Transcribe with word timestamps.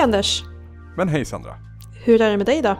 Hej 0.00 0.04
Anders! 0.04 0.44
Men 0.96 1.08
hej 1.08 1.24
Sandra! 1.24 1.54
Hur 2.04 2.22
är 2.22 2.30
det 2.30 2.36
med 2.36 2.46
dig 2.46 2.62
då? 2.62 2.76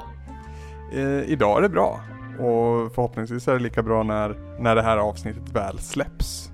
Eh, 0.93 1.31
idag 1.31 1.59
är 1.59 1.63
det 1.63 1.69
bra 1.69 2.01
och 2.39 2.95
förhoppningsvis 2.95 3.49
är 3.49 3.53
det 3.53 3.59
lika 3.59 3.83
bra 3.83 4.03
när, 4.03 4.37
när 4.59 4.75
det 4.75 4.83
här 4.83 4.97
avsnittet 4.97 5.49
väl 5.53 5.79
släpps. 5.79 6.51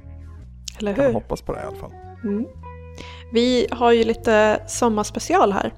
Eller 0.78 0.94
hur? 0.94 1.12
hoppas 1.12 1.42
på 1.42 1.52
det 1.52 1.60
i 1.60 1.62
alla 1.62 1.76
fall. 1.76 1.92
Mm. 2.24 2.46
Vi 3.32 3.66
har 3.70 3.92
ju 3.92 4.04
lite 4.04 4.62
sommarspecial 4.66 5.52
här. 5.52 5.72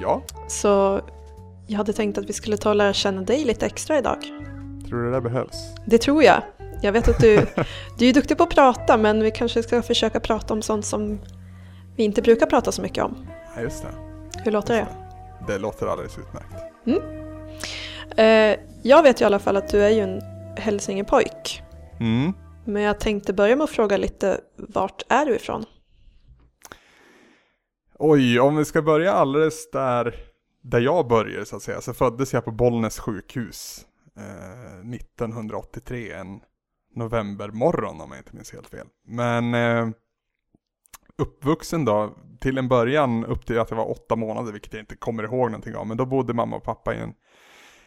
Ja, 0.00 0.22
Så 0.46 1.00
jag 1.66 1.76
hade 1.76 1.92
tänkt 1.92 2.18
att 2.18 2.28
vi 2.28 2.32
skulle 2.32 2.56
ta 2.56 2.70
och 2.70 2.76
lära 2.76 2.92
känna 2.92 3.22
dig 3.22 3.44
lite 3.44 3.66
extra 3.66 3.98
idag. 3.98 4.18
tror 4.88 5.02
du 5.02 5.12
det 5.12 5.20
behövs? 5.20 5.74
Det 5.86 5.98
tror 5.98 6.22
jag. 6.22 6.42
Jag 6.82 6.92
vet 6.92 7.08
att 7.08 7.20
du, 7.20 7.46
du 7.98 8.08
är 8.08 8.12
duktig 8.12 8.36
på 8.36 8.42
att 8.42 8.54
prata 8.54 8.96
men 8.96 9.22
vi 9.22 9.30
kanske 9.30 9.62
ska 9.62 9.82
försöka 9.82 10.20
prata 10.20 10.54
om 10.54 10.62
sånt 10.62 10.86
som 10.86 11.18
vi 11.96 12.04
inte 12.04 12.22
brukar 12.22 12.46
prata 12.46 12.72
så 12.72 12.82
mycket 12.82 13.04
om. 13.04 13.26
Ja, 13.58 13.62
just 13.62 13.82
det. 13.82 14.07
Hur 14.44 14.52
låter 14.52 14.74
det? 14.74 14.86
Det 15.46 15.58
låter 15.58 15.86
alldeles 15.86 16.18
utmärkt. 16.18 16.54
Eh, 18.16 18.60
jag 18.82 19.02
vet 19.02 19.20
ju 19.20 19.24
i 19.24 19.26
alla 19.26 19.38
fall 19.38 19.56
att 19.56 19.68
du 19.68 19.84
är 19.84 19.90
ju 19.90 20.00
en 20.00 20.20
hälsingepojk. 20.56 21.62
Mm. 22.00 22.32
Men 22.64 22.82
jag 22.82 23.00
tänkte 23.00 23.32
börja 23.32 23.56
med 23.56 23.64
att 23.64 23.70
fråga 23.70 23.96
lite, 23.96 24.40
vart 24.56 25.02
är 25.08 25.26
du 25.26 25.36
ifrån? 25.36 25.64
Oj, 27.94 28.40
om 28.40 28.56
vi 28.56 28.64
ska 28.64 28.82
börja 28.82 29.12
alldeles 29.12 29.70
där, 29.70 30.14
där 30.62 30.80
jag 30.80 31.08
började 31.08 31.46
så 31.46 31.56
att 31.56 31.62
säga, 31.62 31.80
så 31.80 31.94
föddes 31.94 32.32
jag 32.32 32.44
på 32.44 32.50
Bollnäs 32.50 32.98
sjukhus 32.98 33.86
eh, 34.16 34.90
1983, 34.94 36.12
en 36.12 36.40
novembermorgon 36.94 38.00
om 38.00 38.10
jag 38.10 38.20
inte 38.20 38.36
minns 38.36 38.52
helt 38.52 38.68
fel. 38.68 38.86
Men 39.06 39.54
eh, 39.54 39.88
uppvuxen 41.18 41.84
då, 41.84 42.14
till 42.40 42.58
en 42.58 42.68
början 42.68 43.24
upp 43.24 43.46
till 43.46 43.58
att 43.58 43.70
jag 43.70 43.76
var 43.76 43.90
åtta 43.90 44.16
månader, 44.16 44.52
vilket 44.52 44.72
jag 44.72 44.82
inte 44.82 44.96
kommer 44.96 45.22
ihåg 45.22 45.50
någonting 45.50 45.76
av, 45.76 45.86
men 45.86 45.96
då 45.96 46.06
bodde 46.06 46.34
mamma 46.34 46.56
och 46.56 46.62
pappa 46.64 46.94
i 46.94 46.98
en 46.98 47.14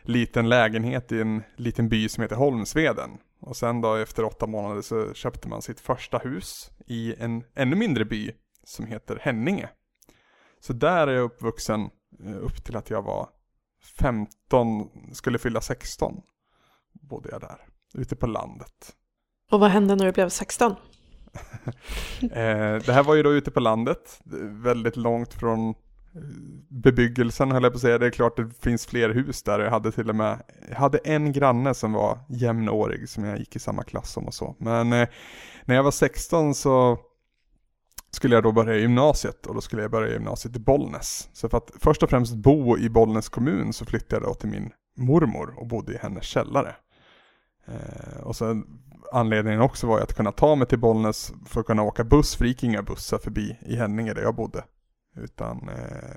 liten 0.01 0.49
lägenhet 0.49 1.11
i 1.11 1.21
en 1.21 1.43
liten 1.55 1.89
by 1.89 2.09
som 2.09 2.21
heter 2.21 2.35
Holmsveden. 2.35 3.09
Och 3.39 3.55
sen 3.55 3.81
då 3.81 3.95
efter 3.95 4.23
åtta 4.23 4.47
månader 4.47 4.81
så 4.81 5.13
köpte 5.13 5.47
man 5.47 5.61
sitt 5.61 5.79
första 5.79 6.17
hus 6.17 6.71
i 6.87 7.15
en 7.19 7.43
ännu 7.55 7.75
mindre 7.75 8.05
by 8.05 8.31
som 8.63 8.85
heter 8.85 9.19
Henninge. 9.21 9.69
Så 10.59 10.73
där 10.73 11.07
är 11.07 11.11
jag 11.11 11.23
uppvuxen 11.23 11.89
eh, 12.25 12.37
upp 12.37 12.63
till 12.63 12.75
att 12.75 12.89
jag 12.89 13.01
var 13.01 13.29
15, 13.99 14.89
skulle 15.13 15.39
fylla 15.39 15.61
16. 15.61 16.21
Bodde 16.91 17.29
jag 17.31 17.41
där, 17.41 17.67
ute 17.93 18.15
på 18.15 18.27
landet. 18.27 18.95
Och 19.51 19.59
vad 19.59 19.71
hände 19.71 19.95
när 19.95 20.05
du 20.05 20.11
blev 20.11 20.29
16? 20.29 20.75
Eh, 22.21 22.75
det 22.85 22.93
här 22.93 23.03
var 23.03 23.15
ju 23.15 23.23
då 23.23 23.33
ute 23.33 23.51
på 23.51 23.59
landet, 23.59 24.21
väldigt 24.63 24.97
långt 24.97 25.33
från 25.33 25.69
eh, 25.69 25.73
bebyggelsen 26.67 27.51
höll 27.51 27.63
jag 27.63 27.71
på 27.71 27.75
att 27.75 27.81
säga. 27.81 27.97
Det 27.97 28.05
är 28.05 28.11
klart 28.11 28.37
det 28.37 28.49
finns 28.61 28.85
fler 28.85 29.09
hus 29.09 29.43
där. 29.43 29.59
Jag 29.59 29.71
hade 29.71 29.91
till 29.91 30.09
och 30.09 30.15
med, 30.15 30.43
jag 30.69 30.75
hade 30.75 30.97
en 30.97 31.31
granne 31.31 31.73
som 31.73 31.93
var 31.93 32.19
jämnårig 32.29 33.09
som 33.09 33.23
jag 33.23 33.39
gick 33.39 33.55
i 33.55 33.59
samma 33.59 33.83
klass 33.83 34.11
som 34.11 34.27
och 34.27 34.33
så. 34.33 34.55
Men 34.57 34.93
eh, 34.93 35.07
när 35.65 35.75
jag 35.75 35.83
var 35.83 35.91
16 35.91 36.55
så 36.55 36.97
skulle 38.11 38.35
jag 38.35 38.43
då 38.43 38.51
börja 38.51 38.77
gymnasiet 38.77 39.45
och 39.45 39.55
då 39.55 39.61
skulle 39.61 39.81
jag 39.81 39.91
börja 39.91 40.13
gymnasiet 40.13 40.55
i 40.55 40.59
Bollnäs. 40.59 41.29
Så 41.33 41.49
för 41.49 41.57
att 41.57 41.71
först 41.79 42.03
och 42.03 42.09
främst 42.09 42.35
bo 42.35 42.77
i 42.77 42.89
Bollnäs 42.89 43.29
kommun 43.29 43.73
så 43.73 43.85
flyttade 43.85 44.21
jag 44.21 44.31
då 44.31 44.33
till 44.33 44.49
min 44.49 44.71
mormor 44.97 45.53
och 45.57 45.67
bodde 45.67 45.93
i 45.93 45.97
hennes 45.97 46.23
källare. 46.23 46.75
Eh, 47.65 48.21
och 48.23 48.35
sen 48.35 48.65
anledningen 49.11 49.61
också 49.61 49.87
var 49.87 49.97
ju 49.97 50.03
att 50.03 50.15
kunna 50.15 50.31
ta 50.31 50.55
mig 50.55 50.67
till 50.67 50.79
Bollnäs 50.79 51.33
för 51.45 51.59
att 51.59 51.65
kunna 51.65 51.83
åka 51.83 52.03
buss, 52.03 52.35
för 52.35 52.43
det 52.43 52.49
gick 52.49 52.63
inga 52.63 52.81
bussar 52.81 53.17
förbi 53.17 53.57
i 53.61 53.75
Henninge 53.75 54.13
där 54.13 54.21
jag 54.21 54.35
bodde. 54.35 54.63
Utan 55.15 55.69
eh, 55.69 56.15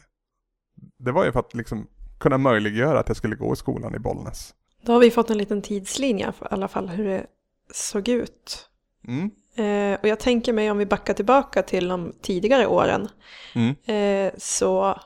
det 0.99 1.13
var 1.13 1.25
ju 1.25 1.33
för 1.33 1.41
att 1.41 1.55
liksom 1.55 1.87
kunna 2.19 2.39
möjliggöra 2.39 3.01
att 3.01 3.09
jag 3.09 3.17
skulle 3.17 3.37
gå 3.37 3.53
i 3.53 3.57
skolan 3.57 3.95
i 3.95 3.99
Bollnäs. 3.99 4.55
Då 4.83 4.93
har 4.93 5.01
vi 5.01 5.11
fått 5.11 5.31
en 5.31 5.39
liten 5.39 5.63
tidslinje 5.63 6.29
i 6.29 6.33
alla 6.51 6.69
fall 6.69 6.89
hur 6.89 7.05
det 7.05 7.27
såg 7.73 8.09
ut. 8.09 8.69
Mm. 9.09 9.31
Eh, 9.57 10.01
och 10.01 10.09
jag 10.09 10.21
tänker 10.21 10.53
mig 10.53 10.71
om 10.71 10.79
vi 10.79 10.87
backar 10.87 11.15
tillbaka 11.15 11.63
till 11.63 11.89
de 11.89 12.13
tidigare 12.23 12.67
åren. 12.67 13.09
Mm. 13.55 13.75
Eh, 13.85 14.33
så 14.39 15.01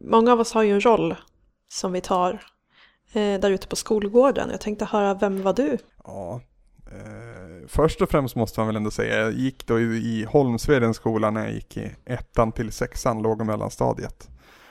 många 0.00 0.32
av 0.32 0.40
oss 0.40 0.52
har 0.52 0.62
ju 0.62 0.72
en 0.72 0.84
roll 0.84 1.16
som 1.68 1.92
vi 1.92 2.00
tar 2.00 2.32
eh, 3.12 3.40
där 3.40 3.50
ute 3.50 3.68
på 3.68 3.76
skolgården. 3.76 4.50
Jag 4.50 4.60
tänkte 4.60 4.84
höra, 4.84 5.14
vem 5.14 5.42
var 5.42 5.52
du? 5.52 5.78
Ja. 6.04 6.40
Eh, 6.92 7.66
först 7.66 8.02
och 8.02 8.10
främst 8.10 8.36
måste 8.36 8.60
man 8.60 8.66
väl 8.66 8.76
ändå 8.76 8.90
säga, 8.90 9.20
jag 9.20 9.32
gick 9.32 9.66
då 9.66 9.80
i, 9.80 9.84
i 9.84 10.24
Holmsvedens 10.24 10.96
skola 10.96 11.30
när 11.30 11.44
jag 11.44 11.54
gick 11.54 11.76
i 11.76 11.94
ettan 12.04 12.52
till 12.52 12.72
sexan, 12.72 13.22
låg 13.22 13.40
och 13.40 13.46
mellanstadiet. 13.46 14.28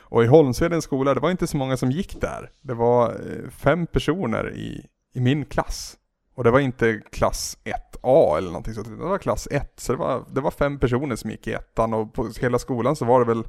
Och 0.10 0.24
i 0.24 0.28
Holmsvedens 0.28 0.84
skola, 0.84 1.14
det 1.14 1.20
var 1.20 1.32
inte 1.32 1.48
så 1.48 1.58
många 1.58 1.78
som 1.78 1.92
gick 1.92 2.22
där. 2.22 2.52
Det 2.62 2.74
var 2.74 3.10
eh, 3.10 3.50
fem 3.50 3.88
personer 3.88 4.54
i, 4.56 4.86
i 5.14 5.20
min 5.20 5.46
klass. 5.46 5.98
Och 6.36 6.44
det 6.44 6.52
var 6.52 6.60
inte 6.60 7.02
klass 7.12 7.58
1A 7.64 8.38
eller 8.38 8.48
någonting 8.48 8.74
sånt, 8.74 8.88
det 8.88 8.96
var 9.06 9.18
klass 9.18 9.48
1. 9.52 9.74
Så 9.80 9.92
det 9.92 9.98
var, 9.98 10.26
det 10.32 10.42
var 10.42 10.52
fem 10.52 10.80
personer 10.80 11.16
som 11.16 11.32
gick 11.32 11.48
i 11.48 11.54
ettan 11.54 11.94
och 11.94 12.14
på 12.14 12.30
hela 12.42 12.60
skolan 12.60 12.96
så 12.96 13.06
var 13.06 13.20
det 13.20 13.26
väl 13.26 13.44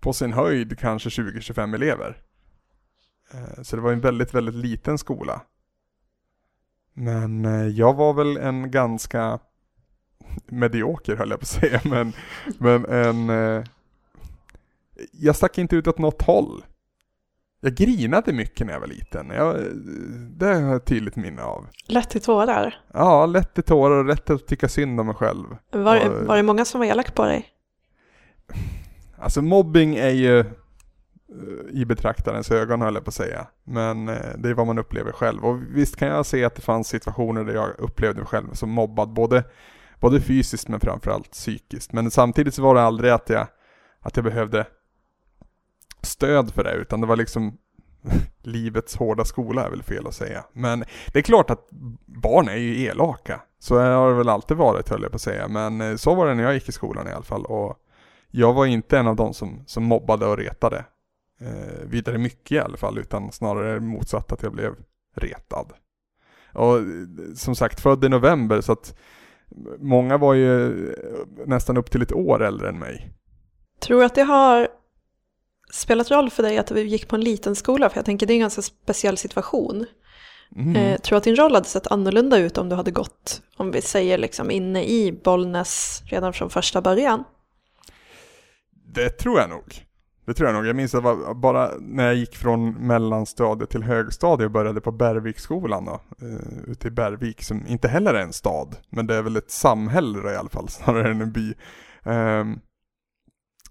på 0.00 0.12
sin 0.12 0.32
höjd 0.32 0.78
kanske 0.78 1.08
20-25 1.08 1.74
elever. 1.74 2.16
Eh, 3.32 3.62
så 3.62 3.76
det 3.76 3.82
var 3.82 3.92
en 3.92 4.00
väldigt, 4.00 4.34
väldigt 4.34 4.54
liten 4.54 4.98
skola. 4.98 5.40
Men 6.94 7.44
eh, 7.44 7.66
jag 7.68 7.94
var 7.94 8.12
väl 8.14 8.36
en 8.36 8.70
ganska 8.70 9.38
medioker 10.46 11.16
höll 11.16 11.30
jag 11.30 11.40
på 11.40 11.44
att 11.44 11.48
säga, 11.48 11.80
men, 11.90 12.12
men 12.58 12.84
en... 12.84 13.30
eh, 13.30 13.64
Jag 15.12 15.36
stack 15.36 15.58
inte 15.58 15.76
ut 15.76 15.86
åt 15.86 15.98
något 15.98 16.22
håll. 16.22 16.64
Jag 17.60 17.74
grinade 17.74 18.32
mycket 18.32 18.66
när 18.66 18.72
jag 18.72 18.80
var 18.80 18.86
liten. 18.86 19.30
Jag, 19.30 19.56
det 20.30 20.46
har 20.46 20.52
jag 20.60 20.76
ett 20.76 20.84
tydligt 20.84 21.16
minne 21.16 21.42
av. 21.42 21.66
Lätt 21.86 22.10
till 22.10 22.20
tårar. 22.20 22.74
Ja, 22.92 23.26
lätt 23.26 23.58
i 23.58 23.62
tårar 23.62 23.96
och 23.98 24.04
lätt 24.04 24.30
att 24.30 24.46
tycka 24.46 24.68
synd 24.68 25.00
om 25.00 25.06
mig 25.06 25.14
själv. 25.14 25.44
Var, 25.72 26.24
var 26.26 26.36
det 26.36 26.42
många 26.42 26.64
som 26.64 26.78
var 26.80 26.86
elak 26.86 27.14
på 27.14 27.24
dig? 27.24 27.46
Alltså 29.18 29.42
mobbing 29.42 29.96
är 29.96 30.10
ju 30.10 30.44
Eh, 31.34 31.80
i 31.80 31.84
betraktarens 31.84 32.50
ögon 32.50 32.80
höll 32.80 32.94
jag 32.94 33.04
på 33.04 33.08
att 33.08 33.14
säga. 33.14 33.46
Men 33.64 34.08
eh, 34.08 34.36
det 34.38 34.48
är 34.48 34.54
vad 34.54 34.66
man 34.66 34.78
upplever 34.78 35.12
själv. 35.12 35.44
Och 35.44 35.58
visst 35.62 35.96
kan 35.96 36.08
jag 36.08 36.26
se 36.26 36.44
att 36.44 36.54
det 36.54 36.62
fanns 36.62 36.88
situationer 36.88 37.44
där 37.44 37.54
jag 37.54 37.70
upplevde 37.78 38.20
mig 38.20 38.26
själv 38.26 38.52
som 38.52 38.70
mobbad. 38.70 39.12
Både, 39.12 39.44
både 40.00 40.20
fysiskt 40.20 40.68
men 40.68 40.80
framförallt 40.80 41.30
psykiskt. 41.30 41.92
Men 41.92 42.10
samtidigt 42.10 42.54
så 42.54 42.62
var 42.62 42.74
det 42.74 42.82
aldrig 42.82 43.12
att 43.12 43.28
jag, 43.28 43.46
att 44.00 44.16
jag 44.16 44.24
behövde 44.24 44.66
stöd 46.02 46.50
för 46.50 46.64
det. 46.64 46.74
Utan 46.74 47.00
det 47.00 47.06
var 47.06 47.16
liksom 47.16 47.58
livets 48.42 48.96
hårda 48.96 49.24
skola 49.24 49.66
är 49.66 49.70
väl 49.70 49.82
fel 49.82 50.06
att 50.06 50.14
säga. 50.14 50.44
Men 50.52 50.84
det 51.12 51.18
är 51.18 51.22
klart 51.22 51.50
att 51.50 51.68
barn 52.06 52.48
är 52.48 52.56
ju 52.56 52.82
elaka. 52.82 53.40
Så 53.58 53.78
har 53.78 54.08
det 54.08 54.16
väl 54.16 54.28
alltid 54.28 54.56
varit 54.56 54.88
höll 54.88 55.02
jag 55.02 55.10
på 55.10 55.16
att 55.16 55.22
säga. 55.22 55.48
Men 55.48 55.80
eh, 55.80 55.96
så 55.96 56.14
var 56.14 56.26
det 56.26 56.34
när 56.34 56.42
jag 56.42 56.54
gick 56.54 56.68
i 56.68 56.72
skolan 56.72 57.08
i 57.08 57.12
alla 57.12 57.24
fall. 57.24 57.44
Och 57.44 57.76
jag 58.30 58.52
var 58.52 58.66
inte 58.66 58.98
en 58.98 59.06
av 59.06 59.16
de 59.16 59.34
som, 59.34 59.62
som 59.66 59.84
mobbade 59.84 60.26
och 60.26 60.36
retade 60.36 60.84
eh, 61.40 61.86
vidare 61.86 62.18
mycket 62.18 62.52
i 62.52 62.58
alla 62.58 62.76
fall, 62.76 62.98
utan 62.98 63.32
snarare 63.32 63.80
motsatt 63.80 64.32
att 64.32 64.42
jag 64.42 64.52
blev 64.52 64.74
retad. 65.16 65.72
Och 66.52 66.78
eh, 66.78 66.84
som 67.34 67.56
sagt, 67.56 67.80
född 67.80 68.04
i 68.04 68.08
november 68.08 68.60
så 68.60 68.72
att 68.72 68.98
många 69.78 70.18
var 70.18 70.34
ju 70.34 70.88
eh, 70.88 71.46
nästan 71.46 71.76
upp 71.76 71.90
till 71.90 72.02
ett 72.02 72.12
år 72.12 72.42
äldre 72.42 72.68
än 72.68 72.78
mig. 72.78 73.10
Tror 73.80 73.98
du 73.98 74.04
att 74.04 74.14
det 74.14 74.22
har 74.22 74.68
spelat 75.72 76.10
roll 76.10 76.30
för 76.30 76.42
dig 76.42 76.58
att 76.58 76.70
vi 76.70 76.82
gick 76.82 77.08
på 77.08 77.16
en 77.16 77.24
liten 77.24 77.56
skola? 77.56 77.90
För 77.90 77.98
jag 77.98 78.04
tänker 78.04 78.26
det 78.26 78.32
är 78.32 78.34
en 78.34 78.40
ganska 78.40 78.62
speciell 78.62 79.16
situation. 79.16 79.86
Mm. 80.56 80.76
Eh, 80.76 81.00
tror 81.00 81.14
du 81.14 81.18
att 81.18 81.24
din 81.24 81.36
roll 81.36 81.54
hade 81.54 81.66
sett 81.66 81.86
annorlunda 81.86 82.38
ut 82.38 82.58
om 82.58 82.68
du 82.68 82.76
hade 82.76 82.90
gått, 82.90 83.42
om 83.56 83.70
vi 83.70 83.82
säger 83.82 84.18
liksom 84.18 84.50
inne 84.50 84.84
i 84.84 85.20
Bollnäs 85.24 86.02
redan 86.06 86.32
från 86.32 86.50
första 86.50 86.80
början? 86.80 87.24
Det 88.94 89.10
tror 89.10 89.40
jag 89.40 89.50
nog. 89.50 89.84
Det 90.24 90.34
tror 90.34 90.48
jag 90.48 90.54
nog. 90.54 90.66
Jag 90.66 90.76
minns 90.76 90.94
att 90.94 91.02
det 91.02 91.14
var 91.14 91.34
bara 91.34 91.70
när 91.80 92.04
jag 92.04 92.14
gick 92.14 92.36
från 92.36 92.70
mellanstadiet 92.70 93.70
till 93.70 93.82
högstadiet 93.82 94.46
och 94.46 94.52
började 94.52 94.80
på 94.80 94.92
Bergviksskolan 94.92 95.84
då, 95.84 96.00
uh, 96.26 96.38
ute 96.66 96.88
i 96.88 96.90
Bergvik 96.90 97.42
som 97.42 97.66
inte 97.66 97.88
heller 97.88 98.14
är 98.14 98.22
en 98.22 98.32
stad, 98.32 98.76
men 98.90 99.06
det 99.06 99.14
är 99.14 99.22
väl 99.22 99.36
ett 99.36 99.50
samhälle 99.50 100.20
då 100.20 100.30
i 100.30 100.36
alla 100.36 100.48
fall 100.48 100.68
snarare 100.68 101.10
än 101.10 101.20
en 101.20 101.32
by. 101.32 101.54
Um, 102.02 102.60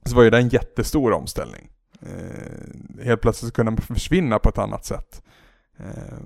så 0.06 0.16
var 0.16 0.24
ju 0.24 0.30
det 0.30 0.38
en 0.38 0.50
jättestor 0.50 1.12
omställning. 1.12 1.70
Uh, 2.04 3.04
helt 3.04 3.22
plötsligt 3.22 3.50
så 3.50 3.56
kunde 3.56 3.72
man 3.72 3.82
försvinna 3.82 4.40
på 4.40 4.50
ett 4.50 4.58
annat 4.58 4.86
sätt. 4.86 5.24
Uh, 5.80 6.20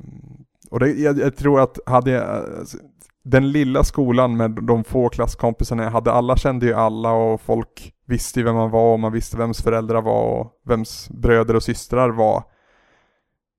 och 0.70 0.80
det, 0.80 0.90
jag, 0.90 1.20
jag 1.20 1.36
tror 1.36 1.62
att 1.62 1.80
hade 1.86 2.12
jag, 2.12 2.46
alltså, 2.60 2.78
den 3.24 3.52
lilla 3.52 3.84
skolan 3.84 4.38
med 4.38 4.52
de 4.52 4.84
få 4.84 5.10
klasskompisarna 5.10 5.84
jag 5.84 5.92
hade, 5.92 6.12
alla 6.12 6.38
kände 6.38 6.66
ju 6.66 6.74
alla 6.74 7.12
och 7.12 7.42
folk 7.42 7.94
visste 8.08 8.40
ju 8.40 8.44
vem 8.44 8.56
man 8.56 8.72
var 8.72 8.94
och 8.94 9.00
man 9.00 9.12
visste 9.12 9.38
vems 9.38 9.62
föräldrar 9.62 10.02
var 10.02 10.24
och 10.24 10.62
vems 10.66 11.10
bröder 11.10 11.56
och 11.56 11.64
systrar 11.64 12.10
var. 12.10 12.44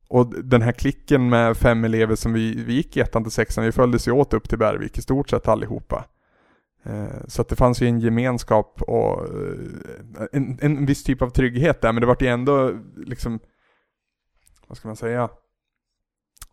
Och 0.09 0.45
den 0.45 0.63
här 0.63 0.73
klicken 0.73 1.29
med 1.29 1.57
fem 1.57 1.85
elever 1.85 2.15
som 2.15 2.33
vi, 2.33 2.65
vi 2.65 2.73
gick 2.73 2.97
i 2.97 3.01
ettan 3.01 3.23
till 3.23 3.33
sexan, 3.33 3.65
vi 3.65 3.73
följdes 3.73 4.09
ju 4.09 4.13
åt 4.13 4.35
upp 4.35 4.49
till 4.49 4.59
Bergvik 4.59 4.99
i 4.99 5.03
stort 5.03 5.31
sett 5.31 5.49
allihopa. 5.49 6.05
Eh, 6.83 7.27
så 7.27 7.43
att 7.43 7.49
det 7.49 7.57
fanns 7.57 7.83
ju 7.83 7.87
en 7.87 8.01
gemenskap 8.01 8.83
och 8.83 9.23
eh, 9.23 10.27
en, 10.33 10.59
en 10.61 10.87
viss 10.87 11.05
typ 11.05 11.23
av 11.23 11.31
trygghet 11.31 11.81
där, 11.81 11.93
men 11.93 12.01
det 12.01 12.07
var 12.07 12.17
ju 12.21 12.27
ändå 12.27 12.73
liksom, 12.97 13.41
vad 14.67 14.79
ska 14.79 14.89
man 14.89 14.97
säga, 14.97 15.29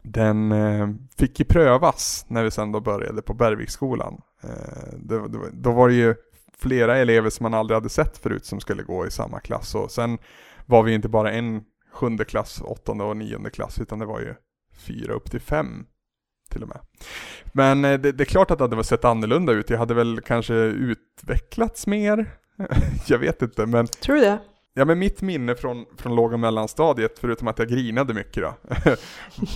den 0.03 0.51
eh, 0.51 0.89
fick 1.18 1.39
ju 1.39 1.45
prövas 1.45 2.25
när 2.27 2.44
vi 2.44 2.51
sen 2.51 2.71
då 2.71 2.80
började 2.80 3.21
på 3.21 3.33
Bergviksskolan. 3.33 4.21
Då 5.53 5.71
var 5.71 5.89
det 5.89 5.95
ju 5.95 6.15
flera 6.57 6.98
elever 6.98 7.30
som 7.30 7.44
man 7.44 7.54
aldrig 7.54 7.75
hade 7.75 7.90
sett 7.90 8.18
förut 8.18 8.46
som 8.46 8.60
skulle 8.60 8.84
gå 8.84 9.07
i 9.07 9.12
samma 9.12 9.40
klass 9.40 9.75
och 9.75 9.92
sen 9.92 10.18
var 10.66 10.84
vi 10.84 10.94
inte 10.94 11.10
bara 11.10 11.31
en 11.31 11.63
sjunde 11.94 12.25
klass, 12.25 12.62
åttonde 12.62 13.04
och 13.04 13.18
nionde 13.18 13.50
klass 13.50 13.80
utan 13.80 14.00
det 14.00 14.06
var 14.06 14.19
ju 14.19 14.36
fyra 14.78 15.13
upp 15.13 15.31
till 15.31 15.42
fem 15.42 15.86
till 16.52 16.63
och 16.63 16.69
med. 16.69 16.80
Men 17.54 17.86
eh, 17.86 18.00
det, 18.00 18.12
det, 18.12 18.24
är 18.24 18.25
klart 18.25 18.52
att 18.52 18.57
det 18.57 18.63
hade 18.63 18.84
sett 18.84 19.06
annorlunda 19.06 19.54
ut. 19.54 19.69
Jag 19.69 19.78
hade 19.78 19.94
väl 19.94 20.22
kanske 20.22 20.54
utvecklats 20.54 21.88
mer. 21.88 22.31
jag 23.07 23.18
vet 23.18 23.42
inte 23.42 23.66
men... 23.66 23.88
Tror 23.88 24.16
du 24.16 24.22
det? 24.22 24.40
Ja 24.78 24.86
men 24.86 25.00
mitt 25.00 25.22
minne 25.22 25.56
från, 25.56 25.86
från 25.98 26.16
låg 26.16 26.34
och 26.34 26.40
mellanstadiet, 26.40 27.19
förutom 27.19 27.48
att 27.48 27.60
jag 27.60 27.68
grinade 27.68 28.13
mycket 28.13 28.44
då, 28.44 28.56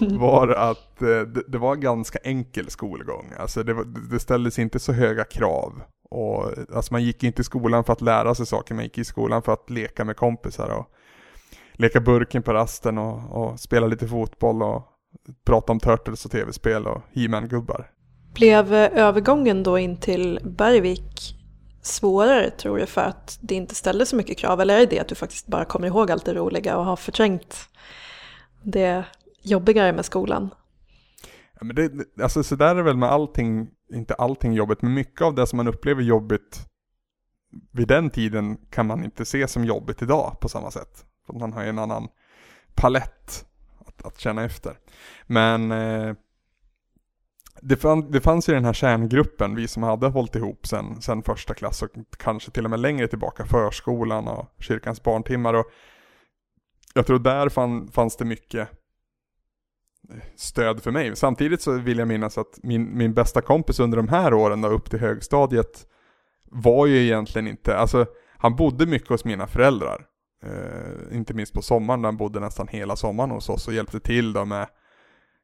var 0.18 0.48
att 0.48 1.02
eh, 1.02 1.08
det, 1.08 1.44
det, 1.48 1.58
var 1.58 1.74
en 1.74 1.82
ganska 1.82 2.20
enkel 2.24 2.70
skolgång. 2.70 3.34
Alltså 3.38 3.64
det, 3.64 3.84
det 4.12 4.20
ställdes 4.20 4.60
inte 4.60 4.80
så 4.80 4.94
höga 4.94 5.24
krav. 5.24 5.82
Och, 6.12 6.46
alltså 6.76 6.94
man 6.94 7.04
gick 7.04 7.24
inte 7.24 7.42
i 7.42 7.46
skolan 7.46 7.84
för 7.84 7.94
att 7.94 8.02
lära 8.02 8.36
sig 8.36 8.46
saker, 8.46 8.76
man 8.76 8.84
gick 8.84 8.98
i 8.98 9.06
skolan 9.06 9.42
för 9.42 9.54
att 9.54 9.70
leka 9.70 10.06
med 10.06 10.16
kompisar 10.16 10.70
och 10.70 10.86
leka 11.74 12.00
burken 12.00 12.44
på 12.44 12.54
rasten 12.54 12.98
och, 12.98 13.32
och 13.32 13.60
spela 13.60 13.88
lite 13.88 14.08
fotboll 14.08 14.64
och 14.64 14.84
prata 15.46 15.72
om 15.72 15.80
Turtles 15.80 16.26
och 16.26 16.32
tv-spel 16.32 16.88
och 16.88 17.02
He-Man-gubbar. 17.14 17.92
Blev 18.34 18.74
eh, 18.74 18.98
övergången 18.98 19.64
då 19.64 19.80
in 19.80 19.98
till 19.98 20.40
Bergvik 20.44 21.36
svårare 21.82 22.50
tror 22.50 22.78
du 22.78 22.86
för 22.86 23.02
att 23.02 23.38
det 23.42 23.56
inte 23.56 23.76
ställde 23.76 24.06
så 24.06 24.16
mycket 24.16 24.38
krav? 24.38 24.62
Eller 24.62 24.76
är 24.76 24.80
det 24.80 24.86
det 24.86 25.00
att 25.00 25.08
du 25.08 25.16
faktiskt 25.16 25.48
bara 25.48 25.66
kommer 25.66 25.88
ihåg 25.88 26.12
allt 26.12 26.26
det 26.26 26.34
roliga 26.34 26.78
och 26.78 26.86
har 26.86 26.96
förträngt 26.96 27.56
det 28.62 29.04
jobbigare 29.42 29.94
med 29.94 30.06
skolan? 30.06 30.50
Ja, 31.60 31.66
men 31.66 31.76
det, 31.76 31.92
alltså 32.24 32.44
så 32.44 32.56
där 32.56 32.76
är 32.76 32.82
väl 32.82 32.98
med 32.98 33.10
allting, 33.10 33.70
inte 33.94 34.14
allting 34.14 34.54
jobbigt, 34.54 34.82
men 34.82 34.94
mycket 34.94 35.22
av 35.22 35.36
det 35.36 35.48
som 35.48 35.58
man 35.58 35.68
upplever 35.68 36.02
jobbigt 36.02 36.66
vid 37.72 37.88
den 37.88 38.10
tiden 38.10 38.58
kan 38.70 38.88
man 38.88 39.04
inte 39.04 39.26
se 39.26 39.48
som 39.48 39.66
jobbigt 39.66 40.02
idag 40.02 40.38
på 40.42 40.50
samma 40.50 40.72
sätt. 40.72 41.06
För 41.26 41.34
man 41.34 41.54
har 41.54 41.64
ju 41.64 41.70
en 41.70 41.80
annan 41.80 42.08
palett 42.76 43.46
att, 43.86 44.06
att 44.06 44.20
känna 44.20 44.44
efter. 44.44 44.78
Men 45.26 45.72
eh, 45.72 46.16
det, 47.62 47.78
fann, 47.78 48.12
det 48.12 48.22
fanns 48.22 48.50
ju 48.50 48.54
den 48.54 48.66
här 48.66 48.74
kärngruppen, 48.74 49.56
vi 49.56 49.68
som 49.68 49.84
hade 49.84 50.08
hållit 50.08 50.36
ihop 50.36 50.68
sen, 50.68 51.02
sen 51.02 51.24
första 51.24 51.54
klass 51.54 51.82
och 51.82 51.90
kanske 52.18 52.52
till 52.52 52.66
och 52.66 52.70
med 52.70 52.80
längre 52.80 53.08
tillbaka, 53.08 53.46
förskolan 53.46 54.28
och 54.28 54.56
kyrkans 54.60 55.04
barntimmar. 55.04 55.54
Och 55.54 55.66
jag 56.94 57.08
tror 57.08 57.20
där 57.20 57.50
fann, 57.50 57.92
fanns 57.92 58.18
det 58.18 58.26
mycket 58.26 58.70
stöd 60.36 60.84
för 60.84 60.92
mig. 60.92 61.16
Samtidigt 61.16 61.62
så 61.62 61.72
vill 61.72 62.00
jag 62.00 62.08
minnas 62.08 62.38
att 62.38 62.60
min, 62.64 62.98
min 62.98 63.14
bästa 63.14 63.42
kompis 63.42 63.80
under 63.80 63.98
de 63.98 64.08
här 64.08 64.34
åren 64.34 64.62
då, 64.62 64.68
upp 64.68 64.90
till 64.90 65.00
högstadiet 65.00 65.88
var 66.52 66.86
ju 66.86 67.04
egentligen 67.04 67.48
inte, 67.48 67.78
alltså 67.78 68.06
han 68.38 68.56
bodde 68.56 68.86
mycket 68.86 69.10
hos 69.10 69.26
mina 69.26 69.48
föräldrar. 69.48 70.06
Eh, 70.44 71.18
inte 71.18 71.34
minst 71.34 71.54
på 71.54 71.62
sommaren, 71.62 72.04
han 72.04 72.18
bodde 72.18 72.40
nästan 72.40 72.68
hela 72.68 72.96
sommaren 72.96 73.32
hos 73.32 73.50
oss 73.50 73.68
och 73.68 73.74
hjälpte 73.74 74.00
till 74.00 74.34
då 74.34 74.46
med 74.46 74.68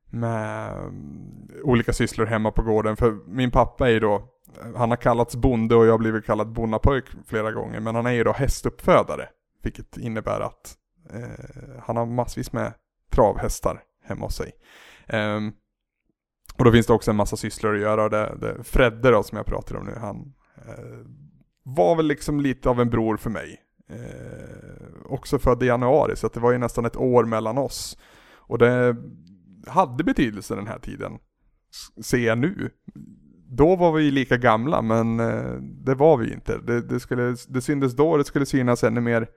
med 0.10 0.78
mm, 0.78 1.50
olika 1.64 1.94
sysslor 1.94 2.26
hemma 2.26 2.52
på 2.52 2.62
gården. 2.62 2.98
För 2.98 3.18
min 3.28 3.52
pappa 3.52 3.88
är 3.88 3.92
ju 3.92 4.00
då, 4.00 4.30
han 4.76 4.90
har 4.90 4.98
kallats 4.98 5.36
bonde 5.36 5.76
och 5.76 5.86
jag 5.86 5.92
har 5.92 5.98
blivit 5.98 6.26
kallad 6.26 6.52
bonnapojk 6.52 7.06
flera 7.26 7.52
gånger. 7.52 7.80
Men 7.80 7.96
han 7.96 8.06
är 8.06 8.12
ju 8.12 8.24
då 8.24 8.32
hästuppfödare. 8.32 9.30
Vilket 9.64 9.98
innebär 9.98 10.40
att 10.40 10.76
eh, 11.14 11.82
han 11.84 11.98
har 11.98 12.06
massvis 12.06 12.54
med 12.54 12.74
travhästar 13.12 13.82
hemma 14.06 14.26
hos 14.26 14.36
sig. 14.36 14.52
Um, 15.14 15.54
och 16.58 16.66
då 16.66 16.72
finns 16.72 16.88
det 16.88 16.94
också 16.94 17.12
en 17.12 17.18
massa 17.18 17.38
sysslor 17.38 17.76
att 17.76 17.82
göra. 17.82 18.10
Det, 18.10 18.38
det, 18.42 18.64
Fredde 18.64 19.12
då 19.12 19.24
som 19.24 19.36
jag 19.36 19.46
pratar 19.46 19.76
om 19.76 19.86
nu, 19.86 19.96
han 19.98 20.34
eh, 20.68 21.06
var 21.64 21.96
väl 21.96 22.08
liksom 22.08 22.40
lite 22.40 22.70
av 22.70 22.82
en 22.82 22.90
bror 22.90 23.18
för 23.18 23.30
mig. 23.30 23.62
Eh, 23.90 25.06
också 25.06 25.40
född 25.40 25.64
i 25.64 25.66
januari, 25.66 26.16
så 26.16 26.28
det 26.28 26.40
var 26.40 26.52
ju 26.52 26.58
nästan 26.58 26.86
ett 26.86 26.98
år 26.98 27.26
mellan 27.26 27.58
oss. 27.58 27.98
Och 28.36 28.58
det 28.58 28.96
hade 29.68 30.04
betydelse 30.04 30.56
den 30.56 30.68
här 30.68 30.80
tiden. 30.80 31.12
Ser 32.02 32.18
jag 32.18 32.38
nu. 32.38 32.70
Då 33.50 33.76
var 33.76 33.92
vi 33.92 34.12
lika 34.12 34.38
gamla 34.38 34.82
men 34.82 35.20
eh, 35.20 35.54
det 35.62 35.96
var 35.96 36.18
vi 36.18 36.34
inte. 36.34 36.58
Det, 36.58 36.82
det, 36.82 37.00
skulle, 37.00 37.36
det 37.48 37.62
syntes 37.62 37.96
då, 37.96 38.18
det 38.18 38.24
skulle 38.24 38.46
synas 38.46 38.84
ännu 38.84 39.02
mer 39.02 39.28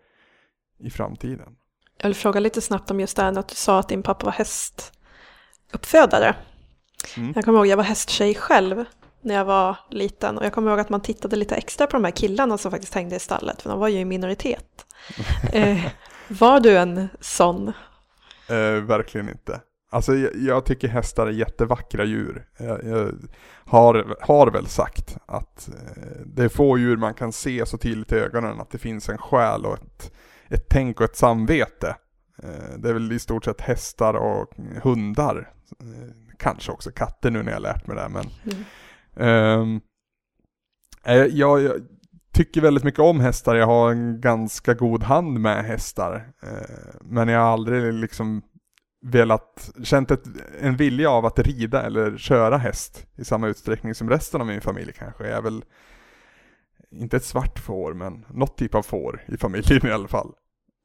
i 0.79 0.91
framtiden. 0.91 1.57
Jag 1.99 2.09
vill 2.09 2.17
fråga 2.17 2.41
lite 2.41 2.61
snabbt 2.61 2.91
om 2.91 3.01
just 3.01 3.17
det 3.17 3.23
här 3.23 3.39
att 3.39 3.49
du 3.49 3.55
sa 3.55 3.79
att 3.79 3.89
din 3.89 4.03
pappa 4.03 4.27
var 4.27 4.33
hästuppfödare. 4.33 6.35
Mm. 7.17 7.33
Jag 7.37 7.45
kommer 7.45 7.59
ihåg, 7.59 7.67
jag 7.67 7.77
var 7.77 7.85
hästtjej 7.85 8.35
själv 8.35 8.85
när 9.21 9.35
jag 9.35 9.45
var 9.45 9.77
liten 9.91 10.39
och 10.39 10.45
jag 10.45 10.53
kommer 10.53 10.71
ihåg 10.71 10.81
att 10.81 10.89
man 10.89 11.01
tittade 11.01 11.37
lite 11.37 11.55
extra 11.55 11.87
på 11.87 11.93
de 11.93 12.05
här 12.05 12.11
killarna 12.11 12.59
som 12.59 12.71
faktiskt 12.71 12.95
hängde 12.95 13.17
i 13.17 13.19
stallet 13.19 13.63
för 13.63 13.71
de 13.71 13.79
var 13.79 13.89
ju 13.89 13.99
i 13.99 14.05
minoritet. 14.05 14.87
eh, 15.53 15.85
var 16.29 16.61
du 16.61 16.79
en 16.79 17.09
sån? 17.21 17.69
Eh, 18.49 18.83
verkligen 18.83 19.29
inte. 19.29 19.61
Alltså 19.91 20.15
jag, 20.15 20.37
jag, 20.37 20.65
tycker 20.65 20.89
hästar 20.89 21.27
är 21.27 21.31
jättevackra 21.31 22.05
djur. 22.05 22.47
Jag, 22.59 22.85
jag, 22.85 23.13
har, 23.65 24.17
har 24.21 24.51
väl 24.51 24.67
sagt 24.67 25.17
att 25.27 25.69
eh, 25.69 26.03
det 26.27 26.45
är 26.45 26.49
få 26.49 26.79
djur 26.79 26.97
man 26.97 27.15
kan 27.15 27.33
se 27.33 27.67
så 27.67 27.79
tydligt 27.79 28.13
i 28.13 28.15
ögonen 28.15 28.61
att 28.61 28.71
det 28.71 28.79
finns 28.79 29.09
en 29.09 29.19
själ 29.19 29.67
och 29.67 29.75
ett, 29.75 30.13
ett 30.49 30.69
tänk 30.69 31.01
och 31.01 31.05
ett 31.05 31.17
samvete. 31.17 31.97
Eh, 32.43 32.79
det 32.79 32.89
är 32.89 32.93
väl 32.93 33.13
i 33.13 33.19
stort 33.19 33.45
sett 33.45 33.61
hästar 33.61 34.15
och 34.15 34.55
hundar. 34.83 35.53
Eh, 35.81 36.37
kanske 36.39 36.73
också 36.73 36.91
katter 36.91 37.31
nu 37.31 37.43
när 37.43 37.53
jag 37.53 37.63
lärt 37.63 37.87
mig 37.87 37.97
det. 37.97 38.09
Men, 38.09 38.25
mm. 39.17 39.81
eh, 41.05 41.15
jag, 41.15 41.31
jag, 41.31 41.73
tycker 42.33 42.61
väldigt 42.61 42.85
mycket 42.85 43.01
om 43.01 43.21
hästar. 43.21 43.55
Jag 43.55 43.67
har 43.67 43.91
en 43.91 44.21
ganska 44.21 44.75
god 44.75 45.03
hand 45.03 45.41
med 45.41 45.65
hästar. 45.65 46.33
Eh, 46.43 46.95
men 47.01 47.29
jag 47.29 47.41
har 47.41 47.53
aldrig 47.53 47.93
liksom 47.93 48.43
velat, 49.07 49.71
känt 49.83 50.11
ett, 50.11 50.25
en 50.61 50.77
vilja 50.77 51.11
av 51.11 51.27
att 51.27 51.39
rida 51.39 51.83
eller 51.83 52.17
köra 52.17 52.57
häst 52.57 53.07
i 53.17 53.25
samma 53.25 53.49
utsträckning 53.49 53.95
som 53.95 54.11
resten 54.11 54.41
av 54.41 54.47
min 54.47 54.61
familj 54.61 54.93
kanske. 54.93 55.29
Jag 55.29 55.39
är 55.39 55.43
väl 55.43 55.65
inte 56.91 57.17
ett 57.17 57.25
svart 57.25 57.59
får, 57.59 57.95
men 57.95 58.25
något 58.29 58.57
typ 58.57 58.75
av 58.75 58.83
får 58.83 59.25
i 59.29 59.37
familjen 59.37 59.87
i 59.87 59.91
alla 59.91 60.09
fall. 60.09 60.33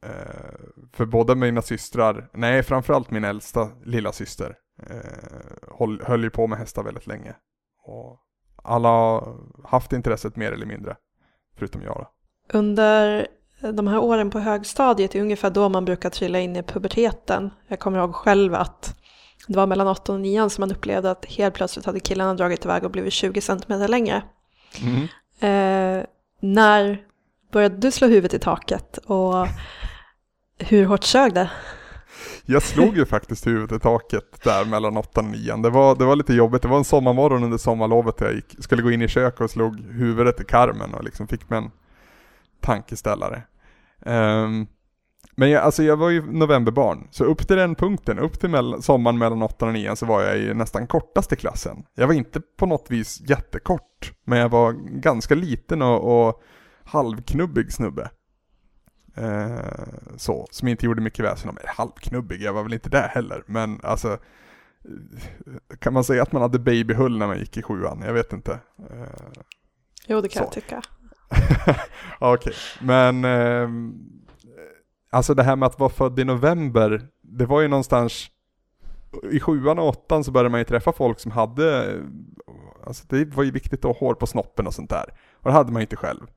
Eh, 0.05 0.55
för 0.93 1.05
båda 1.05 1.35
mina 1.35 1.61
systrar, 1.61 2.29
nej 2.33 2.63
framförallt 2.63 3.11
min 3.11 3.23
äldsta 3.23 3.69
lilla 3.85 4.11
syster, 4.11 4.55
eh, 4.89 5.77
höll, 5.79 6.01
höll 6.01 6.23
ju 6.23 6.29
på 6.29 6.47
med 6.47 6.59
hästar 6.59 6.83
väldigt 6.83 7.07
länge. 7.07 7.35
Och 7.83 8.19
alla 8.63 8.89
har 8.89 9.37
haft 9.63 9.93
intresset 9.93 10.35
mer 10.35 10.51
eller 10.51 10.65
mindre, 10.65 10.95
förutom 11.57 11.81
jag 11.81 11.95
då. 11.95 12.09
Under 12.57 13.27
de 13.71 13.87
här 13.87 13.99
åren 13.99 14.29
på 14.29 14.39
högstadiet 14.39 15.15
är 15.15 15.21
ungefär 15.21 15.49
då 15.49 15.69
man 15.69 15.85
brukar 15.85 16.09
trilla 16.09 16.39
in 16.39 16.55
i 16.55 16.63
puberteten. 16.63 17.49
Jag 17.67 17.79
kommer 17.79 17.99
ihåg 17.99 18.15
själv 18.15 18.55
att 18.55 18.99
det 19.47 19.57
var 19.57 19.67
mellan 19.67 19.87
8 19.87 20.13
och 20.13 20.19
9 20.19 20.49
som 20.49 20.61
man 20.61 20.71
upplevde 20.71 21.11
att 21.11 21.25
helt 21.25 21.55
plötsligt 21.55 21.85
hade 21.85 21.99
killarna 21.99 22.33
dragit 22.33 22.65
iväg 22.65 22.83
och 22.83 22.91
blivit 22.91 23.13
20 23.13 23.41
centimeter 23.41 23.87
längre. 23.87 24.23
Mm. 24.81 25.07
Eh, 25.43 26.03
när 26.39 27.01
började 27.51 27.77
du 27.77 27.91
slå 27.91 28.07
huvudet 28.07 28.33
i 28.33 28.39
taket 28.39 28.97
och 28.97 29.47
hur 30.57 30.85
hårt 30.85 31.03
sög 31.03 31.33
det? 31.33 31.51
Jag 32.45 32.63
slog 32.63 32.97
ju 32.97 33.05
faktiskt 33.05 33.47
huvudet 33.47 33.77
i 33.77 33.79
taket 33.79 34.43
där 34.43 34.65
mellan 34.65 34.97
8 34.97 35.19
och 35.19 35.25
9. 35.25 35.55
Det 35.55 35.69
var, 35.69 35.95
det 35.95 36.05
var 36.05 36.15
lite 36.15 36.33
jobbigt. 36.33 36.61
Det 36.61 36.67
var 36.67 36.77
en 36.77 36.83
sommarmorgon 36.83 37.43
under 37.43 37.57
sommarlovet 37.57 38.15
jag 38.21 38.33
gick, 38.33 38.55
skulle 38.59 38.81
gå 38.81 38.91
in 38.91 39.01
i 39.01 39.07
köket 39.07 39.41
och 39.41 39.49
slog 39.49 39.79
huvudet 39.79 40.41
i 40.41 40.43
karmen 40.43 40.93
och 40.93 41.03
liksom 41.03 41.27
fick 41.27 41.49
mig 41.49 41.57
en 41.59 41.71
tankeställare. 42.61 43.43
Um, 44.05 44.67
men 45.35 45.49
jag, 45.49 45.63
alltså 45.63 45.83
jag 45.83 45.97
var 45.97 46.09
ju 46.09 46.31
novemberbarn, 46.31 47.07
så 47.11 47.23
upp 47.23 47.47
till 47.47 47.57
den 47.57 47.75
punkten, 47.75 48.19
upp 48.19 48.39
till 48.39 48.49
mell 48.49 48.83
sommaren 48.83 49.17
mellan 49.17 49.41
8 49.41 49.65
och 49.65 49.73
9 49.73 49.95
så 49.95 50.05
var 50.05 50.21
jag 50.21 50.37
i 50.37 50.53
nästan 50.53 50.87
kortast 50.87 51.33
i 51.33 51.35
klassen. 51.35 51.85
Jag 51.95 52.07
var 52.07 52.13
inte 52.13 52.41
på 52.57 52.65
något 52.65 52.91
vis 52.91 53.21
jättekort, 53.29 54.13
men 54.23 54.39
jag 54.39 54.49
var 54.49 54.71
ganska 54.99 55.35
liten 55.35 55.81
och, 55.81 56.27
och 56.27 56.41
halvknubbig 56.83 57.71
snubbe. 57.73 58.09
Uh, 59.17 59.57
så, 60.17 60.47
som 60.51 60.67
inte 60.67 60.85
gjorde 60.85 61.01
mycket 61.01 61.25
väsen 61.25 61.49
om 61.49 61.55
mig. 61.55 61.63
Halvknubbig, 61.67 62.41
jag 62.41 62.53
var 62.53 62.63
väl 62.63 62.73
inte 62.73 62.89
det 62.89 63.11
heller, 63.13 63.43
men 63.45 63.79
alltså 63.83 64.17
kan 65.79 65.93
man 65.93 66.03
säga 66.03 66.23
att 66.23 66.31
man 66.31 66.41
hade 66.41 66.59
babyhull 66.59 67.17
när 67.17 67.27
man 67.27 67.39
gick 67.39 67.57
i 67.57 67.61
sjuan? 67.61 68.03
Jag 68.05 68.13
vet 68.13 68.33
inte. 68.33 68.51
Uh, 68.51 69.07
jo, 70.07 70.21
det 70.21 70.29
kan 70.29 70.39
så. 70.39 70.45
jag 70.45 70.51
tycka. 70.51 70.81
Okej, 72.19 72.53
okay. 72.53 72.53
men 72.81 73.25
eh, 73.25 73.69
alltså 75.13 75.33
det 75.33 75.43
här 75.43 75.55
med 75.55 75.67
att 75.67 75.79
vara 75.79 75.89
född 75.89 76.19
i 76.19 76.23
november, 76.23 77.07
det 77.21 77.45
var 77.45 77.61
ju 77.61 77.67
någonstans 77.67 78.27
i 79.31 79.39
sjuan 79.39 79.79
och 79.79 79.87
åttan 79.87 80.23
så 80.23 80.31
började 80.31 80.49
man 80.49 80.59
ju 80.59 80.65
träffa 80.65 80.91
folk 80.91 81.19
som 81.19 81.31
hade 81.31 81.97
alltså 82.85 83.05
det 83.07 83.35
var 83.35 83.43
ju 83.43 83.51
viktigt 83.51 83.85
att 83.85 83.99
ha 83.99 84.07
hår 84.07 84.13
på 84.13 84.27
snoppen 84.27 84.67
och 84.67 84.73
sånt 84.73 84.89
där. 84.89 85.13
Och 85.33 85.49
det 85.49 85.51
hade 85.51 85.71
man 85.71 85.79
ju 85.79 85.83
inte 85.83 85.95
själv. 85.95 86.27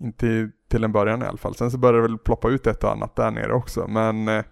Inte 0.00 0.50
till 0.68 0.84
en 0.84 0.92
början 0.92 1.22
i 1.22 1.26
alla 1.26 1.38
fall. 1.38 1.54
Sen 1.54 1.70
så 1.70 1.78
började 1.78 1.98
det 1.98 2.02
väl 2.02 2.18
ploppa 2.18 2.48
ut 2.48 2.66
ett 2.66 2.84
och 2.84 2.92
annat 2.92 3.16
där 3.16 3.30
nere 3.30 3.52
också. 3.52 3.86
Men 3.88 4.28
eh, 4.28 4.44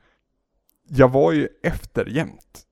jag 0.88 1.08
var 1.08 1.32
ju 1.32 1.49
efter 1.62 2.06
jämt. 2.06 2.62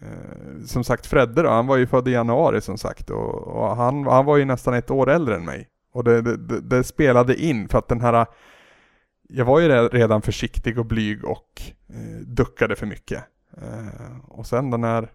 Eh, 0.00 0.64
som 0.66 0.84
sagt 0.84 1.06
Fredde 1.06 1.42
då, 1.42 1.50
han 1.50 1.66
var 1.66 1.76
ju 1.76 1.86
född 1.86 2.08
i 2.08 2.10
januari 2.10 2.60
som 2.60 2.78
sagt 2.78 3.10
och, 3.10 3.34
och 3.34 3.76
han, 3.76 4.06
han 4.06 4.24
var 4.24 4.36
ju 4.36 4.44
nästan 4.44 4.74
ett 4.74 4.90
år 4.90 5.10
äldre 5.10 5.34
än 5.34 5.44
mig. 5.44 5.68
Och 5.92 6.04
det, 6.04 6.22
det, 6.22 6.60
det, 6.60 6.84
spelade 6.84 7.36
in 7.36 7.68
för 7.68 7.78
att 7.78 7.88
den 7.88 8.00
här 8.00 8.26
jag 9.34 9.44
var 9.44 9.60
ju 9.60 9.68
redan 9.68 10.22
försiktig 10.22 10.78
och 10.78 10.86
blyg 10.86 11.24
och 11.24 11.62
eh, 11.88 12.20
duckade 12.26 12.76
för 12.76 12.86
mycket. 12.86 13.24
Eh, 13.56 14.18
och 14.28 14.46
sen 14.46 14.70
då 14.70 14.76
när 14.76 15.10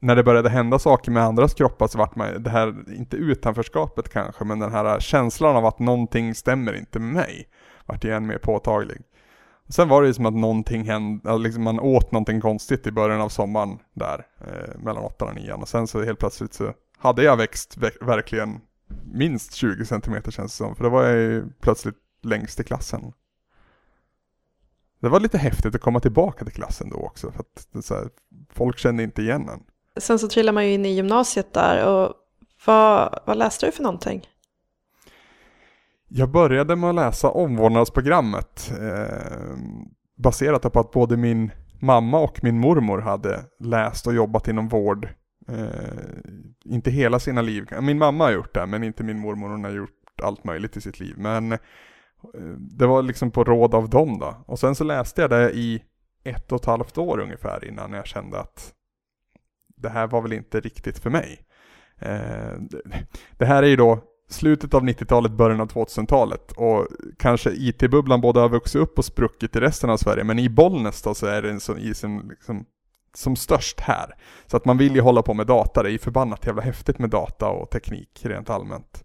när 0.00 0.16
det 0.16 0.22
började 0.22 0.48
hända 0.48 0.78
saker 0.78 1.10
med 1.10 1.22
andras 1.22 1.54
kroppar 1.54 1.86
så 1.86 1.98
vart 1.98 2.16
man, 2.16 2.42
det 2.42 2.50
här, 2.50 2.92
inte 2.92 3.16
utanförskapet 3.16 4.08
kanske, 4.08 4.44
men 4.44 4.58
den 4.58 4.72
här 4.72 4.84
eh, 4.84 4.98
känslan 4.98 5.56
av 5.56 5.66
att 5.66 5.78
någonting 5.78 6.34
stämmer 6.34 6.72
inte 6.72 6.98
med 6.98 7.12
mig, 7.12 7.48
vart 7.86 8.04
igen 8.04 8.26
mer 8.26 8.38
påtaglig. 8.38 9.02
Sen 9.68 9.88
var 9.88 10.02
det 10.02 10.08
ju 10.08 10.14
som 10.14 10.26
att 10.26 10.34
någonting 10.34 10.84
hände, 10.84 11.38
liksom 11.38 11.62
man 11.62 11.80
åt 11.80 12.12
någonting 12.12 12.40
konstigt 12.40 12.86
i 12.86 12.92
början 12.92 13.20
av 13.20 13.28
sommaren 13.28 13.78
där, 13.94 14.26
eh, 14.40 14.78
mellan 14.78 15.04
8 15.04 15.24
och 15.24 15.34
9 15.34 15.52
och 15.52 15.68
sen 15.68 15.86
så 15.86 16.04
helt 16.04 16.18
plötsligt 16.18 16.54
så 16.54 16.72
hade 16.98 17.22
jag 17.22 17.36
växt 17.36 17.76
verkligen 18.00 18.60
minst 19.04 19.54
20 19.54 19.84
cm 19.84 20.22
känns 20.22 20.34
det 20.34 20.48
som, 20.48 20.76
för 20.76 20.84
då 20.84 20.90
var 20.90 21.04
jag 21.04 21.16
ju 21.16 21.44
plötsligt 21.60 21.96
längst 22.22 22.60
i 22.60 22.64
klassen. 22.64 23.12
Det 25.00 25.08
var 25.08 25.20
lite 25.20 25.38
häftigt 25.38 25.74
att 25.74 25.80
komma 25.80 26.00
tillbaka 26.00 26.44
till 26.44 26.54
klassen 26.54 26.90
då 26.90 26.96
också, 26.96 27.32
för 27.32 27.40
att 27.40 27.88
här, 27.90 28.08
folk 28.50 28.78
kände 28.78 29.02
inte 29.02 29.22
igen 29.22 29.48
en. 29.48 29.60
Sen 30.00 30.18
så 30.18 30.28
trillade 30.28 30.54
man 30.54 30.66
ju 30.66 30.72
in 30.72 30.86
i 30.86 30.94
gymnasiet 30.94 31.54
där 31.54 31.86
och 31.86 32.14
vad, 32.66 33.18
vad 33.26 33.36
läste 33.36 33.66
du 33.66 33.72
för 33.72 33.82
någonting? 33.82 34.26
Jag 36.08 36.30
började 36.30 36.76
med 36.76 36.90
att 36.90 36.96
läsa 36.96 37.30
omvårdnadsprogrammet 37.30 38.72
eh, 38.80 39.56
baserat 40.16 40.72
på 40.72 40.80
att 40.80 40.90
både 40.90 41.16
min 41.16 41.50
mamma 41.80 42.20
och 42.20 42.44
min 42.44 42.58
mormor 42.58 42.98
hade 42.98 43.44
läst 43.58 44.06
och 44.06 44.14
jobbat 44.14 44.48
inom 44.48 44.68
vård. 44.68 45.08
Eh, 45.48 45.66
inte 46.64 46.90
hela 46.90 47.18
sina 47.18 47.42
liv. 47.42 47.66
Min 47.80 47.98
mamma 47.98 48.24
har 48.24 48.32
gjort 48.32 48.54
det, 48.54 48.66
men 48.66 48.84
inte 48.84 49.04
min 49.04 49.18
mormor. 49.18 49.48
Hon 49.48 49.64
har 49.64 49.70
gjort 49.70 50.20
allt 50.22 50.44
möjligt 50.44 50.76
i 50.76 50.80
sitt 50.80 51.00
liv. 51.00 51.14
Men 51.18 51.58
det 52.58 52.86
var 52.86 53.02
liksom 53.02 53.30
på 53.30 53.44
råd 53.44 53.74
av 53.74 53.88
dem 53.88 54.18
då. 54.18 54.36
Och 54.46 54.58
sen 54.58 54.74
så 54.74 54.84
läste 54.84 55.20
jag 55.20 55.30
det 55.30 55.50
i 55.50 55.82
ett 56.24 56.52
och 56.52 56.60
ett 56.60 56.66
halvt 56.66 56.98
år 56.98 57.20
ungefär 57.20 57.64
innan 57.64 57.92
jag 57.92 58.06
kände 58.06 58.40
att 58.40 58.74
det 59.76 59.88
här 59.88 60.06
var 60.06 60.22
väl 60.22 60.32
inte 60.32 60.60
riktigt 60.60 60.98
för 60.98 61.10
mig. 61.10 61.40
Eh, 61.98 62.52
det 63.38 63.46
här 63.46 63.62
är 63.62 63.66
ju 63.66 63.76
då 63.76 64.00
slutet 64.28 64.74
av 64.74 64.82
90-talet, 64.82 65.32
början 65.32 65.60
av 65.60 65.68
2000-talet 65.68 66.52
och 66.52 66.86
kanske 67.18 67.50
IT-bubblan 67.50 68.20
både 68.20 68.40
har 68.40 68.48
vuxit 68.48 68.80
upp 68.80 68.98
och 68.98 69.04
spruckit 69.04 69.56
i 69.56 69.60
resten 69.60 69.90
av 69.90 69.96
Sverige 69.96 70.24
men 70.24 70.38
i 70.38 70.48
Bollnäs 70.48 71.02
då 71.02 71.14
så 71.14 71.26
är 71.26 71.42
den 71.42 71.60
som, 71.60 71.78
i 71.78 71.94
sin, 71.94 72.28
liksom, 72.28 72.64
som 73.14 73.36
störst 73.36 73.80
här. 73.80 74.14
Så 74.46 74.56
att 74.56 74.64
man 74.64 74.78
vill 74.78 74.94
ju 74.94 75.00
hålla 75.00 75.22
på 75.22 75.34
med 75.34 75.46
data, 75.46 75.82
det 75.82 75.88
är 75.88 75.92
ju 75.92 75.98
förbannat 75.98 76.46
jävla 76.46 76.62
häftigt 76.62 76.98
med 76.98 77.10
data 77.10 77.48
och 77.48 77.70
teknik 77.70 78.20
rent 78.22 78.50
allmänt. 78.50 79.04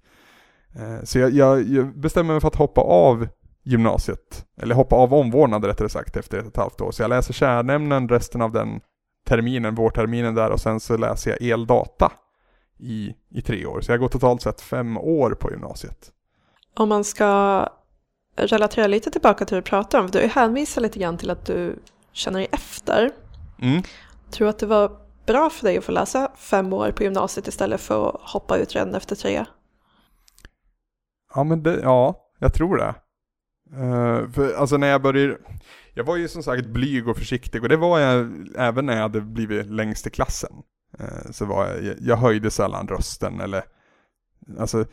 Eh, 0.76 1.04
så 1.04 1.20
jag, 1.20 1.32
jag, 1.32 1.64
jag 1.64 2.00
bestämmer 2.00 2.34
mig 2.34 2.42
för 2.42 2.48
att 2.48 2.56
hoppa 2.56 2.82
av 2.82 3.28
gymnasiet, 3.64 4.46
eller 4.62 4.76
hoppa 4.76 4.96
av 4.96 5.14
omvårdnad 5.14 5.66
rättare 5.66 5.90
sagt 5.90 6.18
efter 6.18 6.38
ett 6.38 6.46
och 6.46 6.52
ett 6.52 6.58
halvt 6.58 6.82
år. 6.82 6.92
Så 6.92 7.02
jag 7.04 7.10
läser 7.10 7.34
kärnämnen 7.34 8.10
resten 8.10 8.42
av 8.42 8.52
den 8.52 8.82
terminen, 9.28 9.76
vårterminen 9.76 10.36
där 10.36 10.50
och 10.50 10.62
sen 10.62 10.80
så 10.80 10.98
läser 10.98 11.32
jag 11.32 11.42
eldata 11.42 12.12
i, 12.80 13.14
i 13.30 13.42
tre 13.42 13.66
år. 13.66 13.82
Så 13.82 13.92
jag 13.92 14.00
går 14.00 14.08
totalt 14.08 14.42
sett 14.42 14.62
fem 14.62 14.98
år 14.98 15.32
på 15.32 15.52
gymnasiet. 15.52 16.12
Om 16.76 16.90
man 16.90 17.04
ska 17.04 17.68
relatera 18.36 18.88
lite 18.88 19.12
tillbaka 19.12 19.46
till 19.46 19.56
det 19.56 19.62
du 19.62 19.66
pratar 19.66 20.00
om, 20.00 20.10
för 20.10 20.22
du 20.22 20.28
hänvisar 20.28 20.82
lite 20.82 21.00
grann 21.00 21.18
till 21.18 21.30
att 21.30 21.46
du 21.46 21.80
känner 22.12 22.40
dig 22.40 22.48
efter. 22.52 23.12
Mm. 23.62 23.84
Tror 24.32 24.48
att 24.48 24.60
det 24.60 24.66
var 24.66 24.92
bra 25.26 25.50
för 25.50 25.66
dig 25.66 25.78
att 25.78 25.84
få 25.84 25.92
läsa 25.92 26.32
fem 26.38 26.74
år 26.74 26.92
på 26.92 27.04
gymnasiet 27.04 27.48
istället 27.48 27.82
för 27.82 28.10
att 28.10 28.22
hoppa 28.22 28.58
ut 28.58 28.76
redan 28.76 28.96
efter 28.96 29.16
tre? 29.16 29.46
Ja, 31.36 31.44
men 31.44 31.64
det, 31.64 31.80
ja, 31.80 32.30
jag 32.40 32.54
tror 32.54 32.78
det. 32.78 32.96
Uh, 33.78 34.30
för 34.30 34.54
alltså 34.54 34.78
när 34.78 34.88
jag 34.88 35.02
började, 35.02 35.38
jag 35.94 36.04
var 36.04 36.16
ju 36.16 36.28
som 36.28 36.44
sagt 36.44 36.66
blyg 36.66 37.08
och 37.08 37.18
försiktig 37.18 37.64
och 37.64 37.70
det 37.70 37.78
var 37.78 38.00
jag 38.00 38.32
även 38.58 38.86
när 38.86 38.94
jag 38.94 39.02
hade 39.02 39.22
blivit 39.22 39.66
längst 39.66 40.08
i 40.08 40.10
klassen. 40.10 40.54
Uh, 41.00 41.32
så 41.32 41.46
var 41.46 41.68
jag, 41.68 41.96
jag 42.00 42.18
höjde 42.18 42.52
sällan 42.52 42.88
rösten 42.88 43.40
eller, 43.40 43.64
alltså, 44.60 44.86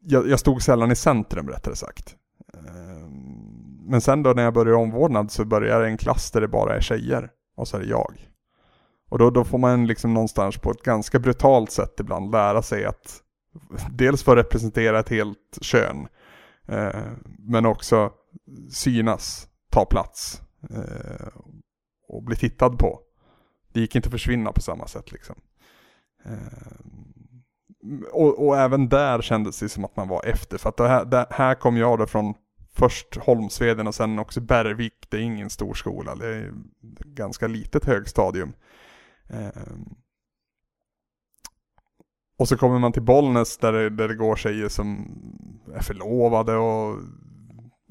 jag, 0.00 0.28
jag 0.28 0.40
stod 0.40 0.62
sällan 0.62 0.92
i 0.92 0.96
centrum 0.96 1.48
rättare 1.48 1.76
sagt. 1.76 2.16
Uh, 2.54 3.08
men 3.88 4.00
sen 4.00 4.22
då 4.22 4.32
när 4.32 4.42
jag 4.42 4.54
började 4.54 4.76
omvårdnad 4.76 5.30
så 5.30 5.44
började 5.44 5.80
jag 5.80 5.88
i 5.88 5.92
en 5.92 5.98
klass 5.98 6.30
där 6.30 6.40
det 6.40 6.48
bara 6.48 6.76
är 6.76 6.80
tjejer 6.80 7.30
och 7.56 7.68
så 7.68 7.76
är 7.76 7.80
det 7.80 7.86
jag. 7.86 8.28
Och 9.08 9.18
då, 9.18 9.30
då 9.30 9.44
får 9.44 9.58
man 9.58 9.86
liksom 9.86 10.14
någonstans 10.14 10.58
på 10.58 10.70
ett 10.70 10.82
ganska 10.82 11.18
brutalt 11.18 11.70
sätt 11.70 12.00
ibland 12.00 12.32
lära 12.32 12.62
sig 12.62 12.84
att 12.84 13.22
dels 13.90 14.22
för 14.22 14.36
att 14.36 14.44
representera 14.44 14.98
ett 14.98 15.08
helt 15.08 15.58
kön 15.60 16.08
Eh, 16.68 17.02
men 17.38 17.66
också 17.66 18.12
synas, 18.70 19.48
ta 19.70 19.84
plats 19.84 20.42
eh, 20.70 21.28
och 22.08 22.22
bli 22.22 22.36
tittad 22.36 22.78
på. 22.78 23.00
Det 23.72 23.80
gick 23.80 23.96
inte 23.96 24.06
att 24.06 24.12
försvinna 24.12 24.52
på 24.52 24.60
samma 24.60 24.86
sätt 24.86 25.12
liksom. 25.12 25.36
Eh, 26.24 26.76
och, 28.12 28.46
och, 28.46 28.56
även 28.56 28.88
där 28.88 29.22
kändes 29.22 29.60
det 29.60 29.68
som 29.68 29.84
att 29.84 29.96
man 29.96 30.08
var 30.08 30.26
efter. 30.26 30.58
För 30.58 30.68
att 30.68 30.76
det 30.76 30.88
här, 30.88 31.04
det 31.04 31.26
här 31.30 31.54
kom 31.54 31.76
jag 31.76 31.98
då 31.98 32.06
från 32.06 32.34
först 32.74 33.16
Holmsveden 33.16 33.86
och 33.86 33.94
sen 33.94 34.18
också 34.18 34.40
Bergvik. 34.40 35.06
Det 35.08 35.16
är 35.16 35.20
ingen 35.20 35.50
stor 35.50 35.74
skola, 35.74 36.14
det 36.14 36.26
är 36.26 36.52
ganska 37.04 37.46
litet 37.46 37.84
högstadium. 37.84 38.52
Eh, 39.28 39.62
och 42.38 42.48
så 42.48 42.56
kommer 42.56 42.78
man 42.78 42.92
till 42.92 43.02
Bollnäs 43.02 43.58
där 43.58 43.72
det, 43.72 43.90
där 43.90 44.08
det 44.08 44.14
går 44.14 44.36
tjejer 44.36 44.68
som 44.68 45.08
är 45.74 45.82
förlovade 45.82 46.56
och 46.56 46.98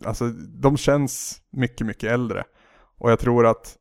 alltså 0.06 0.30
de 0.62 0.78
känns 0.78 1.42
mycket, 1.50 1.88
mycket 1.88 2.12
äldre. 2.12 2.44
Och 2.98 3.12
jag 3.12 3.20
tror 3.20 3.46
att 3.46 3.78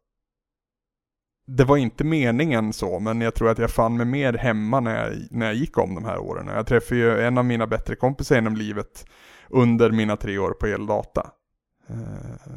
det 1.47 1.64
var 1.64 1.76
inte 1.76 2.04
meningen 2.04 2.73
så, 2.73 3.00
men 3.00 3.21
jag 3.21 3.35
tror 3.35 3.50
att 3.50 3.59
jag 3.59 3.71
fann 3.71 3.97
mig 3.97 4.06
mer 4.06 4.33
hemma 4.33 4.80
när 4.80 5.04
jag, 5.04 5.26
när 5.30 5.47
jag 5.47 5.54
gick 5.54 5.78
om 5.78 5.94
de 5.94 6.04
här 6.04 6.18
åren. 6.18 6.47
Jag 6.47 6.66
träffade 6.66 7.00
ju 7.00 7.21
en 7.21 7.38
av 7.38 7.44
mina 7.44 7.66
bättre 7.66 7.97
kompisar 7.97 8.35
genom 8.35 8.56
livet 8.56 9.06
under 9.49 9.90
mina 9.90 10.16
tre 10.16 10.38
år 10.38 10.50
på 10.50 10.66
eldata. 10.66 11.30
Eh, 11.88 12.56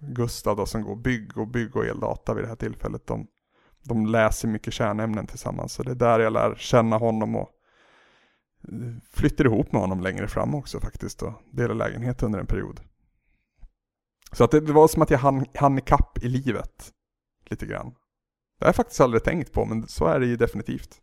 Gustav 0.00 0.56
då 0.56 0.66
som 0.66 0.82
går 0.82 0.96
bygg 0.96 1.38
och 1.38 1.48
bygg 1.48 1.76
och 1.76 1.86
eldata 1.86 2.34
vid 2.34 2.44
det 2.44 2.48
här 2.48 2.56
tillfället. 2.56 3.06
De 3.06 3.26
de 3.82 4.06
läser 4.06 4.48
mycket 4.48 4.74
kärnämnen 4.74 5.26
tillsammans. 5.26 5.72
Så 5.72 5.82
det 5.82 5.90
är 5.90 5.94
där 5.94 6.20
jag 6.20 6.32
lär 6.32 6.54
känna 6.54 6.96
honom 6.96 7.36
och 7.36 7.50
eh, 8.68 8.78
flyttar 9.10 9.44
ihop 9.44 9.72
med 9.72 9.80
honom 9.80 10.00
längre 10.00 10.28
fram 10.28 10.54
också 10.54 10.80
faktiskt 10.80 11.22
och 11.22 11.32
delar 11.50 11.74
lägenhet 11.74 12.22
under 12.22 12.38
en 12.38 12.46
period. 12.46 12.80
Så 14.32 14.44
att 14.44 14.50
det, 14.50 14.60
det 14.60 14.72
var 14.72 14.88
som 14.88 15.02
att 15.02 15.10
jag 15.10 15.18
hann, 15.18 15.46
hann 15.54 15.78
ikapp 15.78 16.18
i 16.22 16.28
livet 16.28 16.92
lite 17.50 17.66
grann. 17.66 17.86
Det 18.58 18.64
har 18.64 18.68
jag 18.68 18.76
faktiskt 18.76 19.00
aldrig 19.00 19.24
tänkt 19.24 19.52
på 19.52 19.64
men 19.64 19.88
så 19.88 20.06
är 20.06 20.20
det 20.20 20.26
ju 20.26 20.36
definitivt. 20.36 21.00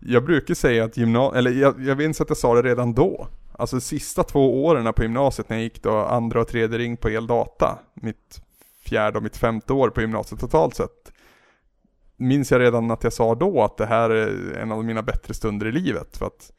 Jag 0.00 0.24
brukar 0.24 0.54
säga 0.54 0.84
att 0.84 0.96
gymnasiet, 0.96 1.38
eller 1.38 1.50
jag, 1.50 1.80
jag 1.80 1.98
minns 1.98 2.20
att 2.20 2.28
jag 2.28 2.36
sa 2.36 2.54
det 2.54 2.68
redan 2.68 2.94
då. 2.94 3.28
Alltså 3.52 3.76
de 3.76 3.80
sista 3.80 4.22
två 4.22 4.64
åren 4.64 4.92
på 4.92 5.02
gymnasiet 5.02 5.48
när 5.48 5.56
jag 5.56 5.64
gick 5.64 5.82
då 5.82 5.96
andra 5.98 6.40
och 6.40 6.48
tredje 6.48 6.78
ring 6.78 6.96
på 6.96 7.08
eldata, 7.08 7.78
mitt 7.94 8.40
fjärde 8.84 9.18
och 9.18 9.22
mitt 9.22 9.36
femte 9.36 9.72
år 9.72 9.90
på 9.90 10.00
gymnasiet 10.00 10.40
totalt 10.40 10.74
sett 10.74 11.12
minns 12.18 12.50
jag 12.50 12.60
redan 12.60 12.90
att 12.90 13.04
jag 13.04 13.12
sa 13.12 13.34
då 13.34 13.62
att 13.62 13.76
det 13.76 13.86
här 13.86 14.10
är 14.10 14.52
en 14.52 14.72
av 14.72 14.84
mina 14.84 15.02
bättre 15.02 15.34
stunder 15.34 15.66
i 15.66 15.72
livet. 15.72 16.16
För 16.16 16.26
att 16.26 16.52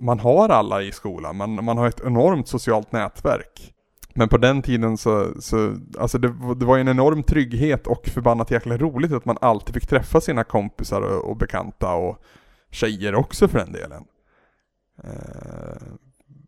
man 0.00 0.18
har 0.18 0.48
alla 0.48 0.82
i 0.82 0.92
skolan, 0.92 1.36
man, 1.36 1.64
man 1.64 1.78
har 1.78 1.86
ett 1.86 2.00
enormt 2.04 2.48
socialt 2.48 2.92
nätverk. 2.92 3.74
Men 4.14 4.28
på 4.28 4.38
den 4.38 4.62
tiden 4.62 4.96
så, 4.96 5.40
så 5.40 5.74
alltså 5.98 6.18
det, 6.18 6.34
det 6.56 6.64
var 6.64 6.78
en 6.78 6.88
enorm 6.88 7.22
trygghet 7.22 7.86
och 7.86 8.06
förbannat 8.06 8.50
jäkla 8.50 8.76
roligt 8.76 9.12
att 9.12 9.24
man 9.24 9.38
alltid 9.40 9.74
fick 9.74 9.86
träffa 9.86 10.20
sina 10.20 10.44
kompisar 10.44 11.00
och, 11.00 11.30
och 11.30 11.36
bekanta 11.36 11.92
och 11.92 12.22
tjejer 12.70 13.14
också 13.14 13.48
för 13.48 13.58
den 13.58 13.72
delen. 13.72 14.04
Eh, 15.04 15.82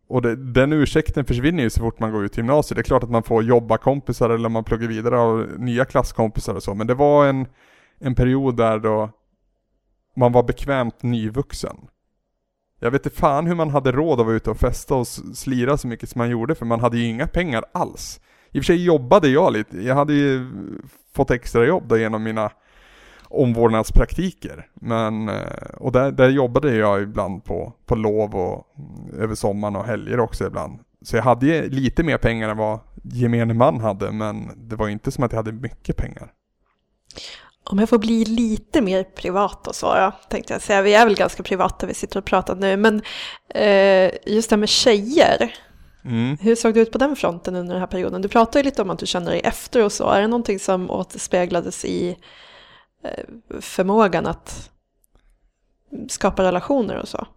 och 0.07 0.21
det, 0.21 0.35
den 0.35 0.73
ursäkten 0.73 1.25
försvinner 1.25 1.63
ju 1.63 1.69
så 1.69 1.79
fort 1.79 1.99
man 1.99 2.11
går 2.11 2.25
ut 2.25 2.37
gymnasiet. 2.37 2.75
Det 2.75 2.81
är 2.81 2.83
klart 2.83 3.03
att 3.03 3.09
man 3.09 3.23
får 3.23 3.43
jobba 3.43 3.77
kompisar 3.77 4.29
eller 4.29 4.49
man 4.49 4.63
pluggar 4.63 4.87
vidare 4.87 5.19
av 5.19 5.47
nya 5.57 5.85
klasskompisar 5.85 6.55
och 6.55 6.63
så, 6.63 6.73
men 6.73 6.87
det 6.87 6.93
var 6.93 7.25
en 7.25 7.47
en 8.03 8.15
period 8.15 8.57
där 8.57 8.79
då 8.79 9.09
man 10.15 10.31
var 10.31 10.43
bekvämt 10.43 11.03
nyvuxen. 11.03 11.77
Jag 12.79 12.91
vet 12.91 13.05
inte 13.05 13.17
fan 13.17 13.47
hur 13.47 13.55
man 13.55 13.69
hade 13.69 13.91
råd 13.91 14.19
att 14.19 14.25
vara 14.25 14.35
ute 14.35 14.49
och 14.49 14.57
festa 14.57 14.95
och 14.95 15.07
slira 15.07 15.77
så 15.77 15.87
mycket 15.87 16.09
som 16.09 16.19
man 16.19 16.29
gjorde 16.29 16.55
för 16.55 16.65
man 16.65 16.79
hade 16.79 16.97
ju 16.97 17.05
inga 17.05 17.27
pengar 17.27 17.63
alls. 17.71 18.19
I 18.51 18.59
och 18.59 18.63
för 18.63 18.73
sig 18.73 18.83
jobbade 18.83 19.27
jag 19.27 19.53
lite, 19.53 19.81
jag 19.81 19.95
hade 19.95 20.13
ju 20.13 20.51
fått 21.15 21.31
extra 21.31 21.65
jobb 21.65 21.83
då 21.87 21.97
genom 21.97 22.23
mina 22.23 22.51
omvårdnadspraktiker. 23.23 24.67
Men, 24.73 25.29
eh, 25.29 25.69
och 25.77 25.91
där, 25.91 26.11
där 26.11 26.29
jobbade 26.29 26.75
jag 26.75 27.01
ibland 27.01 27.43
på, 27.43 27.73
på 27.85 27.95
lov 27.95 28.35
och 28.35 28.67
mm, 28.77 29.21
över 29.21 29.35
sommaren 29.35 29.75
och 29.75 29.85
helger 29.85 30.19
också 30.19 30.47
ibland. 30.47 30.79
Så 31.01 31.15
jag 31.15 31.23
hade 31.23 31.45
ju 31.45 31.69
lite 31.69 32.03
mer 32.03 32.17
pengar 32.17 32.49
än 32.49 32.57
vad 32.57 32.79
gemene 33.03 33.53
man 33.53 33.79
hade, 33.79 34.11
men 34.11 34.49
det 34.55 34.75
var 34.75 34.89
inte 34.89 35.11
som 35.11 35.23
att 35.23 35.31
jag 35.31 35.37
hade 35.37 35.51
mycket 35.51 35.97
pengar. 35.97 36.31
Om 37.65 37.79
jag 37.79 37.89
får 37.89 37.97
bli 37.97 38.25
lite 38.25 38.81
mer 38.81 39.03
privat 39.03 39.67
och 39.67 39.75
så 39.75 39.93
då, 39.93 40.11
tänkte 40.29 40.53
jag 40.53 40.61
säga. 40.61 40.81
Vi 40.81 40.93
är 40.93 41.05
väl 41.05 41.15
ganska 41.15 41.43
privata, 41.43 41.85
vi 41.85 41.93
sitter 41.93 42.19
och 42.19 42.25
pratar 42.25 42.55
nu. 42.55 42.77
Men 42.77 43.01
eh, 43.49 44.11
just 44.25 44.49
det 44.49 44.53
här 44.53 44.59
med 44.59 44.69
tjejer. 44.69 45.55
Mm. 46.05 46.37
Hur 46.41 46.55
såg 46.55 46.73
det 46.73 46.79
ut 46.79 46.91
på 46.91 46.97
den 46.97 47.15
fronten 47.15 47.55
under 47.55 47.73
den 47.73 47.81
här 47.81 47.87
perioden? 47.87 48.21
Du 48.21 48.27
pratade 48.27 48.59
ju 48.59 48.63
lite 48.63 48.81
om 48.81 48.89
att 48.89 48.99
du 48.99 49.05
kände 49.05 49.31
dig 49.31 49.41
efter 49.43 49.83
och 49.83 49.91
så. 49.91 50.09
Är 50.09 50.21
det 50.21 50.27
någonting 50.27 50.59
som 50.59 50.91
återspeglades 50.91 51.85
i 51.85 52.17
eh, 53.03 53.59
förmågan 53.61 54.27
att 54.27 54.69
skapa 56.07 56.43
relationer 56.43 56.97
och 56.97 57.07
så? 57.07 57.27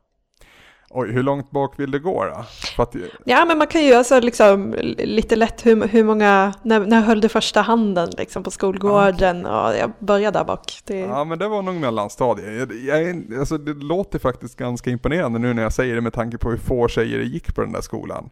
Oj, 0.98 1.12
hur 1.12 1.22
långt 1.22 1.50
bak 1.50 1.80
vill 1.80 1.90
det 1.90 1.98
gå 1.98 2.24
då? 2.24 2.44
Att, 2.82 2.96
Ja, 3.24 3.44
men 3.44 3.58
man 3.58 3.66
kan 3.66 3.84
ju 3.84 3.94
alltså 3.94 4.20
liksom 4.20 4.74
lite 4.98 5.36
lätt 5.36 5.66
hur, 5.66 5.88
hur 5.88 6.04
många, 6.04 6.54
när, 6.62 6.80
när 6.80 7.00
höll 7.00 7.20
du 7.20 7.28
första 7.28 7.60
handen 7.60 8.10
liksom 8.18 8.42
på 8.42 8.50
skolgården? 8.50 9.46
Och 9.46 9.76
jag 9.76 9.92
började 9.98 10.38
där 10.38 10.44
bak. 10.44 10.80
Det, 10.84 10.98
ja, 10.98 11.24
men 11.24 11.38
det 11.38 11.48
var 11.48 11.62
nog 11.62 11.74
mellanstadiet. 11.74 12.70
Jag, 12.70 12.72
jag, 12.82 13.38
alltså, 13.38 13.58
det 13.58 13.74
låter 13.74 14.18
faktiskt 14.18 14.56
ganska 14.56 14.90
imponerande 14.90 15.38
nu 15.38 15.54
när 15.54 15.62
jag 15.62 15.72
säger 15.72 15.94
det 15.94 16.00
med 16.00 16.12
tanke 16.12 16.38
på 16.38 16.50
hur 16.50 16.58
få 16.58 16.88
tjejer 16.88 17.18
det 17.18 17.24
gick 17.24 17.54
på 17.54 17.60
den 17.60 17.72
där 17.72 17.80
skolan. 17.80 18.30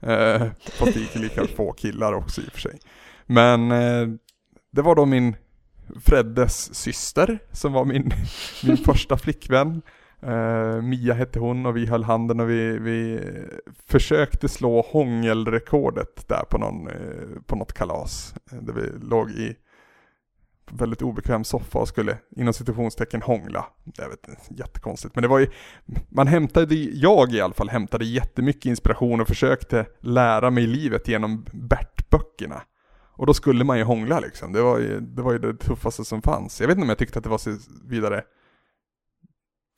Eh, 0.00 0.42
fast 0.78 0.94
det 0.94 1.00
gick 1.00 1.14
lika 1.14 1.46
få 1.56 1.72
killar 1.72 2.12
också 2.12 2.40
i 2.40 2.44
och 2.48 2.52
för 2.52 2.60
sig. 2.60 2.78
Men 3.26 3.72
eh, 3.72 4.08
det 4.70 4.82
var 4.82 4.94
då 4.94 5.04
min 5.04 5.36
Freddes 6.04 6.74
syster 6.74 7.38
som 7.52 7.72
var 7.72 7.84
min, 7.84 8.12
min 8.64 8.76
första 8.76 9.16
flickvän. 9.16 9.82
Uh, 10.26 10.82
Mia 10.82 11.14
hette 11.14 11.38
hon 11.38 11.66
och 11.66 11.76
vi 11.76 11.86
höll 11.86 12.04
handen 12.04 12.40
och 12.40 12.50
vi, 12.50 12.78
vi 12.78 13.20
försökte 13.86 14.48
slå 14.48 14.80
hångelrekordet 14.80 16.28
där 16.28 16.44
på, 16.50 16.58
någon, 16.58 16.88
uh, 16.88 17.40
på 17.46 17.56
något 17.56 17.72
kalas. 17.72 18.34
Eh, 18.52 18.58
där 18.58 18.72
vi 18.72 19.06
låg 19.08 19.30
i 19.30 19.56
väldigt 20.70 21.02
obekväm 21.02 21.44
soffa 21.44 21.78
och 21.78 21.88
skulle 21.88 22.18
inom 22.36 22.52
situationstecken 22.52 23.22
hångla. 23.22 23.66
Jag 23.96 24.08
vet 24.08 24.28
inte, 24.28 24.40
jättekonstigt. 24.50 25.14
Men 25.14 25.22
det 25.22 25.28
var 25.28 25.38
ju, 25.38 25.46
man 26.08 26.26
hämtade, 26.26 26.74
jag 26.74 27.32
i 27.32 27.40
alla 27.40 27.54
fall 27.54 27.68
hämtade 27.68 28.04
jättemycket 28.04 28.66
inspiration 28.66 29.20
och 29.20 29.28
försökte 29.28 29.86
lära 30.00 30.50
mig 30.50 30.66
livet 30.66 31.08
genom 31.08 31.44
Bert-böckerna. 31.52 32.62
Och 33.16 33.26
då 33.26 33.34
skulle 33.34 33.64
man 33.64 33.78
ju 33.78 33.84
hångla 33.84 34.20
liksom. 34.20 34.52
Det 34.52 34.62
var 34.62 34.78
ju, 34.78 35.00
det 35.00 35.22
var 35.22 35.32
ju 35.32 35.38
det 35.38 35.56
tuffaste 35.56 36.04
som 36.04 36.22
fanns. 36.22 36.60
Jag 36.60 36.68
vet 36.68 36.76
inte 36.76 36.82
om 36.84 36.88
jag 36.88 36.98
tyckte 36.98 37.18
att 37.18 37.24
det 37.24 37.30
var 37.30 37.38
så 37.38 37.56
vidare 37.84 38.22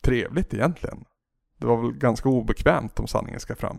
trevligt 0.05 0.55
egentligen. 0.55 1.05
Det 1.59 1.67
var 1.67 1.77
väl 1.77 1.93
ganska 1.93 2.29
obekvämt 2.29 3.01
om 3.01 3.07
sanningen 3.07 3.41
ska 3.41 3.55
fram. 3.55 3.79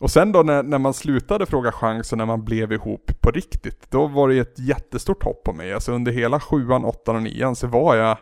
Och 0.00 0.10
sen 0.10 0.32
då 0.32 0.42
när, 0.42 0.62
när 0.62 0.78
man 0.78 0.94
slutade 0.94 1.46
fråga 1.46 1.72
chans 1.72 2.12
och 2.12 2.18
när 2.18 2.26
man 2.26 2.44
blev 2.44 2.72
ihop 2.72 3.12
på 3.20 3.30
riktigt, 3.30 3.90
då 3.90 4.06
var 4.06 4.28
det 4.28 4.34
ju 4.34 4.40
ett 4.40 4.58
jättestort 4.58 5.24
hopp 5.24 5.44
på 5.44 5.52
mig. 5.52 5.72
Alltså 5.72 5.92
under 5.92 6.12
hela 6.12 6.40
sjuan, 6.40 6.84
åttan 6.84 7.16
och 7.16 7.22
nian 7.22 7.56
så 7.56 7.66
var 7.66 7.96
jag 7.96 8.18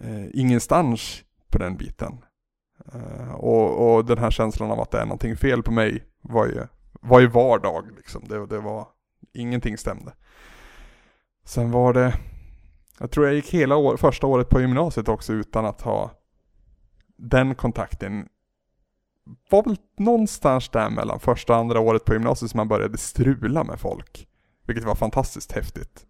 eh, 0.00 0.26
ingenstans 0.32 1.22
på 1.52 1.58
den 1.58 1.76
biten. 1.76 2.24
Eh, 2.94 3.34
och, 3.34 3.94
och 3.94 4.04
den 4.04 4.18
här 4.18 4.30
känslan 4.30 4.70
av 4.70 4.80
att 4.80 4.90
det 4.90 5.00
är 5.00 5.04
någonting 5.04 5.36
fel 5.36 5.62
på 5.62 5.72
mig 5.72 6.04
var 6.22 6.46
ju, 6.46 6.66
var 7.00 7.20
ju 7.20 7.26
vardag 7.26 7.84
liksom. 7.96 8.24
Det, 8.28 8.46
det 8.46 8.58
var, 8.58 8.86
ingenting 9.32 9.78
stämde. 9.78 10.12
Sen 11.44 11.70
var 11.70 11.92
det, 11.92 12.14
jag 13.00 13.10
tror 13.10 13.26
jag 13.26 13.34
gick 13.34 13.54
hela 13.54 13.76
år, 13.76 13.96
första 13.96 14.26
året 14.26 14.48
på 14.48 14.60
gymnasiet 14.60 15.08
också 15.08 15.32
utan 15.32 15.66
att 15.66 15.80
ha 15.80 16.10
den 17.16 17.54
kontakten 17.54 18.28
var 19.50 19.62
väl 19.62 19.76
någonstans 19.98 20.68
där 20.68 20.90
mellan 20.90 21.20
första 21.20 21.52
och 21.52 21.58
andra 21.58 21.80
året 21.80 22.04
på 22.04 22.12
gymnasiet 22.12 22.50
som 22.50 22.58
man 22.58 22.68
började 22.68 22.98
strula 22.98 23.64
med 23.64 23.80
folk. 23.80 24.28
Vilket 24.66 24.84
var 24.84 24.94
fantastiskt 24.94 25.52
häftigt. 25.52 26.06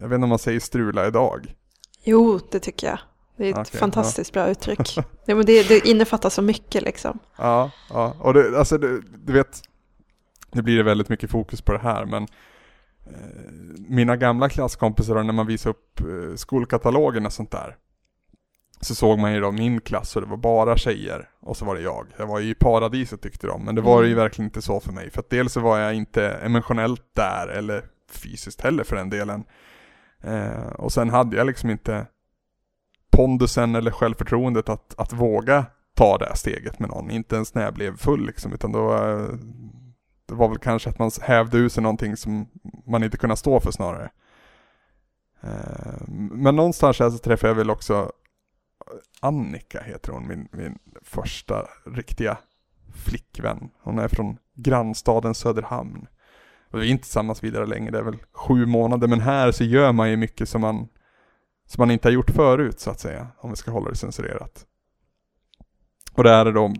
Jag 0.00 0.08
vet 0.08 0.14
inte 0.14 0.24
om 0.24 0.28
man 0.28 0.38
säger 0.38 0.60
strula 0.60 1.06
idag. 1.06 1.54
Jo, 2.02 2.40
det 2.50 2.60
tycker 2.60 2.86
jag. 2.86 2.98
Det 3.36 3.46
är 3.46 3.50
ett 3.50 3.68
Okej, 3.68 3.80
fantastiskt 3.80 4.32
bra 4.32 4.48
uttryck. 4.48 4.96
ja, 5.24 5.34
men 5.34 5.46
det, 5.46 5.68
det 5.68 5.88
innefattar 5.88 6.30
så 6.30 6.42
mycket 6.42 6.82
liksom. 6.82 7.18
Ja, 7.36 7.70
ja. 7.90 8.16
och 8.18 8.34
det, 8.34 8.58
alltså 8.58 8.78
det, 8.78 9.00
du 9.00 9.32
vet, 9.32 9.62
nu 10.52 10.62
blir 10.62 10.76
det 10.76 10.82
väldigt 10.82 11.08
mycket 11.08 11.30
fokus 11.30 11.62
på 11.62 11.72
det 11.72 11.78
här 11.78 12.06
men 12.06 12.26
mina 13.88 14.16
gamla 14.16 14.48
klasskompisar 14.48 15.22
när 15.22 15.32
man 15.32 15.46
visade 15.46 15.70
upp 15.70 16.00
eh, 16.00 16.36
skolkatalogen 16.36 17.26
och 17.26 17.32
sånt 17.32 17.50
där 17.50 17.76
så 18.80 18.94
såg 18.94 19.18
man 19.18 19.32
ju 19.34 19.40
då 19.40 19.52
min 19.52 19.80
klass 19.80 20.16
och 20.16 20.22
det 20.22 20.28
var 20.28 20.36
bara 20.36 20.76
tjejer 20.76 21.28
och 21.40 21.56
så 21.56 21.64
var 21.64 21.74
det 21.74 21.80
jag. 21.80 22.06
Jag 22.16 22.26
var 22.26 22.40
ju 22.40 22.50
i 22.50 22.54
paradiset 22.54 23.20
tyckte 23.22 23.46
de, 23.46 23.64
men 23.64 23.74
det 23.74 23.80
var 23.80 24.02
ju 24.02 24.06
Mm. 24.08 24.18
verkligen 24.18 24.46
inte 24.46 24.62
så 24.62 24.80
för 24.80 24.92
mig. 24.92 25.10
För 25.10 25.20
att 25.20 25.30
dels 25.30 25.52
så 25.52 25.60
var 25.60 25.78
jag 25.78 25.94
inte 25.94 26.28
emotionellt 26.30 27.02
där 27.12 27.48
eller 27.48 27.84
fysiskt 28.10 28.60
heller 28.60 28.84
för 28.84 28.96
den 28.96 29.10
delen. 29.10 29.44
Eh, 30.22 30.66
och 30.78 30.92
sen 30.92 31.10
hade 31.10 31.36
jag 31.36 31.46
liksom 31.46 31.70
inte 31.70 32.06
pondusen 33.12 33.74
eller 33.74 33.90
självförtroendet 33.90 34.68
att, 34.68 34.94
att 34.98 35.12
våga 35.12 35.66
ta 35.96 36.18
det 36.18 36.26
här 36.26 36.34
steget 36.34 36.78
med 36.78 36.88
någon. 36.90 37.10
Inte 37.10 37.34
ens 37.34 37.54
när 37.54 37.62
jag 37.64 37.74
blev 37.74 37.96
full 37.96 38.26
liksom, 38.26 38.52
utan 38.52 38.72
då 38.72 38.94
eh, 38.94 39.28
det 40.26 40.34
var 40.34 40.48
väl 40.48 40.58
kanske 40.58 40.90
att 40.90 40.98
man 40.98 41.10
hävde 41.22 41.58
ur 41.58 41.68
sig 41.68 41.82
någonting 41.82 42.16
som 42.16 42.48
man 42.86 43.02
inte 43.02 43.16
kunde 43.16 43.36
stå 43.36 43.60
för 43.60 43.70
snarare. 43.70 44.10
Eh, 45.40 46.08
men 46.08 46.56
någonstans 46.56 47.00
här 47.00 47.10
så 47.10 47.18
träffade 47.18 47.50
jag 47.50 47.54
väl 47.54 47.70
också 47.70 47.94
eh, 47.94 48.96
Annika 49.20 49.82
heter 49.82 50.12
hon, 50.12 50.28
min, 50.28 50.48
min 50.52 50.78
första 51.02 51.68
riktiga 51.86 52.38
flickvän. 52.94 53.70
Hon 53.82 53.98
är 53.98 54.08
från 54.08 54.38
grannstaden 54.54 55.34
Söderhamn. 55.34 56.06
Och 56.70 56.80
vi 56.80 56.86
är 56.86 56.90
inte 56.90 57.04
tillsammans 57.04 57.44
vidare 57.44 57.66
länge, 57.66 57.90
det 57.90 57.98
är 57.98 58.02
väl 58.02 58.22
sju 58.32 58.66
månader. 58.66 59.08
Men 59.08 59.20
här 59.20 59.52
så 59.52 59.64
gör 59.64 59.92
man 59.92 60.10
ju 60.10 60.16
mycket 60.16 60.48
som 60.48 60.60
man, 60.60 60.88
som 61.66 61.82
man 61.82 61.90
inte 61.90 62.08
har 62.08 62.12
gjort 62.12 62.30
förut 62.30 62.80
så 62.80 62.90
att 62.90 63.00
säga. 63.00 63.28
Om 63.38 63.50
vi 63.50 63.56
ska 63.56 63.70
hålla 63.70 63.90
det 63.90 63.96
censurerat. 63.96 64.66
Och 66.12 66.24
det 66.24 66.30
är 66.30 66.52
då 66.52 66.74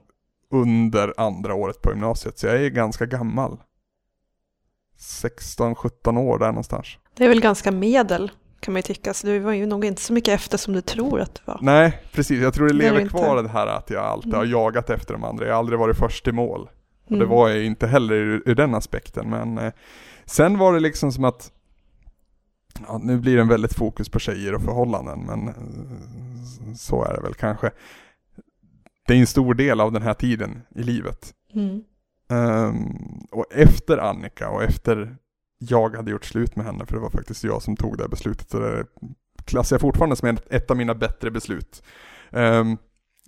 under 0.54 1.14
andra 1.16 1.54
året 1.54 1.82
på 1.82 1.90
gymnasiet, 1.90 2.38
så 2.38 2.46
jag 2.46 2.56
är 2.64 2.68
ganska 2.70 3.06
gammal. 3.06 3.58
16-17 4.98 6.18
år 6.18 6.38
där 6.38 6.46
någonstans. 6.46 6.86
Det 7.16 7.24
är 7.24 7.28
väl 7.28 7.40
ganska 7.40 7.72
medel 7.72 8.30
kan 8.60 8.72
man 8.74 8.78
ju 8.78 8.82
tycka, 8.82 9.14
så 9.14 9.26
du 9.26 9.38
var 9.38 9.52
ju 9.52 9.66
nog 9.66 9.84
inte 9.84 10.02
så 10.02 10.12
mycket 10.12 10.34
efter 10.34 10.58
som 10.58 10.74
du 10.74 10.80
tror 10.80 11.20
att 11.20 11.34
du 11.34 11.40
var. 11.44 11.58
Nej, 11.62 11.98
precis. 12.12 12.42
Jag 12.42 12.54
tror 12.54 12.66
det 12.66 12.72
Det 12.72 12.78
lever 12.78 13.00
inte. 13.00 13.10
kvar 13.10 13.42
det 13.42 13.48
här 13.48 13.66
att 13.66 13.90
jag 13.90 14.04
alltid 14.04 14.34
har 14.34 14.40
Mm. 14.42 14.52
jagat 14.52 14.90
efter 14.90 15.14
de 15.14 15.24
andra. 15.24 15.46
Jag 15.46 15.52
har 15.52 15.58
aldrig 15.58 15.78
varit 15.78 15.96
först 15.96 16.28
i 16.28 16.32
mål. 16.32 16.60
Och 17.04 17.10
det 17.10 17.16
Mm. 17.16 17.28
var 17.28 17.48
jag 17.48 17.64
inte 17.64 17.86
heller 17.86 18.14
ur, 18.14 18.42
ur 18.46 18.54
den 18.54 18.74
aspekten. 18.74 19.30
Men 19.30 19.58
eh, 19.58 19.72
sen 20.24 20.58
var 20.58 20.72
det 20.74 20.80
liksom 20.80 21.12
som 21.12 21.24
att 21.24 21.52
ja, 22.88 22.98
nu 23.02 23.18
blir 23.18 23.34
det 23.36 23.42
en 23.42 23.48
väldigt 23.48 23.74
fokus 23.74 24.08
på 24.08 24.18
tjejer 24.18 24.54
och 24.54 24.62
förhållanden. 24.62 25.20
Men 25.26 25.48
eh, 25.48 26.74
så 26.76 27.04
är 27.04 27.14
det 27.14 27.20
väl 27.22 27.34
kanske. 27.34 27.70
Det 29.06 29.14
är 29.14 29.18
en 29.18 29.26
stor 29.26 29.54
del 29.54 29.80
av 29.80 29.92
den 29.92 30.02
här 30.02 30.14
tiden 30.14 30.62
i 30.74 30.82
livet. 30.82 31.34
Mm. 31.54 31.82
Ehm, 32.28 33.26
och 33.30 33.46
efter 33.50 33.98
Annika 33.98 34.48
och 34.50 34.62
efter 34.62 35.16
jag 35.58 35.96
hade 35.96 36.10
gjort 36.10 36.24
slut 36.24 36.56
med 36.56 36.66
henne, 36.66 36.86
för 36.86 36.94
det 36.94 37.00
var 37.00 37.10
faktiskt 37.10 37.44
jag 37.44 37.62
som 37.62 37.76
tog 37.76 37.96
det 37.96 38.02
här 38.02 38.08
beslutet, 38.08 38.50
så 38.50 38.58
det 38.58 38.86
klassar 39.44 39.76
jag 39.76 39.80
fortfarande 39.80 40.16
som 40.16 40.38
ett, 40.50 40.70
av 40.70 40.76
mina 40.76 40.94
bättre 40.94 41.30
beslut. 41.30 41.82
Um, 42.30 42.78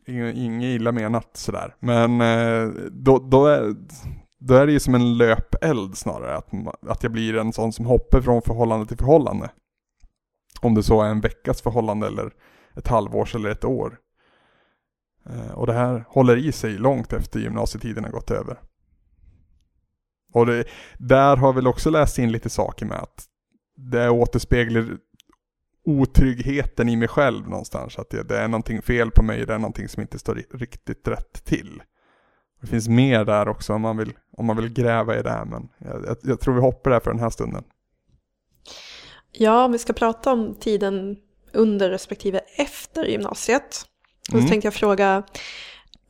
inget 0.06 0.64
illa 0.64 0.92
menat 0.92 1.36
sådär, 1.36 1.74
men 1.80 2.20
eh, 2.20 2.68
då, 2.90 3.18
då, 3.18 3.46
är, 3.46 3.74
då 4.40 4.54
är 4.54 4.66
det 4.66 4.72
ju 4.72 4.80
som 4.80 4.94
en 4.94 5.16
löpeld 5.16 5.96
snarare, 5.96 6.36
att, 6.36 6.48
att 6.88 7.02
jag 7.02 7.12
blir 7.12 7.36
en 7.36 7.52
sån 7.52 7.72
som 7.72 7.86
hoppar 7.86 8.20
från 8.20 8.42
förhållande 8.42 8.86
till 8.86 8.96
förhållande. 8.96 9.50
Om 10.60 10.74
det 10.74 10.82
så 10.82 11.02
är 11.02 11.08
en 11.08 11.20
veckas 11.20 11.62
förhållande 11.62 12.06
eller 12.06 12.30
ett 12.74 12.88
halvårs 12.88 13.34
eller 13.34 13.50
ett 13.50 13.64
år. 13.64 13.98
Eh, 15.30 15.50
och 15.50 15.66
det 15.66 15.72
här 15.72 16.04
håller 16.08 16.36
i 16.36 16.52
sig 16.52 16.78
långt 16.78 17.12
efter 17.12 17.40
gymnasietiden 17.40 18.04
har 18.04 18.10
gått 18.10 18.30
över. 18.30 18.58
Och 20.32 20.46
det, 20.46 20.64
där 20.98 21.36
har 21.36 21.48
jag 21.48 21.54
väl 21.54 21.66
också 21.66 21.90
läst 21.90 22.18
in 22.18 22.32
lite 22.32 22.50
saker 22.50 22.86
med 22.86 22.98
att 22.98 23.24
det 23.76 24.10
återspeglar 24.10 24.98
otryggheten 25.84 26.88
i 26.88 26.96
mig 26.96 27.08
själv 27.08 27.48
någonstans. 27.48 27.98
Att 27.98 28.10
det, 28.10 28.22
det 28.22 28.38
är 28.38 28.48
någonting 28.48 28.82
fel 28.82 29.10
på 29.10 29.22
mig, 29.22 29.46
det 29.46 29.54
är 29.54 29.58
någonting 29.58 29.88
som 29.88 30.00
inte 30.00 30.18
står 30.18 30.42
riktigt 30.50 31.08
rätt 31.08 31.44
till. 31.44 31.82
Det 32.60 32.66
finns 32.66 32.88
mer 32.88 33.24
där 33.24 33.48
också 33.48 33.72
om 33.72 33.82
man 33.82 33.96
vill, 33.96 34.12
om 34.36 34.46
man 34.46 34.56
vill 34.56 34.72
gräva 34.72 35.18
i 35.18 35.22
det 35.22 35.30
här, 35.30 35.44
men 35.44 35.68
jag, 35.78 36.04
jag, 36.06 36.16
jag 36.22 36.40
tror 36.40 36.54
vi 36.54 36.60
hoppar 36.60 36.90
där 36.90 37.00
för 37.00 37.10
den 37.10 37.20
här 37.20 37.30
stunden. 37.30 37.64
Ja, 39.32 39.64
om 39.64 39.72
vi 39.72 39.78
ska 39.78 39.92
prata 39.92 40.32
om 40.32 40.54
tiden 40.54 41.16
under 41.52 41.90
respektive 41.90 42.40
efter 42.56 43.04
gymnasiet. 43.04 43.86
Och 44.28 44.34
Mm. 44.34 44.46
så 44.46 44.50
tänkte 44.50 44.66
jag 44.66 44.74
fråga, 44.74 45.22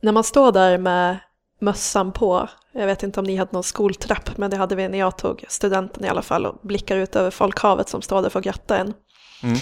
när 0.01 0.11
man 0.11 0.23
står 0.23 0.51
där 0.51 0.77
med 0.77 1.17
mössan 1.61 2.11
på. 2.11 2.49
Jag 2.71 2.85
vet 2.85 3.03
inte 3.03 3.19
om 3.19 3.25
ni 3.25 3.35
hade 3.35 3.51
någon 3.53 3.63
skoltrapp, 3.63 4.37
men 4.37 4.51
det 4.51 4.57
hade 4.57 4.75
vi 4.75 4.89
när 4.89 4.97
jag 4.97 5.17
tog 5.17 5.45
studenten 5.47 6.05
i 6.05 6.07
alla 6.07 6.21
fall 6.21 6.45
och 6.45 6.59
blickar 6.67 6.97
ut 6.97 7.15
över 7.15 7.31
folkhavet 7.31 7.89
som 7.89 8.01
står 8.01 8.21
där 8.21 8.29
för 8.29 8.39
att 8.39 8.45
gratta 8.45 8.77
en. 8.77 8.93
Mm. 9.43 9.57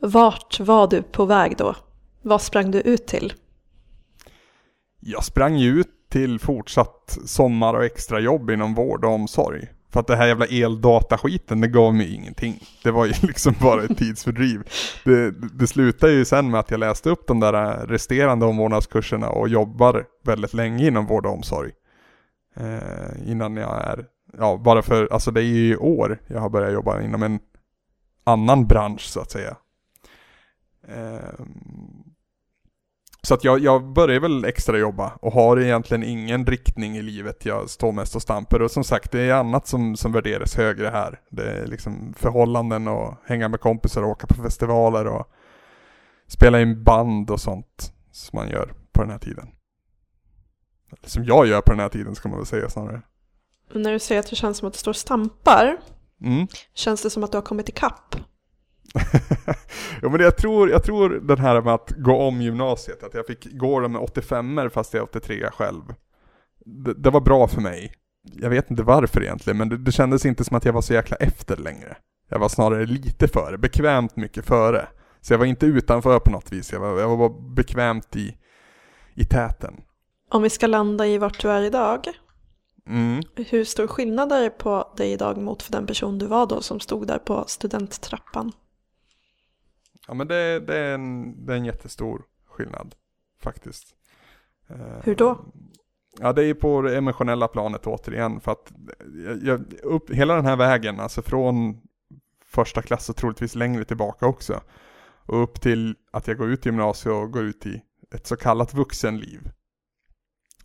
Vart 0.00 0.60
var 0.60 0.86
du 0.86 1.02
på 1.02 1.24
väg 1.24 1.56
då? 1.56 1.74
Vad 2.22 2.42
sprang 2.42 2.70
du 2.70 2.80
ut 2.80 3.06
till? 3.06 3.32
Jag 5.00 5.24
sprang 5.24 5.56
ju 5.56 5.80
ut 5.80 5.88
till 6.10 6.38
fortsatt 6.38 7.18
sommar 7.26 7.74
och 7.74 7.84
extrajobb 7.84 8.50
inom 8.50 8.74
vård 8.74 9.04
och 9.04 9.10
omsorg. 9.10 9.68
För 9.96 10.00
att 10.00 10.06
det 10.06 10.16
här 10.16 10.26
jävla 10.26 10.46
eldataskiten, 10.46 11.60
det 11.60 11.68
gav 11.68 11.94
mig 11.94 12.14
ingenting. 12.14 12.62
Det 12.82 12.90
var 12.90 13.06
ju 13.06 13.12
liksom 13.22 13.54
bara 13.60 13.82
ett 13.82 13.98
tidsfördriv. 13.98 14.62
Det, 15.04 15.30
det 15.30 15.66
slutade 15.66 16.12
ju 16.12 16.24
sen 16.24 16.50
med 16.50 16.60
att 16.60 16.70
jag 16.70 16.80
läste 16.80 17.10
upp 17.10 17.26
de 17.26 17.40
där 17.40 17.86
resterande 17.86 18.46
omvårdnadskurserna 18.46 19.28
och 19.28 19.48
jobbar 19.48 20.04
väldigt 20.24 20.54
länge 20.54 20.86
inom 20.86 21.06
vård 21.06 21.26
och 21.26 21.32
omsorg. 21.32 21.72
Eh, 22.56 23.30
innan 23.30 23.56
jag 23.56 23.82
är, 23.82 24.06
ja 24.38 24.60
bara 24.64 24.82
för, 24.82 25.08
alltså 25.12 25.30
det 25.30 25.40
är 25.40 25.44
ju 25.44 25.72
i 25.72 25.76
år 25.76 26.18
jag 26.26 26.40
har 26.40 26.50
börjat 26.50 26.72
jobba 26.72 27.02
inom 27.02 27.22
en 27.22 27.38
annan 28.24 28.66
bransch 28.66 29.00
så 29.00 29.20
att 29.20 29.30
säga. 29.30 29.56
Eh, 30.88 31.44
så 33.26 33.34
att 33.34 33.44
jag, 33.44 33.58
jag 33.58 33.92
börjar 33.92 34.20
väl 34.20 34.44
extra 34.44 34.78
jobba 34.78 35.12
och 35.22 35.32
har 35.32 35.60
egentligen 35.60 36.02
ingen 36.02 36.46
riktning 36.46 36.96
i 36.96 37.02
livet. 37.02 37.44
Jag 37.44 37.70
står 37.70 37.92
mest 37.92 38.16
och 38.16 38.22
stampar 38.22 38.60
och 38.62 38.70
som 38.70 38.84
sagt 38.84 39.12
det 39.12 39.20
är 39.20 39.34
annat 39.34 39.66
som, 39.66 39.96
som 39.96 40.12
värderas 40.12 40.56
högre 40.56 40.88
här. 40.88 41.20
Det 41.30 41.42
är 41.42 41.66
liksom 41.66 42.14
förhållanden 42.18 42.88
och 42.88 43.14
hänga 43.24 43.48
med 43.48 43.60
kompisar 43.60 44.02
och 44.02 44.08
åka 44.08 44.26
på 44.26 44.34
festivaler 44.34 45.06
och 45.06 45.26
spela 46.26 46.60
in 46.60 46.84
band 46.84 47.30
och 47.30 47.40
sånt 47.40 47.92
som 48.10 48.36
man 48.36 48.48
gör 48.48 48.72
på 48.92 49.02
den 49.02 49.10
här 49.10 49.18
tiden. 49.18 49.48
Eller 50.98 51.08
som 51.08 51.24
jag 51.24 51.46
gör 51.46 51.60
på 51.60 51.72
den 51.72 51.80
här 51.80 51.88
tiden 51.88 52.14
ska 52.14 52.28
man 52.28 52.38
väl 52.38 52.46
säga 52.46 52.70
snarare. 52.70 53.02
När 53.72 53.92
du 53.92 53.98
säger 53.98 54.20
att 54.20 54.30
det 54.30 54.36
känns 54.36 54.58
som 54.58 54.68
att 54.68 54.74
du 54.74 54.78
står 54.78 54.92
och 54.92 54.96
stampar, 54.96 55.76
Mm. 56.22 56.46
känns 56.74 57.02
det 57.02 57.10
som 57.10 57.24
att 57.24 57.32
du 57.32 57.36
har 57.36 57.42
kommit 57.42 57.68
ikapp? 57.68 58.16
ja 60.02 60.08
men 60.08 60.20
jag 60.20 60.36
tror, 60.36 60.70
jag 60.70 60.84
tror 60.84 61.10
den 61.10 61.38
här 61.38 61.62
med 61.62 61.74
att 61.74 61.90
gå 61.90 62.16
om 62.16 62.42
gymnasiet, 62.42 63.02
att 63.02 63.14
jag 63.14 63.26
fick 63.26 63.52
gå 63.52 63.80
det 63.80 63.88
med 63.88 64.00
85 64.00 64.70
fast 64.72 64.94
jag 64.94 65.00
är 65.00 65.04
83 65.04 65.50
själv. 65.52 65.82
Det, 66.64 66.94
det, 66.94 67.10
var 67.10 67.20
bra 67.20 67.48
för 67.48 67.60
mig. 67.60 67.92
Jag 68.32 68.50
vet 68.50 68.70
inte 68.70 68.82
varför 68.82 69.22
egentligen, 69.22 69.56
men 69.56 69.68
det, 69.68 69.76
det 69.76 69.92
kändes 69.92 70.26
inte 70.26 70.44
som 70.44 70.56
att 70.56 70.64
jag 70.64 70.72
var 70.72 70.80
så 70.80 70.92
jäkla 70.94 71.16
efter 71.16 71.56
längre. 71.56 71.96
Jag 72.28 72.38
var 72.38 72.48
snarare 72.48 72.86
lite 72.86 73.28
före, 73.28 73.58
bekvämt 73.58 74.16
mycket 74.16 74.46
före. 74.46 74.88
Så 75.20 75.32
jag 75.32 75.38
var 75.38 75.46
inte 75.46 75.66
utanför 75.66 76.18
på 76.18 76.30
något 76.30 76.52
vis, 76.52 76.72
jag 76.72 76.80
var, 76.80 77.00
jag 77.00 77.16
var 77.16 77.54
bekvämt 77.54 78.16
i, 78.16 78.36
i 79.14 79.24
täten. 79.24 79.74
Om 80.30 80.42
vi 80.42 80.50
ska 80.50 80.66
landa 80.66 81.06
i 81.06 81.18
vart 81.18 81.40
du 81.40 81.50
är 81.50 81.62
idag, 81.62 82.06
Mm. 82.88 83.22
hur 83.36 83.64
stor 83.64 83.86
skillnad 83.86 84.32
är 84.32 84.40
det 84.40 84.50
på 84.50 84.92
dig 84.96 85.12
idag 85.12 85.36
mot 85.36 85.62
för 85.62 85.72
den 85.72 85.86
person 85.86 86.18
du 86.18 86.26
var 86.26 86.46
då 86.46 86.60
som 86.60 86.80
stod 86.80 87.06
där 87.06 87.18
på 87.18 87.44
studenttrappan? 87.46 88.52
Ja 90.06 90.14
men 90.14 90.28
det, 90.28 90.60
det, 90.60 90.76
är 90.76 90.94
en, 90.94 91.34
det 91.46 91.52
är 91.52 91.56
en 91.56 91.64
jättestor 91.64 92.22
skillnad 92.46 92.94
faktiskt. 93.40 93.94
Eh, 94.68 95.02
Hur 95.04 95.14
då? 95.14 95.38
Ja 96.18 96.32
det 96.32 96.44
är 96.44 96.54
på 96.54 96.82
det 96.82 96.96
emotionella 96.96 97.48
planet 97.48 97.86
återigen 97.86 98.40
för 98.40 98.52
att 98.52 98.72
jag, 99.24 99.42
jag, 99.42 99.72
upp, 99.82 100.10
hela 100.10 100.34
den 100.34 100.46
här 100.46 100.56
vägen, 100.56 101.00
alltså 101.00 101.22
från 101.22 101.80
första 102.44 102.82
klass 102.82 103.10
och 103.10 103.16
troligtvis 103.16 103.54
längre 103.54 103.84
tillbaka 103.84 104.26
också. 104.26 104.60
Och 105.28 105.42
upp 105.42 105.60
till 105.60 105.96
att 106.10 106.28
jag 106.28 106.38
går 106.38 106.50
ut 106.50 106.66
gymnasiet 106.66 107.14
och 107.14 107.32
går 107.32 107.44
ut 107.44 107.66
i 107.66 107.82
ett 108.14 108.26
så 108.26 108.36
kallat 108.36 108.74
vuxenliv. 108.74 109.50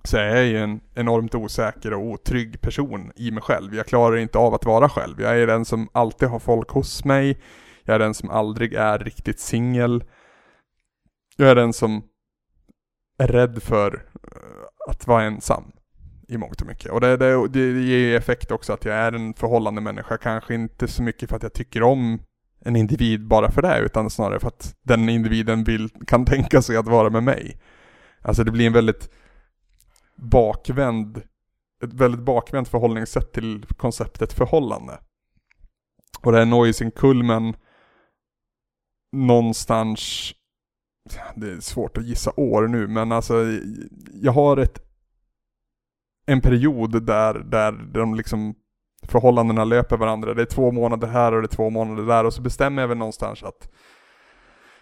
Så 0.04 0.18
jag 0.18 0.38
är 0.38 0.44
ju 0.44 0.58
en 0.58 0.82
enormt 0.96 1.36
osäker 1.36 1.94
och 1.94 2.06
otrygg 2.06 2.62
person 2.62 3.12
i 3.16 3.32
mig 3.32 3.44
själv. 3.44 3.76
Jag 3.76 3.86
klarar 3.86 4.18
inte 4.18 4.38
av 4.38 4.54
att 4.54 4.66
vara 4.66 4.90
själv. 4.90 5.22
Jag 5.22 5.40
är 5.40 5.48
den 5.48 5.66
som 5.66 5.90
alltid 5.92 6.30
har 6.30 6.40
folk 6.40 6.70
hos 6.70 7.06
mig. 7.06 7.42
Jag 7.92 7.96
är 7.96 8.00
den 8.00 8.14
som 8.14 8.30
aldrig 8.30 8.74
är 8.74 9.00
riktigt 9.00 9.40
singel. 9.40 10.04
Jag 11.38 11.50
är 11.50 11.56
den 11.56 11.74
som 11.74 12.04
är 13.18 13.28
rädd 13.28 13.64
för 13.64 14.06
eh, 14.14 14.90
att 14.90 15.08
vara 15.08 15.24
ensam 15.24 15.72
i 16.28 16.38
mångt 16.38 16.62
och 16.62 16.68
mycket. 16.68 16.92
Och 16.92 17.02
det, 17.02 17.18
det, 17.18 17.48
det 17.48 17.60
ger 17.60 17.98
ju 17.98 18.16
effekt 18.16 18.52
också 18.52 18.74
att 18.74 18.86
jag 18.86 18.96
är 18.96 19.12
en 19.12 19.34
förhållande 19.34 19.82
människa. 19.82 20.18
Kanske 20.18 20.54
inte 20.54 20.88
så 20.88 21.04
mycket 21.04 21.30
för 21.30 21.36
att 21.36 21.44
jag 21.44 21.54
tycker 21.54 21.84
om 21.84 22.20
en 22.60 22.76
individ 22.76 23.28
bara 23.28 23.52
för 23.52 23.62
det, 23.62 23.80
utan 23.80 24.10
snarare 24.10 24.40
för 24.40 24.48
att 24.48 24.76
den 24.84 25.10
individen 25.10 25.64
vill, 25.64 25.90
kan 26.08 26.26
tänka 26.36 26.62
sig 26.62 26.78
att 26.78 26.88
vara 26.88 27.10
med 27.10 27.24
mig. 27.24 27.62
Alltså 28.22 28.44
det 28.44 28.52
blir 28.52 28.68
en 28.68 28.74
väldigt 28.74 29.10
bakvänd, 30.16 31.18
ett 31.84 31.94
väldigt 31.94 32.22
bakvänt 32.22 32.68
förhållningssätt 32.68 33.34
till 33.34 33.66
konceptet 33.78 34.34
förhållande. 34.34 35.00
Och 36.22 36.32
det 36.32 36.38
här 36.38 36.46
når 36.46 36.68
ju 36.68 36.74
sin 36.74 36.92
kulmen 36.92 37.56
någonstans, 39.12 40.32
det 41.36 41.52
är 41.52 41.60
svårt 41.60 41.98
att 41.98 42.06
gissa 42.06 42.32
år 42.36 42.68
nu, 42.68 42.88
men 42.88 43.12
alltså 43.12 43.46
jag 44.14 44.32
har 44.32 44.58
ett 44.58 44.92
en 46.26 46.42
period 46.42 47.06
där, 47.06 47.34
där 47.34 47.72
de 47.72 48.16
liksom 48.16 48.56
förhållandena 49.04 49.64
löper 49.64 49.98
varandra. 49.98 50.34
Det 50.34 50.42
är 50.42 50.46
två 50.46 50.72
månader 50.72 51.08
här 51.08 51.32
och 51.32 51.42
det 51.42 51.46
är 51.46 51.56
två 51.56 51.70
månader 51.70 52.04
där 52.04 52.24
och 52.24 52.34
så 52.34 52.42
bestämmer 52.42 52.82
jag 52.82 52.88
väl 52.90 52.98
någonstans 52.98 53.44
att 53.44 53.70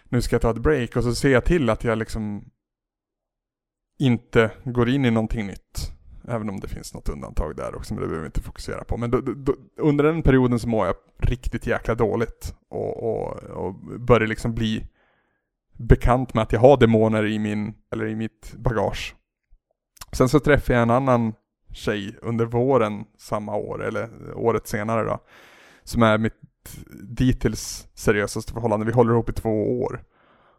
nu 0.04 0.22
ska 0.22 0.34
jag 0.34 0.42
ta 0.42 0.50
ett 0.50 0.62
break 0.62 0.96
och 0.96 1.04
så 1.04 1.14
ser 1.14 1.30
jag 1.30 1.44
till 1.44 1.70
att 1.70 1.84
jag 1.84 1.98
liksom 1.98 2.44
inte 3.98 4.50
går 4.64 4.88
in 4.88 5.04
i 5.04 5.10
någonting 5.10 5.46
nytt. 5.46 5.92
Även 6.30 6.48
om 6.48 6.60
det 6.60 6.68
finns 6.68 6.94
något 6.94 7.08
undantag 7.08 7.56
där 7.56 7.74
också, 7.74 7.94
men 7.94 8.00
det 8.00 8.08
behöver 8.08 8.24
vi 8.24 8.26
inte 8.26 8.40
fokusera 8.40 8.84
på. 8.84 8.96
Men 8.96 9.10
då, 9.10 9.20
då, 9.20 9.54
under 9.76 10.04
den 10.04 10.22
perioden 10.22 10.58
så 10.58 10.68
mår 10.68 10.86
jag 10.86 10.94
riktigt 11.18 11.66
jäkla 11.66 11.94
dåligt 11.94 12.54
och, 12.68 13.02
och, 13.02 13.42
och 13.42 13.74
börjar 14.00 14.26
liksom 14.26 14.54
bli 14.54 14.86
bekant 15.72 16.34
med 16.34 16.42
att 16.42 16.52
jag 16.52 16.60
har 16.60 16.76
demoner 16.76 17.26
i 17.26 17.38
min, 17.38 17.74
eller 17.92 18.06
i 18.06 18.14
mitt 18.16 18.54
bagage. 18.56 19.14
Sen 20.12 20.28
så 20.28 20.40
träffade 20.40 20.72
jag 20.72 20.82
en 20.82 20.90
annan 20.90 21.32
tjej 21.72 22.16
under 22.22 22.46
våren 22.46 23.04
samma 23.18 23.56
år, 23.56 23.84
eller 23.84 24.34
året 24.34 24.66
senare 24.66 25.04
då. 25.04 25.18
Som 25.84 26.02
är 26.02 26.18
mitt 26.18 26.34
dittills 27.02 27.88
seriösaste 27.94 28.52
förhållande. 28.52 28.86
Vi 28.86 28.92
håller 28.92 29.12
ihop 29.12 29.30
i 29.30 29.32
två 29.32 29.82
år. 29.82 30.02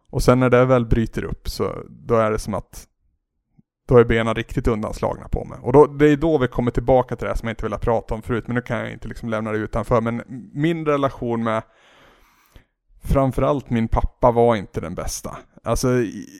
Och 0.09 0.23
sen 0.23 0.39
när 0.39 0.49
det 0.49 0.65
väl 0.65 0.85
bryter 0.85 1.23
upp 1.23 1.49
så 1.49 1.75
då 1.89 2.15
är 2.15 2.31
det 2.31 2.39
som 2.39 2.53
att 2.53 2.87
då 3.91 3.97
är 3.97 4.03
benen 4.03 4.35
riktigt 4.35 4.67
undanslagna 4.67 5.27
på 5.27 5.45
mig. 5.45 5.59
Och 5.61 5.73
då, 5.73 5.87
det 5.87 6.09
är 6.09 6.17
då 6.17 6.37
vi 6.37 6.47
kommer 6.47 6.71
tillbaka 6.71 7.15
till 7.15 7.25
det 7.25 7.29
här 7.29 7.37
som 7.37 7.47
jag 7.47 7.51
inte 7.53 7.65
velat 7.65 7.81
prata 7.81 8.15
om 8.15 8.21
förut, 8.21 8.47
men 8.47 8.55
nu 8.55 8.61
kan 8.61 8.79
jag 8.79 8.91
inte 8.91 9.07
liksom 9.07 9.29
lämna 9.29 9.51
det 9.51 9.57
utanför. 9.57 10.01
Men 10.01 10.23
min 10.53 10.85
relation 10.85 11.43
med 11.43 11.63
framförallt 13.03 13.69
min 13.69 13.87
pappa 13.87 14.31
var 14.31 14.55
inte 14.55 14.81
den 14.81 14.95
bästa. 14.95 15.37
Alltså 15.63 15.87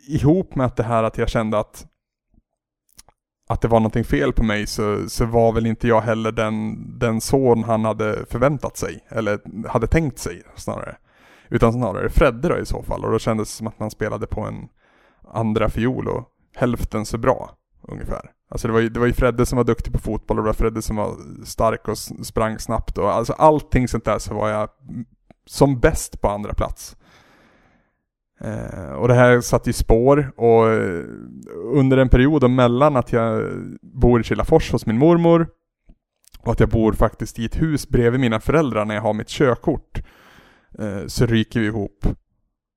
ihop 0.08 0.56
med 0.56 0.66
att 0.66 0.76
det 0.76 0.84
här 0.84 1.04
att 1.04 1.18
jag 1.18 1.30
kände 1.30 1.60
att 1.60 1.86
att 3.50 3.62
det 3.62 3.68
var 3.68 3.80
någonting 3.80 4.04
fel 4.04 4.34
på 4.34 4.44
mig 4.44 4.68
så, 4.68 5.10
så 5.10 5.26
var 5.26 5.52
väl 5.52 5.66
inte 5.66 5.88
jag 5.88 6.02
heller 6.02 6.32
den, 6.32 6.78
den 7.00 7.22
son 7.22 7.64
han 7.64 7.86
hade 7.86 8.26
förväntat 8.26 8.78
sig, 8.78 9.06
eller 9.10 9.68
hade 9.68 9.88
tänkt 9.88 10.20
sig 10.20 10.44
snarare. 10.56 10.98
Utan 11.50 11.74
snarare 11.74 12.10
Fredde 12.10 12.50
då 12.50 12.58
i 12.58 12.66
så 12.66 12.84
fall, 12.84 13.06
och 13.06 13.12
då 13.12 13.20
kändes 13.20 13.50
det 13.50 13.58
som 13.58 13.68
att 13.68 13.80
man 13.80 13.92
spelade 13.92 14.28
på 14.28 14.42
en 14.42 14.68
andra 15.34 15.70
fiol 15.70 16.08
och 16.08 16.28
hälften 16.62 17.06
så 17.06 17.17
bra, 17.17 17.52
ungefär. 17.82 18.32
Alltså 18.50 18.67
det 18.67 18.74
var 18.74 18.80
ju, 18.80 18.89
det 18.89 19.00
var 19.00 19.08
ju 19.08 19.13
Fredde 19.13 19.45
som 19.45 19.58
var 19.58 19.63
duktig 19.63 19.93
på 19.93 20.00
fotboll 20.00 20.38
och 20.38 20.43
det 20.43 20.50
var 20.50 20.54
Fredde 20.54 20.82
som 20.82 20.95
var 20.95 21.15
stark 21.45 21.88
och 21.88 21.97
sprang 21.97 22.60
snabbt 22.60 22.97
och 22.97 23.13
alltså 23.13 23.34
allting 23.34 23.88
sånt 23.88 24.06
där 24.06 24.19
så 24.19 24.34
var 24.34 24.50
jag 24.50 24.69
som 25.45 25.80
bäst 25.80 26.21
på 26.21 26.30
andra 26.30 26.54
plats. 26.54 26.97
Eh, 28.41 28.91
och 28.91 29.08
det 29.08 29.13
här 29.13 29.41
satt 29.41 29.67
i 29.67 29.74
spår 29.74 30.34
och 30.36 30.69
eh, 30.69 31.04
under 31.74 31.97
en 31.97 32.10
period 32.10 32.50
mellan 32.50 32.95
att 32.95 33.12
jag 33.12 33.52
bor 33.82 34.21
i 34.21 34.24
Kilafors 34.24 34.71
hos 34.71 34.86
min 34.86 34.97
mormor 34.97 35.47
och 36.39 36.52
att 36.52 36.60
jag 36.60 36.69
bor 36.69 36.93
faktiskt 36.93 37.39
i 37.39 37.45
ett 37.45 37.62
hus 37.62 37.89
bredvid 37.89 38.19
mina 38.19 38.39
föräldrar 38.39 38.86
när 38.86 38.95
jag 38.95 39.02
har 39.02 39.13
mitt 39.13 39.30
körkort 39.30 40.02
eh, 40.80 41.08
så 41.08 41.26
ryker 41.26 41.60
vi 41.60 41.65
ihop 41.65 42.06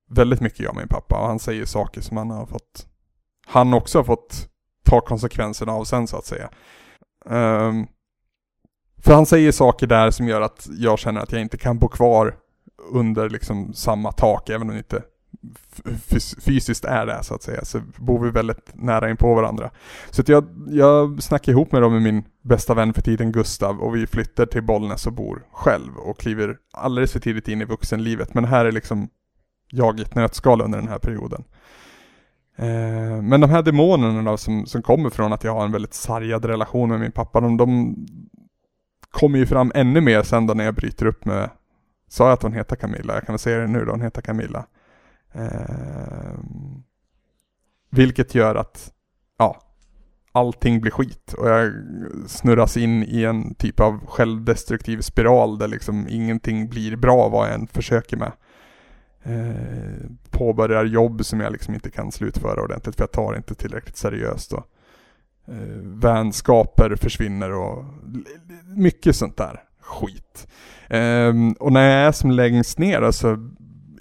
väldigt 0.09 0.41
mycket 0.41 0.59
jag 0.59 0.69
och 0.69 0.77
min 0.77 0.87
pappa 0.87 1.19
och 1.19 1.27
han 1.27 1.39
säger 1.39 1.65
saker 1.65 2.01
som 2.01 2.17
han 2.17 2.29
har 2.29 2.45
fått 2.45 2.87
han 3.45 3.73
också 3.73 3.99
har 3.99 4.03
fått 4.03 4.47
ta 4.83 5.01
konsekvenserna 5.01 5.71
av 5.71 5.83
sen 5.83 6.07
så 6.07 6.17
att 6.17 6.25
säga. 6.25 6.49
Um, 7.25 7.87
för 9.03 9.13
han 9.13 9.25
säger 9.25 9.51
saker 9.51 9.87
där 9.87 10.11
som 10.11 10.27
gör 10.27 10.41
att 10.41 10.67
jag 10.71 10.99
känner 10.99 11.21
att 11.21 11.31
jag 11.31 11.41
inte 11.41 11.57
kan 11.57 11.79
bo 11.79 11.87
kvar 11.87 12.35
under 12.91 13.29
liksom 13.29 13.73
samma 13.73 14.11
tak 14.11 14.49
även 14.49 14.61
om 14.61 14.73
det 14.73 14.77
inte 14.77 15.01
fysiskt 16.41 16.85
är 16.85 17.05
det 17.05 17.23
så 17.23 17.35
att 17.35 17.43
säga, 17.43 17.65
så 17.65 17.81
bor 17.97 18.19
vi 18.19 18.29
väldigt 18.29 18.71
nära 18.73 19.09
in 19.09 19.17
på 19.17 19.35
varandra. 19.35 19.71
Så 20.09 20.21
att 20.21 20.29
jag, 20.29 20.45
jag 20.67 21.23
snackar 21.23 21.51
ihop 21.51 21.71
med 21.71 21.81
dem 21.81 21.93
med 21.93 22.01
min 22.01 22.23
bästa 22.41 22.73
vän 22.73 22.93
för 22.93 23.01
tiden 23.01 23.31
Gustav 23.31 23.79
och 23.79 23.95
vi 23.95 24.07
flyttar 24.07 24.45
till 24.45 24.63
Bollnäs 24.63 25.07
och 25.07 25.13
bor 25.13 25.45
själv 25.51 25.97
och 25.97 26.19
kliver 26.19 26.57
alldeles 26.73 27.11
för 27.11 27.19
tidigt 27.19 27.47
in 27.47 27.61
i 27.61 27.65
vuxenlivet. 27.65 28.33
Men 28.33 28.45
här 28.45 28.65
är 28.65 28.71
liksom 28.71 29.09
jag 29.69 29.99
i 29.99 30.03
ett 30.03 30.15
nötskal 30.15 30.61
under 30.61 30.79
den 30.79 30.87
här 30.87 30.99
perioden. 30.99 31.43
Eh, 32.55 33.21
men 33.21 33.41
de 33.41 33.49
här 33.49 33.61
demonerna 33.61 34.31
då 34.31 34.37
som, 34.37 34.65
som 34.65 34.81
kommer 34.81 35.09
från 35.09 35.33
att 35.33 35.43
jag 35.43 35.53
har 35.53 35.65
en 35.65 35.71
väldigt 35.71 35.93
sargad 35.93 36.45
relation 36.45 36.89
med 36.89 36.99
min 36.99 37.11
pappa, 37.11 37.41
de, 37.41 37.57
de 37.57 37.95
kommer 39.11 39.39
ju 39.39 39.45
fram 39.45 39.71
ännu 39.75 40.01
mer 40.01 40.23
sen 40.23 40.47
då 40.47 40.53
när 40.53 40.65
jag 40.65 40.75
bryter 40.75 41.05
upp 41.05 41.25
med, 41.25 41.49
sa 42.07 42.23
jag 42.23 42.33
att 42.33 42.43
hon 42.43 42.53
heter 42.53 42.75
Camilla? 42.75 43.13
Jag 43.13 43.25
kan 43.25 43.33
väl 43.33 43.39
säga 43.39 43.59
det 43.59 43.67
nu 43.67 43.85
då, 43.85 43.91
hon 43.91 44.01
heter 44.01 44.21
Camilla. 44.21 44.65
Eh, 45.33 46.39
vilket 47.89 48.35
gör 48.35 48.55
att, 48.55 48.91
ja, 49.37 49.61
allting 50.31 50.81
blir 50.81 50.91
skit 50.91 51.33
och 51.33 51.49
jag 51.49 51.73
snurras 52.27 52.77
in 52.77 53.03
i 53.03 53.23
en 53.23 53.55
typ 53.55 53.79
av 53.79 54.05
självdestruktiv 54.05 55.01
spiral 55.01 55.57
där 55.57 55.67
liksom 55.67 56.07
ingenting 56.09 56.69
blir 56.69 56.95
bra 56.95 57.29
vad 57.29 57.47
jag 57.47 57.55
än 57.55 57.67
försöker 57.67 58.17
med. 58.17 58.31
Eh, 59.25 60.09
påbörjar 60.29 60.85
jobb 60.85 61.25
som 61.25 61.39
jag 61.39 61.51
liksom 61.51 61.73
inte 61.73 61.91
kan 61.91 62.11
slutföra 62.11 62.63
ordentligt 62.63 62.95
för 62.95 63.03
jag 63.03 63.11
tar 63.11 63.35
inte 63.35 63.55
tillräckligt 63.55 63.97
seriöst. 63.97 64.53
Och, 64.53 64.67
eh, 65.47 65.77
vänskaper 65.81 66.95
försvinner 66.95 67.51
och 67.51 67.85
mycket 68.65 69.15
sånt 69.15 69.37
där 69.37 69.63
skit. 69.79 70.47
Eh, 70.89 71.33
och 71.59 71.71
när 71.71 71.89
jag 71.89 72.07
är 72.07 72.11
som 72.11 72.31
längst 72.31 72.79
ner 72.79 73.11
så 73.11 73.49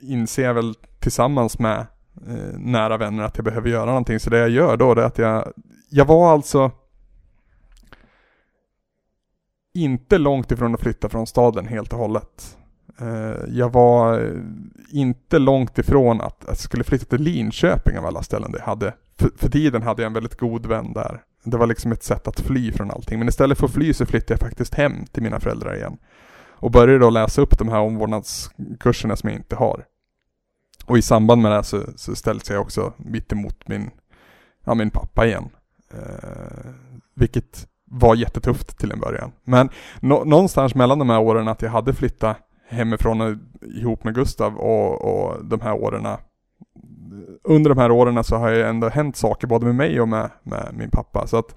inser 0.01 0.45
jag 0.45 0.55
väl 0.55 0.75
tillsammans 0.99 1.59
med 1.59 1.87
eh, 2.29 2.59
nära 2.59 2.97
vänner 2.97 3.25
att 3.25 3.37
jag 3.37 3.45
behöver 3.45 3.69
göra 3.69 3.85
någonting. 3.85 4.21
Så 4.21 4.31
det 4.31 4.39
jag 4.39 4.51
gör 4.51 4.77
då 4.77 4.95
det 4.95 5.03
är 5.03 5.07
att 5.07 5.19
jag, 5.19 5.53
jag 5.91 6.05
var 6.05 6.33
alltså 6.33 6.71
inte 9.75 10.19
långt 10.19 10.53
ifrån 10.53 10.75
att 10.75 10.81
flytta 10.81 11.09
från 11.09 11.27
staden 11.27 11.67
helt 11.67 11.93
och 11.93 11.99
hållet. 11.99 12.57
Eh, 12.99 13.45
jag 13.49 13.73
var 13.73 14.21
eh, 14.21 14.41
inte 14.91 15.39
långt 15.39 15.79
ifrån 15.79 16.21
att, 16.21 16.45
jag 16.47 16.57
skulle 16.57 16.85
flytta 16.85 17.05
till 17.05 17.23
Linköping 17.23 17.99
av 17.99 18.07
alla 18.07 18.23
ställen 18.23 18.53
det 18.53 18.63
hade. 18.63 18.95
För, 19.19 19.31
för 19.37 19.51
tiden 19.51 19.83
hade 19.83 20.03
jag 20.03 20.07
en 20.07 20.15
väldigt 20.15 20.39
god 20.39 20.67
vän 20.67 20.93
där. 20.93 21.23
Det 21.45 21.57
var 21.57 21.67
liksom 21.67 21.93
ett 21.93 22.03
sätt 22.03 22.29
att 22.29 22.41
fly 22.41 22.73
från 22.73 22.91
allting. 22.91 23.19
Men 23.19 23.29
istället 23.29 23.59
för 23.59 23.67
att 23.67 23.73
fly 23.73 23.95
så 23.95 24.07
flyttade 24.07 24.33
jag 24.33 24.41
faktiskt 24.41 24.75
hem 24.75 25.07
till 25.07 25.23
mina 25.23 25.41
föräldrar 25.41 25.77
igen. 25.77 25.97
Och 26.47 26.71
började 26.71 26.99
då 26.99 27.11
läsa 27.11 27.43
upp 27.43 27.59
de 27.59 27.69
här 27.69 27.81
omvårdnadskurserna 27.81 29.17
som 29.17 29.31
jag 29.31 29.39
inte 29.39 29.57
har. 29.57 29.85
Och 30.87 30.99
i 30.99 31.03
samband 31.03 31.43
med 31.43 31.53
det 31.53 31.65
så, 31.65 31.83
så 31.97 32.17
ställde 32.17 32.45
jag 32.49 32.63
också 32.63 32.93
mitt 32.97 33.33
emot 33.33 33.69
min, 33.69 33.91
ja, 34.65 34.75
min 34.75 34.91
pappa 34.91 35.27
igen. 35.27 35.49
Eh, 35.93 36.71
vilket 37.15 37.69
var 37.85 38.15
jättetufft 38.15 38.79
till 38.79 38.93
en 38.93 39.01
början. 39.01 39.33
Men 39.45 39.69
nå 40.01 40.25
någonstans 40.25 40.75
mellan 40.75 40.99
de 40.99 41.11
här 41.11 41.21
åren 41.21 41.49
att 41.49 41.63
jag 41.63 41.71
hade 41.71 41.95
flyttat 41.95 42.37
hemifrån 42.69 43.41
ihop 43.61 44.05
med 44.05 44.15
Gustav 44.15 44.57
och, 44.57 45.05
och 45.05 45.45
de 45.45 45.61
här 45.61 45.73
åren 45.73 46.07
under 47.45 47.71
de 47.71 47.79
här 47.79 47.91
åren 47.91 48.25
så 48.25 48.37
har 48.37 48.51
det 48.51 48.67
ändå 48.67 48.89
hänt 48.89 49.17
saker 49.17 49.47
både 49.47 49.67
med 49.67 49.75
mig 49.75 50.01
och 50.01 50.09
med, 50.09 50.31
med 50.43 50.75
min 50.75 50.91
pappa. 50.91 51.27
Så 51.27 51.37
att 51.37 51.57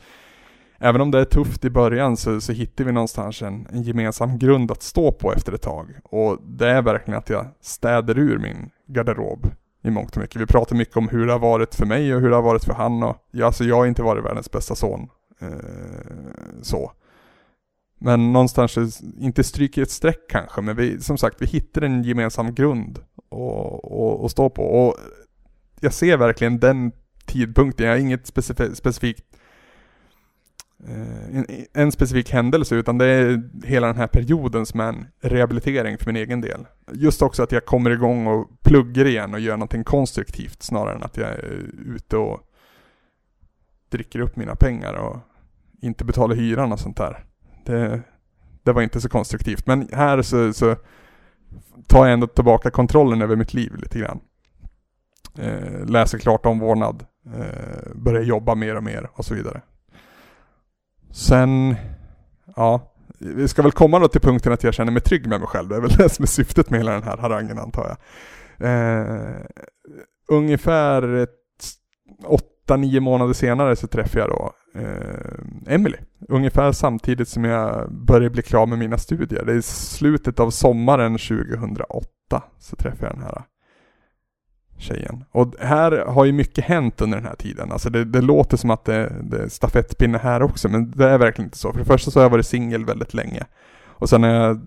även 0.80 1.02
om 1.02 1.12
det 1.12 1.20
är 1.20 1.26
tufft 1.26 1.66
i 1.66 1.70
början 1.70 2.18
så, 2.18 2.42
så 2.42 2.52
hittar 2.52 2.84
vi 2.84 2.92
någonstans 2.92 3.42
en, 3.42 3.68
en, 3.72 3.84
gemensam 3.84 4.38
grund 4.38 4.72
att 4.72 4.84
stå 4.84 5.12
på 5.12 5.34
efter 5.34 5.54
ett 5.54 5.62
tag. 5.62 5.88
Och 6.04 6.38
det 6.42 6.70
är 6.70 6.82
verkligen 6.82 7.18
att 7.18 7.30
jag 7.30 7.46
städer 7.62 8.18
ur 8.18 8.38
min 8.38 8.70
garderob 8.88 9.48
i 9.84 9.90
mångt 9.90 10.16
och 10.16 10.22
mycket. 10.22 10.42
Vi 10.42 10.46
pratar 10.46 10.76
mycket 10.76 10.98
om 10.98 11.10
hur 11.10 11.26
det 11.26 11.32
har 11.32 11.40
varit 11.40 11.76
för 11.76 11.86
mig 11.86 12.16
och 12.16 12.22
hur 12.22 12.30
det 12.30 12.36
har 12.36 12.44
varit 12.44 12.64
för 12.64 12.74
han 12.74 13.04
och 13.04 13.18
ja, 13.32 13.46
alltså 13.46 13.64
jag 13.64 13.76
har 13.76 13.86
inte 13.86 14.04
varit 14.04 14.26
världens 14.26 14.52
bästa 14.52 14.76
son. 14.76 15.10
Eh, 15.42 15.48
så. 16.62 16.92
Men 18.00 18.34
någonstans, 18.34 19.02
inte 19.20 19.44
stryker 19.44 19.82
ett 19.82 19.92
streck 19.92 20.20
kanske, 20.30 20.62
men 20.62 20.76
vi, 20.76 21.02
som 21.02 21.18
sagt, 21.18 21.42
vi 21.42 21.46
hittar 21.46 21.82
en 21.82 22.04
gemensam 22.04 22.56
grund 22.56 23.00
att 24.26 24.32
stå 24.32 24.50
på. 24.50 24.64
Och 24.64 24.98
jag 25.80 25.94
ser 25.94 26.18
verkligen 26.18 26.60
den 26.60 26.92
tidpunkten, 27.26 27.86
jag 27.86 27.94
har 27.94 28.00
inget 28.00 28.28
specif 28.28 28.76
specifikt 28.76 29.26
eh, 30.88 31.36
en, 31.38 31.46
en, 31.74 31.92
specifik 31.92 32.32
händelse 32.32 32.76
utan 32.76 32.98
det 32.98 33.06
är 33.06 33.50
hela 33.64 33.88
den 33.88 33.96
här 33.96 34.08
perioden 34.08 34.66
som 34.66 34.80
är 34.80 34.88
en 34.88 35.08
rehabilitering 35.22 35.98
för 35.98 36.06
min 36.06 36.16
egen 36.16 36.42
del. 36.42 36.66
Just 36.94 37.22
också 37.22 37.44
att 37.44 37.52
jag 37.52 37.66
kommer 37.66 37.90
igång 37.90 38.28
och 38.28 38.62
pluggar 38.64 39.06
igen 39.06 39.34
och 39.34 39.40
gör 39.40 39.58
någonting 39.58 39.84
konstruktivt 39.84 40.64
snarare 40.64 40.96
än 40.96 41.04
att 41.04 41.18
jag 41.18 41.30
är 41.30 41.72
ute 41.86 42.18
och 42.18 42.40
dricker 43.90 44.20
upp 44.20 44.36
mina 44.36 44.56
pengar 44.56 44.94
och 44.94 45.18
inte 45.82 46.06
betalar 46.06 46.36
hyran 46.36 46.72
och 46.72 46.80
sånt 46.80 46.98
där. 46.98 47.24
Det, 47.68 48.02
det 48.64 48.74
var 48.74 48.82
inte 48.82 49.02
så 49.02 49.10
konstruktivt. 49.10 49.68
Men 49.68 49.90
här 49.94 50.22
så, 50.22 50.54
så 50.54 50.76
tar 51.88 52.06
jag 52.06 52.14
ändå 52.14 52.28
tillbaka 52.28 52.72
kontrollen 52.72 53.22
över 53.22 53.36
mitt 53.36 53.54
liv 53.54 53.76
lite 53.76 54.00
grann. 54.00 54.20
Eh, 55.38 55.86
läser 55.86 56.18
klart 56.18 56.46
omvårdnad, 56.46 57.06
eh, 57.26 57.96
börjar 57.96 58.22
jobba 58.22 58.56
mer 58.56 58.76
och 58.76 58.84
mer 58.84 59.10
och 59.14 59.26
så 59.26 59.34
vidare. 59.34 59.62
Sen, 61.12 61.76
ja, 62.56 62.94
vi 63.20 63.48
ska 63.48 63.62
väl 63.62 63.72
komma 63.72 64.00
då 64.00 64.08
till 64.08 64.22
punkten 64.22 64.54
att 64.54 64.64
jag 64.64 64.74
känner 64.74 64.92
mig 64.92 65.02
trygg 65.02 65.28
med 65.28 65.40
mig 65.40 65.48
själv. 65.48 65.70
Det 65.70 65.76
är 65.76 65.82
väl 65.82 65.90
det 65.98 66.10
som 66.10 66.24
är 66.24 66.28
syftet 66.28 66.70
med 66.70 66.80
hela 66.80 66.92
den 66.92 67.04
här 67.04 67.18
harangen 67.18 67.60
antar 67.60 67.88
jag. 67.88 67.98
Eh, 68.70 69.42
ungefär 70.28 71.14
ett, 71.14 71.30
åtta, 72.26 72.78
nio 72.78 73.00
månader 73.00 73.34
senare 73.34 73.76
så 73.76 73.88
träffar 73.88 74.20
jag 74.20 74.30
då 74.30 74.54
eh, 74.76 75.74
Emily. 75.74 75.98
Ungefär 76.30 76.72
samtidigt 76.72 77.28
som 77.28 77.44
jag 77.44 77.92
börjar 77.92 78.30
bli 78.30 78.42
klar 78.42 78.66
med 78.66 78.80
mina 78.80 78.98
studier. 78.98 79.46
Det 79.46 79.52
är 79.52 79.58
i 79.58 79.62
slutet 79.62 80.40
av 80.40 80.50
sommaren 80.50 81.18
2008 81.18 82.08
så 82.60 82.76
träffar 82.76 83.08
jag 83.08 83.16
den 83.16 83.24
här 83.24 83.44
tjejen. 84.78 85.24
Och 85.32 85.54
här 85.60 86.06
har 86.06 86.26
ju 86.26 86.32
mycket 86.32 86.64
hänt 86.64 87.02
under 87.02 87.18
den 87.18 87.28
här 87.28 87.36
tiden. 87.36 87.72
Alltså 87.72 87.90
det, 87.90 88.06
det 88.06 88.22
låter 88.22 88.58
som 88.58 88.70
att 88.70 88.86
det, 88.86 89.14
det 89.24 89.38
är 89.38 89.48
stafettpinne 89.48 90.18
här 90.18 90.42
också, 90.42 90.70
men 90.70 90.92
det 90.92 91.10
är 91.10 91.18
verkligen 91.18 91.48
inte 91.48 91.58
så. 91.58 91.72
För 91.72 91.80
det 91.80 91.86
första 91.86 92.12
så 92.12 92.20
har 92.20 92.24
jag 92.24 92.30
varit 92.30 92.48
singel 92.48 92.86
väldigt 92.86 93.14
länge. 93.14 93.46
Och 93.86 94.10
sen 94.10 94.24
har 94.24 94.30
jag 94.30 94.60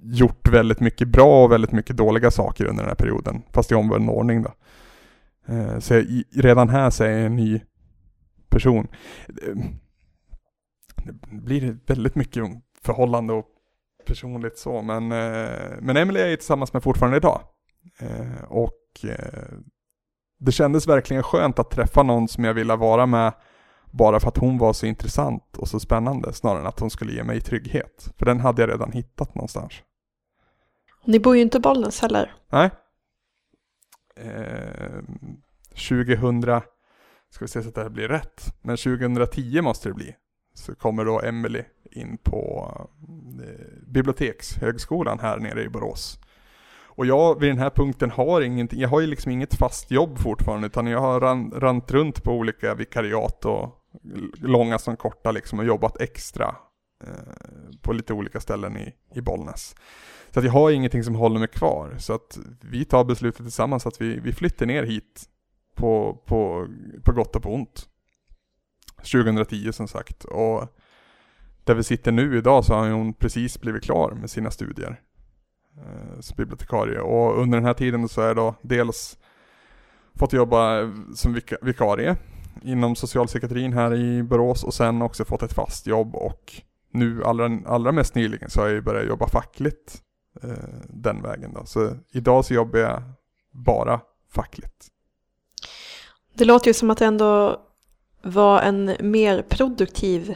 gjort 0.00 0.48
väldigt 0.48 0.80
mycket 0.80 1.08
bra 1.08 1.44
och 1.44 1.52
väldigt 1.52 1.72
mycket 1.72 1.96
dåliga 1.96 2.30
saker 2.30 2.64
under 2.64 2.82
den 2.82 2.88
här 2.88 2.96
perioden. 2.96 3.42
Fast 3.52 3.72
i 3.72 3.74
omvänd 3.74 4.10
ordning 4.10 4.42
då. 4.42 4.52
Eh, 5.54 5.78
så 5.78 5.94
jag, 5.94 6.22
redan 6.34 6.68
här 6.68 6.90
så 6.90 7.04
är 7.04 7.10
jag 7.10 7.26
en 7.26 7.36
ny 7.36 7.60
person. 8.50 8.88
Det 10.96 11.12
blir 11.30 11.78
väldigt 11.86 12.14
mycket 12.14 12.44
förhållande 12.82 13.32
och 13.32 13.46
personligt 14.06 14.58
så, 14.58 14.82
men, 14.82 15.12
eh, 15.12 15.78
men 15.80 15.96
Emily 15.96 16.20
är 16.20 16.28
jag 16.28 16.38
tillsammans 16.38 16.72
med 16.72 16.82
fortfarande 16.82 17.16
idag. 17.16 17.40
Eh, 17.98 18.44
och 18.48 19.04
eh, 19.04 19.58
det 20.38 20.52
kändes 20.52 20.88
verkligen 20.88 21.22
skönt 21.22 21.58
att 21.58 21.70
träffa 21.70 22.02
någon 22.02 22.28
som 22.28 22.44
jag 22.44 22.54
ville 22.54 22.76
vara 22.76 23.06
med 23.06 23.32
bara 23.90 24.20
för 24.20 24.28
att 24.28 24.36
hon 24.36 24.58
var 24.58 24.72
så 24.72 24.86
intressant 24.86 25.56
och 25.56 25.68
så 25.68 25.80
spännande 25.80 26.32
snarare 26.32 26.60
än 26.60 26.66
att 26.66 26.80
hon 26.80 26.90
skulle 26.90 27.12
ge 27.12 27.24
mig 27.24 27.40
trygghet. 27.40 28.12
För 28.18 28.26
den 28.26 28.40
hade 28.40 28.62
jag 28.62 28.70
redan 28.70 28.92
hittat 28.92 29.34
någonstans. 29.34 29.72
Ni 31.04 31.20
bor 31.20 31.36
ju 31.36 31.42
inte 31.42 31.58
i 31.58 31.60
Bollnäs 31.60 32.00
heller. 32.00 32.34
Nej. 32.48 32.70
Eh, 34.16 35.02
2000, 35.88 36.40
ska 37.30 37.44
vi 37.44 37.48
se 37.48 37.62
så 37.62 37.68
att 37.68 37.74
det 37.74 37.82
här 37.82 37.88
blir 37.88 38.08
rätt, 38.08 38.54
men 38.62 38.76
2010 38.76 39.60
måste 39.60 39.88
det 39.88 39.94
bli. 39.94 40.14
Så 40.54 40.74
kommer 40.74 41.04
då 41.04 41.20
Emily 41.20 41.62
in 41.90 42.18
på 42.22 42.70
eh, 43.42 43.86
Bibliotekshögskolan 43.86 45.18
här 45.18 45.38
nere 45.38 45.62
i 45.62 45.68
Borås. 45.68 46.18
Och 47.00 47.06
jag 47.06 47.40
vid 47.40 47.50
den 47.50 47.58
här 47.58 47.70
punkten 47.70 48.10
har 48.10 48.40
ingenting, 48.40 48.80
jag 48.80 48.88
har 48.88 49.00
ju 49.00 49.06
liksom 49.06 49.32
inget 49.32 49.54
fast 49.54 49.90
jobb 49.90 50.18
fortfarande 50.18 50.66
utan 50.66 50.86
jag 50.86 51.00
har 51.00 51.20
ran, 51.20 51.52
rant 51.56 51.90
runt 51.90 52.22
på 52.24 52.32
olika 52.32 52.74
vikariat 52.74 53.44
och 53.44 53.68
långa 54.34 54.78
som 54.78 54.96
korta 54.96 55.30
liksom 55.30 55.58
och 55.58 55.64
jobbat 55.64 56.00
extra 56.00 56.56
eh, 57.04 57.12
på 57.82 57.92
lite 57.92 58.12
olika 58.12 58.40
ställen 58.40 58.76
i, 58.76 58.94
i 59.14 59.20
Bollnäs. 59.20 59.74
Så 60.30 60.38
att 60.38 60.44
jag 60.44 60.52
har 60.52 60.70
ingenting 60.70 61.04
som 61.04 61.14
håller 61.14 61.38
mig 61.38 61.48
kvar. 61.48 61.94
Så 61.98 62.12
att 62.12 62.38
vi 62.60 62.84
tar 62.84 63.04
beslutet 63.04 63.42
tillsammans 63.42 63.86
att 63.86 64.00
vi, 64.00 64.20
vi 64.20 64.32
flyttar 64.32 64.66
ner 64.66 64.82
hit 64.82 65.28
på, 65.80 66.22
på, 66.26 66.68
på 67.04 67.12
gott 67.12 67.36
och 67.36 67.42
på 67.42 67.54
ont. 67.54 67.88
2010 68.96 69.72
som 69.72 69.88
sagt. 69.88 70.24
Och 70.24 70.68
där 71.64 71.74
vi 71.74 71.82
sitter 71.82 72.12
nu 72.12 72.38
idag 72.38 72.64
så 72.64 72.74
har 72.74 72.90
hon 72.90 73.14
precis 73.14 73.60
blivit 73.60 73.84
klar 73.84 74.10
med 74.10 74.30
sina 74.30 74.50
studier 74.50 75.00
eh, 75.76 76.20
som 76.20 76.36
bibliotekarie. 76.36 77.00
Och 77.00 77.42
under 77.42 77.58
den 77.58 77.66
här 77.66 77.74
tiden 77.74 78.08
så 78.08 78.20
har 78.20 78.28
jag 78.28 78.36
då 78.36 78.54
dels 78.62 79.18
fått 80.14 80.32
jobba 80.32 80.92
som 81.14 81.32
vik 81.32 81.52
vikarie 81.62 82.16
inom 82.62 82.96
socialpsykiatrin 82.96 83.72
här 83.72 83.94
i 83.94 84.22
Borås 84.22 84.64
och 84.64 84.74
sen 84.74 85.02
också 85.02 85.24
fått 85.24 85.42
ett 85.42 85.52
fast 85.52 85.86
jobb 85.86 86.14
och 86.14 86.62
nu 86.92 87.24
allra, 87.24 87.60
allra 87.66 87.92
mest 87.92 88.14
nyligen 88.14 88.50
så 88.50 88.60
har 88.60 88.66
jag 88.66 88.74
ju 88.74 88.82
börjat 88.82 89.08
jobba 89.08 89.28
fackligt 89.28 90.02
eh, 90.42 90.80
den 90.88 91.22
vägen 91.22 91.54
då. 91.54 91.64
Så 91.64 91.96
idag 92.12 92.44
så 92.44 92.54
jobbar 92.54 92.78
jag 92.78 93.02
bara 93.52 94.00
fackligt. 94.34 94.88
Det 96.34 96.44
låter 96.44 96.66
ju 96.66 96.74
som 96.74 96.90
att 96.90 96.98
det 96.98 97.06
ändå 97.06 97.60
var 98.22 98.62
en 98.62 98.96
mer 99.00 99.42
produktiv 99.42 100.34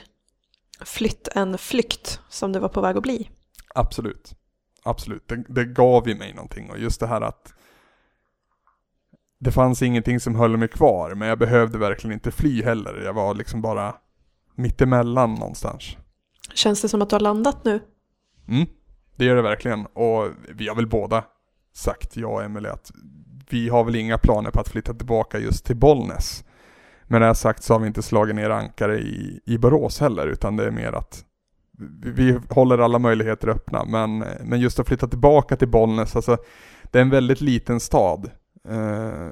flytt 0.81 1.29
än 1.29 1.59
flykt 1.59 2.21
som 2.29 2.53
det 2.53 2.61
var 2.61 2.69
på 2.69 2.81
väg 2.81 2.97
att 2.97 3.03
bli. 3.03 3.31
Absolut 3.75 4.35
absolut, 4.85 5.29
det, 5.29 5.45
det 5.49 5.65
gav 5.65 6.09
ju 6.09 6.15
mig 6.15 6.35
någonting 6.35 6.71
och 6.71 6.79
just 6.79 7.01
det 7.01 7.07
här 7.07 7.21
att 7.21 7.55
det 9.39 9.53
fanns 9.53 9.83
ingenting 9.83 10.21
som 10.21 10.35
höll 10.35 10.57
mig 10.57 10.69
kvar, 10.69 11.15
men 11.15 11.29
jag 11.29 11.39
behövde 11.39 11.79
verkligen 11.79 12.15
inte 12.15 12.31
fly 12.31 12.63
heller. 12.63 13.03
Jag 13.05 13.13
var 13.13 13.35
liksom 13.35 13.63
bara 13.63 13.95
mittemellan 14.55 15.35
någonstans. 15.35 15.97
Känns 16.55 16.83
det 16.83 16.89
som 16.89 17.03
att 17.03 17.11
du 17.11 17.15
har 17.15 17.21
landat 17.21 17.65
nu? 17.65 17.81
Mm, 18.49 18.67
det 19.17 19.25
gör 19.25 19.37
det 19.37 19.43
verkligen. 19.43 19.87
Och 19.87 20.29
vi 20.49 20.69
har 20.69 20.77
väl 20.77 20.87
båda 20.87 21.25
sagt, 21.73 22.17
jag 22.17 22.33
och 22.33 22.43
Emelie, 22.43 22.73
att 22.73 22.91
vi 23.51 23.69
har 23.69 23.85
väl 23.85 23.97
inga 23.97 24.19
planer 24.19 24.51
på 24.51 24.61
att 24.61 24.69
flytta 24.69 24.95
tillbaka 24.95 25.39
just 25.39 25.65
till 25.65 25.77
Bollnäs. 25.77 26.45
Men 27.05 27.23
det 27.23 27.35
sagt 27.35 27.63
så 27.63 27.75
har 27.75 27.81
vi 27.81 27.87
inte 27.87 28.03
slagit 28.03 28.35
ner 28.35 28.51
ankare 28.51 28.99
i, 28.99 29.41
i 29.45 29.59
Borås 29.59 30.01
heller, 30.01 30.27
utan 30.27 30.57
det 30.57 30.67
är 30.67 30.71
mer 30.71 30.93
att 30.93 31.25
vi, 31.79 32.11
vi 32.11 32.39
håller 32.49 32.79
alla 32.79 32.99
möjligheter 32.99 33.49
öppna. 33.49 33.85
Men, 33.85 34.19
men 34.45 34.61
just 34.61 34.79
att 34.79 34.89
flytta 34.89 35.09
tillbaka 35.09 35.57
till 35.57 35.69
Bollnäs, 35.69 36.17
alltså 36.17 36.37
det 36.83 36.99
är 36.99 37.03
en 37.03 37.11
väldigt 37.11 37.41
liten 37.41 37.81
stad. 37.81 38.31
Eh, 38.69 39.31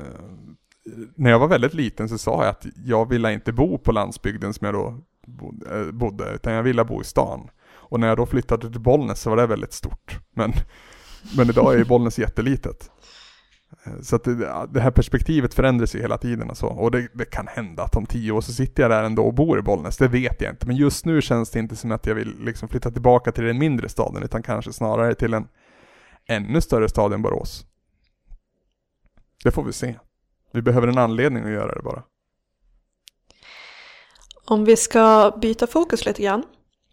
när 1.14 1.30
jag 1.30 1.38
var 1.38 1.48
väldigt 1.48 1.74
liten 1.74 2.08
så 2.08 2.18
sa 2.18 2.44
jag 2.44 2.50
att 2.50 2.66
jag 2.84 3.08
ville 3.08 3.32
inte 3.32 3.52
bo 3.52 3.78
på 3.78 3.92
landsbygden 3.92 4.54
som 4.54 4.64
jag 4.64 4.74
då 4.74 4.98
eh, 5.70 5.92
bodde, 5.92 6.34
utan 6.34 6.52
jag 6.52 6.62
ville 6.62 6.84
bo 6.84 7.00
i 7.00 7.04
stan. 7.04 7.50
Och 7.70 8.00
när 8.00 8.08
jag 8.08 8.16
då 8.16 8.26
flyttade 8.26 8.70
till 8.70 8.80
Bollnäs 8.80 9.20
så 9.20 9.30
var 9.30 9.36
det 9.36 9.46
väldigt 9.46 9.72
stort. 9.72 10.18
Men, 10.34 10.52
men 11.36 11.50
idag 11.50 11.74
är 11.74 11.78
ju 11.78 11.84
Bollnäs 11.84 12.18
jättelitet. 12.18 12.90
Eh, 13.84 14.00
så 14.02 14.16
att 14.16 14.24
det, 14.24 14.66
det 14.70 14.80
här 14.80 14.90
perspektivet 14.90 15.54
förändras 15.54 15.94
ju 15.94 16.00
hela 16.00 16.18
tiden 16.18 16.50
och 16.50 16.56
så. 16.56 16.66
Och 16.66 16.90
det, 16.90 17.08
det, 17.12 17.24
kan 17.24 17.46
hända 17.46 17.82
att 17.82 17.96
om 17.96 18.06
tio 18.06 18.32
år 18.32 18.40
så 18.40 18.52
sitter 18.52 18.82
jag 18.82 18.90
där 18.90 19.02
ändå 19.02 19.22
och 19.22 19.34
bor 19.34 19.58
i 19.58 19.62
Bollnäs. 19.62 19.96
Det 19.96 20.08
vet 20.08 20.40
jag 20.40 20.52
inte. 20.52 20.66
Men 20.66 20.76
just 20.76 21.06
nu 21.06 21.22
känns 21.22 21.50
det 21.50 21.58
inte 21.58 21.76
som 21.76 21.92
att 21.92 22.06
jag 22.06 22.14
vill 22.14 22.34
liksom 22.38 22.68
flytta 22.68 22.90
tillbaka 22.90 23.32
till 23.32 23.44
den 23.44 23.58
mindre 23.58 23.88
staden. 23.88 24.22
Utan 24.22 24.42
kanske 24.42 24.72
snarare 24.72 25.14
till 25.14 25.34
en 25.34 25.48
ännu 26.26 26.60
större 26.60 26.88
stad 26.88 27.12
än 27.12 27.22
Borås. 27.22 27.66
Det 29.44 29.50
får 29.50 29.64
vi 29.64 29.72
se. 29.72 29.94
Vi 30.52 30.62
behöver 30.62 30.88
en 30.88 30.98
anledning 30.98 31.44
att 31.44 31.50
göra 31.50 31.74
det 31.74 31.82
bara. 31.82 32.02
Om 34.44 34.64
vi 34.64 34.76
ska 34.76 35.32
byta 35.42 35.66
fokus 35.66 36.06
lite 36.06 36.22
grann. 36.22 36.42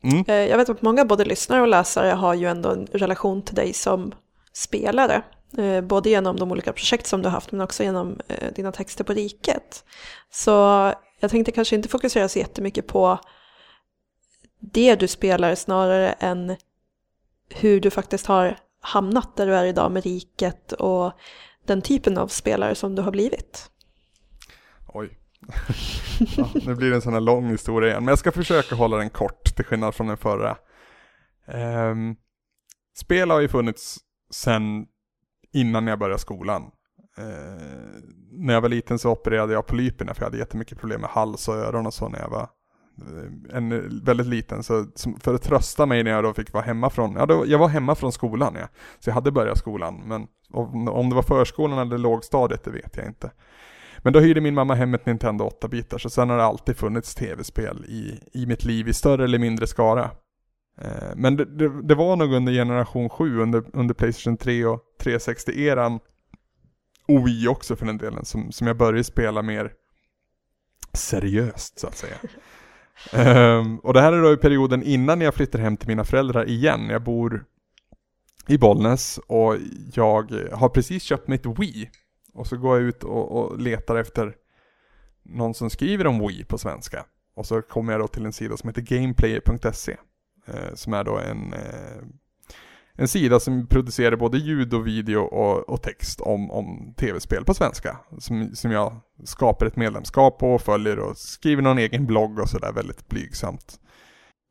Mm. 0.03 0.25
Eh, 0.27 0.35
jag 0.35 0.57
vet 0.57 0.69
att 0.69 0.81
många 0.81 1.05
både 1.05 1.25
lyssnare 1.25 1.61
och 1.61 1.67
läsare 1.67 2.11
har 2.11 2.33
ju 2.33 2.47
ändå 2.47 2.71
en 2.71 2.85
relation 2.85 3.41
till 3.41 3.55
dig 3.55 3.73
som 3.73 4.11
spelare. 4.53 5.23
Eh, 5.57 5.81
både 5.81 6.09
genom 6.09 6.35
de 6.35 6.51
olika 6.51 6.73
projekt 6.73 7.07
som 7.07 7.21
du 7.21 7.27
har 7.27 7.33
haft 7.33 7.51
men 7.51 7.61
också 7.61 7.83
genom 7.83 8.19
eh, 8.27 8.53
dina 8.53 8.71
texter 8.71 9.03
på 9.03 9.13
Riket. 9.13 9.85
Så 10.31 10.51
jag 11.19 11.31
tänkte 11.31 11.51
kanske 11.51 11.75
inte 11.75 11.89
fokusera 11.89 12.29
så 12.29 12.39
jättemycket 12.39 12.87
på 12.87 13.19
det 14.59 14.95
du 14.95 15.07
spelar 15.07 15.55
snarare 15.55 16.11
än 16.11 16.55
hur 17.49 17.81
du 17.81 17.89
faktiskt 17.89 18.25
har 18.25 18.57
hamnat 18.81 19.35
där 19.35 19.47
du 19.47 19.55
är 19.55 19.65
idag 19.65 19.91
med 19.91 20.03
Riket 20.03 20.71
och 20.71 21.13
den 21.65 21.81
typen 21.81 22.17
av 22.17 22.27
spelare 22.27 22.75
som 22.75 22.95
du 22.95 23.01
har 23.01 23.11
blivit. 23.11 23.71
Oj. 24.87 25.19
ja, 26.37 26.49
nu 26.65 26.75
blir 26.75 26.89
det 26.89 26.95
en 26.95 27.01
sån 27.01 27.13
här 27.13 27.19
lång 27.19 27.49
historia 27.49 27.89
igen, 27.89 28.03
men 28.03 28.11
jag 28.11 28.19
ska 28.19 28.31
försöka 28.31 28.75
hålla 28.75 28.97
den 28.97 29.09
kort 29.09 29.55
till 29.55 29.65
skillnad 29.65 29.95
från 29.95 30.07
den 30.07 30.17
förra. 30.17 30.57
Um, 31.91 32.15
spel 32.95 33.31
har 33.31 33.39
ju 33.39 33.47
funnits 33.47 33.97
sen 34.31 34.85
innan 35.53 35.87
jag 35.87 35.99
började 35.99 36.19
skolan. 36.19 36.71
Eh, 37.17 38.03
när 38.31 38.53
jag 38.53 38.61
var 38.61 38.69
liten 38.69 38.99
så 38.99 39.11
opererade 39.11 39.53
jag 39.53 39.67
polyperna 39.67 40.13
för 40.13 40.21
jag 40.21 40.25
hade 40.25 40.37
jättemycket 40.37 40.79
problem 40.79 41.01
med 41.01 41.09
hals 41.09 41.47
och 41.47 41.55
öron 41.55 41.85
och 41.85 41.93
så 41.93 42.09
när 42.09 42.19
jag 42.19 42.29
var 42.29 42.49
eh, 42.97 43.57
en 43.57 43.71
eh, 43.71 43.81
väldigt 44.03 44.27
liten, 44.27 44.63
så 44.63 44.85
för 45.19 45.35
att 45.35 45.41
trösta 45.41 45.85
mig 45.85 46.03
när 46.03 46.11
jag 46.11 46.23
då 46.23 46.33
fick 46.33 46.53
vara 46.53 46.63
hemma 46.63 46.89
från, 46.89 47.15
ja 47.15 47.25
då, 47.25 47.43
jag 47.47 47.59
var 47.59 47.67
hemma 47.67 47.95
från 47.95 48.11
skolan 48.11 48.55
ja. 48.59 48.67
Så 48.99 49.09
jag 49.09 49.15
hade 49.15 49.31
börjat 49.31 49.57
skolan, 49.57 50.01
men 50.05 50.27
om, 50.49 50.87
om 50.87 51.09
det 51.09 51.15
var 51.15 51.23
förskolan 51.23 51.79
eller 51.79 51.97
lågstadiet, 51.97 52.63
det 52.63 52.71
vet 52.71 52.97
jag 52.97 53.05
inte. 53.05 53.31
Men 53.97 54.13
då 54.13 54.19
hyrde 54.19 54.41
min 54.41 54.53
mamma 54.53 54.73
hem 54.73 54.93
ett 54.93 55.05
Nintendo 55.05 55.49
8-bitar, 55.61 55.97
så 55.97 56.09
sen 56.09 56.29
har 56.29 56.37
det 56.37 56.43
alltid 56.43 56.77
funnits 56.77 57.15
tv-spel 57.15 57.85
i, 57.87 58.19
i 58.33 58.45
mitt 58.45 58.65
liv 58.65 58.87
i 58.87 58.93
större 58.93 59.23
eller 59.23 59.39
mindre 59.39 59.67
skara. 59.67 60.11
Eh, 60.81 61.15
men 61.15 61.35
det, 61.35 61.45
det, 61.45 61.81
det, 61.81 61.95
var 61.95 62.15
nog 62.15 62.33
under 62.33 62.53
generation 62.53 63.09
7, 63.09 63.39
under, 63.39 63.63
under 63.73 63.93
Playstation 63.93 64.37
3 64.37 64.65
och 64.65 64.83
360-eran, 64.99 65.99
och 67.07 67.27
Wii 67.27 67.47
också 67.47 67.75
för 67.75 67.85
den 67.85 67.97
delen, 67.97 68.25
som, 68.25 68.51
som 68.51 68.67
jag 68.67 68.77
började 68.77 69.03
spela 69.03 69.41
mer 69.41 69.73
seriöst 70.93 71.79
så 71.79 71.87
att 71.87 71.97
säga. 71.97 72.15
Um, 73.13 73.79
och 73.83 73.93
det 73.93 74.01
här 74.01 74.13
är 74.13 74.21
då 74.21 74.33
i 74.33 74.37
perioden 74.37 74.83
innan 74.83 75.21
jag 75.21 75.33
flyttar 75.33 75.59
hem 75.59 75.77
till 75.77 75.87
mina 75.87 76.03
föräldrar 76.03 76.49
igen. 76.49 76.89
Jag 76.89 77.03
bor 77.03 77.45
i 78.47 78.57
Bollnäs 78.57 79.19
och 79.27 79.55
jag 79.93 80.31
har 80.51 80.69
precis 80.69 81.03
köpt 81.03 81.27
mitt 81.27 81.45
Wii. 81.45 81.89
Och 82.33 82.47
så 82.47 82.57
går 82.57 82.77
jag 82.77 82.87
ut 82.87 83.03
och, 83.03 83.31
och 83.31 83.59
letar 83.59 83.95
efter 83.95 84.35
någon 85.23 85.53
som 85.53 85.69
skriver 85.69 86.07
om 86.07 86.27
Wii 86.27 86.43
på 86.43 86.57
svenska. 86.57 87.05
Och 87.35 87.45
så 87.45 87.61
kommer 87.61 87.93
jag 87.93 88.01
då 88.01 88.07
till 88.07 88.25
en 88.25 88.33
sida 88.33 88.57
som 88.57 88.69
heter 88.69 88.81
gameplayer.se. 88.81 89.97
Eh, 90.47 90.73
som 90.73 90.93
är 90.93 91.03
då 91.03 91.17
en 91.17 91.53
eh, 91.53 92.03
en 92.99 93.07
sida 93.07 93.39
som 93.39 93.67
producerar 93.67 94.15
både 94.15 94.37
ljud 94.37 94.73
och 94.73 94.87
video 94.87 95.19
och, 95.19 95.69
och 95.69 95.81
text 95.81 96.21
om, 96.21 96.51
om 96.51 96.93
tv-spel 96.97 97.45
på 97.45 97.53
svenska. 97.53 97.97
Som, 98.17 98.55
som 98.55 98.71
jag 98.71 98.99
skapar 99.23 99.65
ett 99.65 99.75
medlemskap 99.75 100.39
på 100.39 100.53
och 100.53 100.61
följer 100.61 100.99
och 100.99 101.17
skriver 101.17 101.61
någon 101.61 101.77
egen 101.77 102.05
blogg 102.05 102.39
och 102.39 102.49
sådär 102.49 102.71
väldigt 102.71 103.07
blygsamt. 103.07 103.79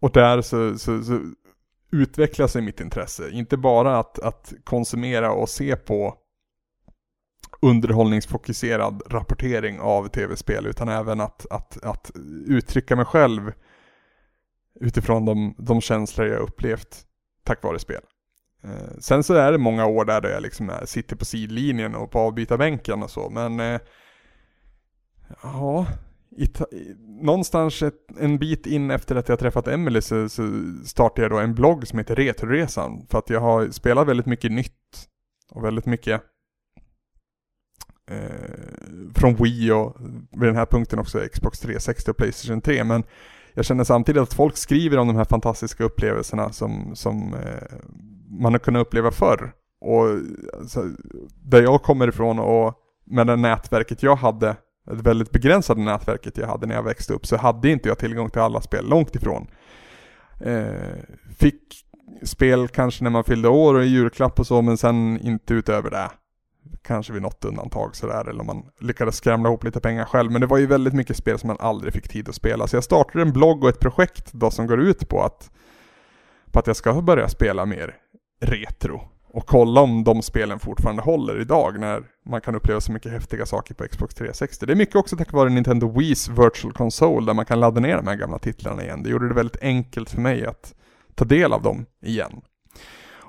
Och 0.01 0.11
där 0.13 0.43
så, 0.43 0.79
så, 0.79 1.03
så 1.03 1.21
utvecklar 1.93 2.47
sig 2.47 2.63
mitt 2.63 2.81
intresse. 2.81 3.31
Inte 3.31 3.57
bara 3.57 3.99
att, 3.99 4.19
att 4.19 4.53
konsumera 4.65 5.33
och 5.33 5.49
se 5.49 5.77
på 5.77 6.15
underhållningsfokuserad 7.63 9.03
rapportering 9.07 9.81
av 9.81 10.09
tv-spel 10.09 10.67
utan 10.67 10.89
även 10.89 11.21
att, 11.21 11.47
att, 11.51 11.85
att 11.85 12.11
uttrycka 12.47 12.97
mig 12.97 13.05
själv 13.05 13.53
utifrån 14.81 15.25
de, 15.25 15.55
de 15.59 15.81
känslor 15.81 16.27
jag 16.27 16.41
upplevt 16.41 17.05
tack 17.45 17.63
vare 17.63 17.79
spel. 17.79 18.03
Eh, 18.65 18.99
sen 18.99 19.23
så 19.23 19.35
är 19.35 19.53
det 19.53 19.59
många 19.59 19.87
år 19.87 20.05
där, 20.05 20.29
jag 20.29 20.43
liksom 20.43 20.71
är, 20.71 20.87
sitter 20.87 21.17
på 21.17 21.25
sidlinjen 21.25 21.95
och 21.95 22.11
på 22.11 22.19
avbytarbänken 22.19 23.03
och 23.03 23.11
så, 23.11 23.31
men 23.31 23.61
eh, 23.61 23.81
ja, 25.43 25.87
i, 26.37 26.49
någonstans 27.23 27.83
ett, 27.83 27.95
en 28.21 28.39
bit 28.39 28.67
in 28.67 28.91
efter 28.91 29.17
att 29.17 29.29
jag 29.29 29.39
träffat 29.39 29.69
Emily 29.69 30.01
så, 30.01 30.29
så 30.29 30.43
startade 30.85 31.23
jag 31.23 31.31
då 31.31 31.39
en 31.39 31.55
blogg 31.55 31.87
som 31.87 31.99
heter 31.99 32.17
Retroresan, 32.17 33.07
för 33.11 33.19
att 33.19 33.31
jag 33.31 33.41
har 33.41 33.71
spelat 33.71 34.09
väldigt 34.09 34.27
mycket 34.27 34.53
nytt 34.53 35.09
och 35.51 35.65
väldigt 35.65 35.87
mycket 35.87 36.23
eh, 38.11 39.13
från 39.15 39.35
Wii 39.35 39.71
och 39.71 39.97
vid 40.31 40.49
den 40.49 40.57
här 40.57 40.67
punkten 40.67 40.99
också 40.99 41.21
Xbox 41.33 41.61
360 41.61 42.11
och 42.11 42.17
Playstation 42.17 42.61
3, 42.61 42.85
men 42.85 43.05
jag 43.59 43.65
känner 43.65 43.85
samtidigt 43.85 44.23
att 44.23 44.35
folk 44.35 44.57
skriver 44.57 44.99
om 44.99 45.07
de 45.07 45.17
här 45.17 45.25
fantastiska 45.25 45.85
upplevelserna 45.85 46.53
som, 46.53 46.97
som 46.97 47.35
eh, 47.35 47.79
man 48.41 48.53
har 48.53 48.59
kunnat 48.59 48.87
uppleva 48.87 49.11
förr. 49.11 49.53
Och 49.81 50.05
alltså, 50.59 50.85
där 51.45 51.63
jag 51.63 51.83
kommer 51.83 52.09
ifrån 52.09 52.39
och 52.39 52.75
med 53.07 53.27
det 53.27 53.37
nätverket 53.37 54.03
jag 54.03 54.17
hade, 54.17 54.57
det 54.87 55.03
väldigt 55.03 55.31
begränsade 55.31 55.81
nätverket 55.81 56.39
jag 56.39 56.47
hade 56.47 56.67
när 56.67 56.75
jag 56.75 56.83
växte 56.83 57.13
upp, 57.15 57.27
så 57.27 57.37
hade 57.37 57.71
inte 57.71 57.89
jag 57.89 57.99
tillgång 57.99 58.31
till 58.31 58.41
alla 58.41 58.61
spel, 58.61 58.89
långt 58.89 59.17
ifrån. 59.17 59.47
Eh, 60.41 60.93
fick 61.39 61.63
spel 62.23 62.69
kanske 62.69 63.05
när 63.05 63.11
man 63.11 63.25
fyllde 63.25 63.49
år 63.49 63.75
och 63.75 63.85
i 63.85 63.89
julklapp 63.89 64.41
och 64.41 64.47
så, 64.47 64.63
men 64.63 64.77
sen 64.77 65.21
inte 65.21 65.55
utöver 65.55 65.91
det. 65.91 66.11
Kanske 66.83 67.13
vid 67.13 67.23
något 67.23 67.45
undantag 67.45 67.97
sådär, 67.97 68.29
eller 68.29 68.41
om 68.41 68.47
man 68.47 68.63
lyckades 68.81 69.17
skramla 69.17 69.49
ihop 69.49 69.65
lite 69.65 69.81
pengar 69.81 70.05
själv. 70.05 70.33
Men 70.33 70.41
det 70.41 70.47
var 70.47 70.59
ju 70.59 70.67
väldigt 70.67 70.95
mycket 70.95 71.17
spel 71.17 71.39
som 71.39 71.47
man 71.49 71.57
aldrig 71.61 71.93
fick 71.93 72.09
tid 72.09 72.29
att 72.29 72.35
spela. 72.35 72.67
Så 72.67 72.77
jag 72.77 72.85
startade 72.85 73.23
en 73.23 73.33
blogg 73.33 73.65
och 73.65 73.69
ett 73.69 73.81
projekt 73.81 74.33
då 74.33 74.51
som 74.51 74.67
går 74.67 74.81
ut 74.81 75.09
på 75.09 75.23
att, 75.23 75.51
på 76.53 76.59
att 76.59 76.67
jag 76.67 76.77
ska 76.77 77.03
börja 77.03 77.29
spela 77.29 77.67
mer 77.67 77.95
retro. 78.41 79.01
Och 79.33 79.47
kolla 79.47 79.81
om 79.81 80.05
de 80.05 80.23
spelen 80.23 80.59
fortfarande 80.59 81.03
håller 81.03 81.41
idag 81.41 81.81
när 81.81 82.03
man 82.27 82.41
kan 82.41 82.55
uppleva 82.55 82.81
så 82.81 82.93
mycket 82.93 83.13
häftiga 83.13 83.47
saker 83.47 83.75
på 83.75 83.89
Xbox 83.89 84.15
360. 84.15 84.67
Det 84.67 84.73
är 84.73 84.77
mycket 84.77 84.97
också 84.97 85.17
tack 85.17 85.33
vare 85.33 85.49
Nintendo 85.49 85.93
Wii's 85.93 86.45
Virtual 86.45 86.73
Console 86.73 87.27
där 87.27 87.35
man 87.35 87.45
kan 87.45 87.61
ladda 87.61 87.81
ner 87.81 87.97
de 87.97 88.07
här 88.07 88.15
gamla 88.15 88.39
titlarna 88.39 88.83
igen. 88.83 89.03
Det 89.03 89.11
gjorde 89.11 89.29
det 89.29 89.35
väldigt 89.35 89.63
enkelt 89.63 90.11
för 90.11 90.21
mig 90.21 90.47
att 90.47 90.75
ta 91.15 91.25
del 91.25 91.53
av 91.53 91.63
dem 91.63 91.87
igen. 92.03 92.41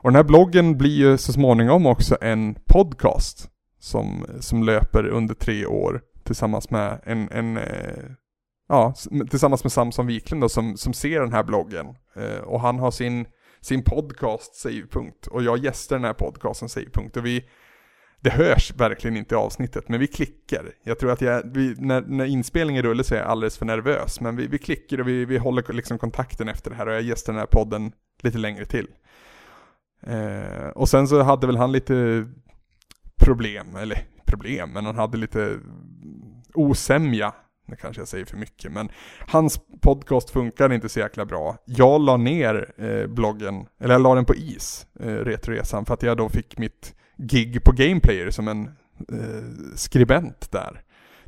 Och 0.02 0.10
den 0.10 0.16
här 0.16 0.24
bloggen 0.24 0.78
blir 0.78 0.98
ju 0.98 1.18
så 1.18 1.34
småningom 1.34 1.86
också 1.86 2.18
en 2.22 2.56
podcast 2.66 3.50
som, 3.80 4.26
som 4.40 4.64
löper 4.64 5.08
under 5.08 5.36
tre 5.36 5.66
år 5.66 6.02
tillsammans 6.24 6.70
med 6.70 7.02
en, 7.04 7.32
en 7.32 7.58
eh, 7.58 8.04
ja, 8.70 8.94
tillsammans 9.30 9.64
med 9.64 9.72
Samson 9.72 10.08
Wiklund 10.08 10.42
då, 10.42 10.50
som, 10.50 10.78
som 10.78 10.94
ser 10.94 11.22
den 11.22 11.34
här 11.34 11.44
bloggen. 11.44 11.88
Eh, 12.16 12.44
och 12.44 12.62
han 12.62 12.80
har 12.80 12.92
sin 12.92 13.26
sin 13.62 13.84
podcast 13.84 14.56
Savepunkt 14.56 15.28
och 15.28 15.44
jag 15.44 15.58
gästar 15.58 15.96
den 15.96 16.06
här 16.06 16.14
podcasten 16.14 16.70
Savepunkt 16.70 17.18
och 17.18 17.26
vi 17.26 17.46
det 18.22 18.30
hörs 18.30 18.74
verkligen 18.76 19.18
inte 19.18 19.36
i 19.36 19.38
avsnittet, 19.38 19.90
men 19.90 20.00
vi 20.00 20.08
klickar. 20.08 20.72
Jag 20.84 21.00
tror 21.00 21.12
att 21.12 21.22
jag, 21.22 21.42
vi, 21.54 21.76
när, 21.78 22.02
när 22.02 22.26
inspelningen 22.26 22.84
rullar 22.84 23.04
så 23.04 23.16
är 23.16 23.20
jag 23.20 23.28
alldeles 23.28 23.58
för 23.58 23.66
nervös, 23.66 24.22
men 24.22 24.36
vi, 24.36 24.48
vi 24.48 24.58
klickar 24.58 25.00
och 25.00 25.08
vi, 25.08 25.26
vi 25.26 25.38
håller 25.38 25.74
liksom 25.74 26.00
kontakten 26.00 26.50
efter 26.50 26.70
det 26.70 26.76
här 26.76 26.88
och 26.88 26.94
jag 26.94 27.02
gästar 27.02 27.34
den 27.34 27.40
här 27.40 27.48
podden 27.48 27.92
lite 28.22 28.38
längre 28.38 28.66
till. 28.66 28.88
Eh, 30.02 30.68
och 30.76 30.90
sen 30.90 31.08
så 31.08 31.22
hade 31.22 31.48
väl 31.48 31.58
han 31.58 31.72
lite 31.72 32.26
problem, 33.20 33.76
eller 33.76 34.06
problem, 34.26 34.72
men 34.74 34.86
han 34.86 34.96
hade 34.96 35.18
lite 35.18 35.60
osämja. 36.54 37.34
Nu 37.68 37.76
kanske 37.76 38.02
jag 38.02 38.08
säger 38.08 38.26
för 38.26 38.38
mycket, 38.38 38.72
men 38.72 38.90
hans 39.28 39.60
podcast 39.82 40.30
funkar 40.30 40.74
inte 40.74 40.90
så 40.90 41.00
jäkla 41.00 41.26
bra. 41.26 41.58
Jag 41.66 42.02
la 42.02 42.18
ner 42.18 42.74
eh, 42.78 43.08
bloggen, 43.08 43.66
eller 43.80 43.94
jag 43.94 44.02
la 44.02 44.16
den 44.16 44.26
på 44.26 44.36
is, 44.36 44.88
eh, 45.00 45.06
Retroresan, 45.06 45.86
för 45.86 45.94
att 45.94 46.04
jag 46.04 46.18
då 46.18 46.30
fick 46.30 46.58
mitt 46.58 46.96
gig 47.18 47.64
på 47.64 47.72
Gameplayer 47.72 48.32
som 48.32 48.48
en 48.48 48.66
eh, 49.12 49.76
skribent 49.76 50.52
där. 50.52 50.82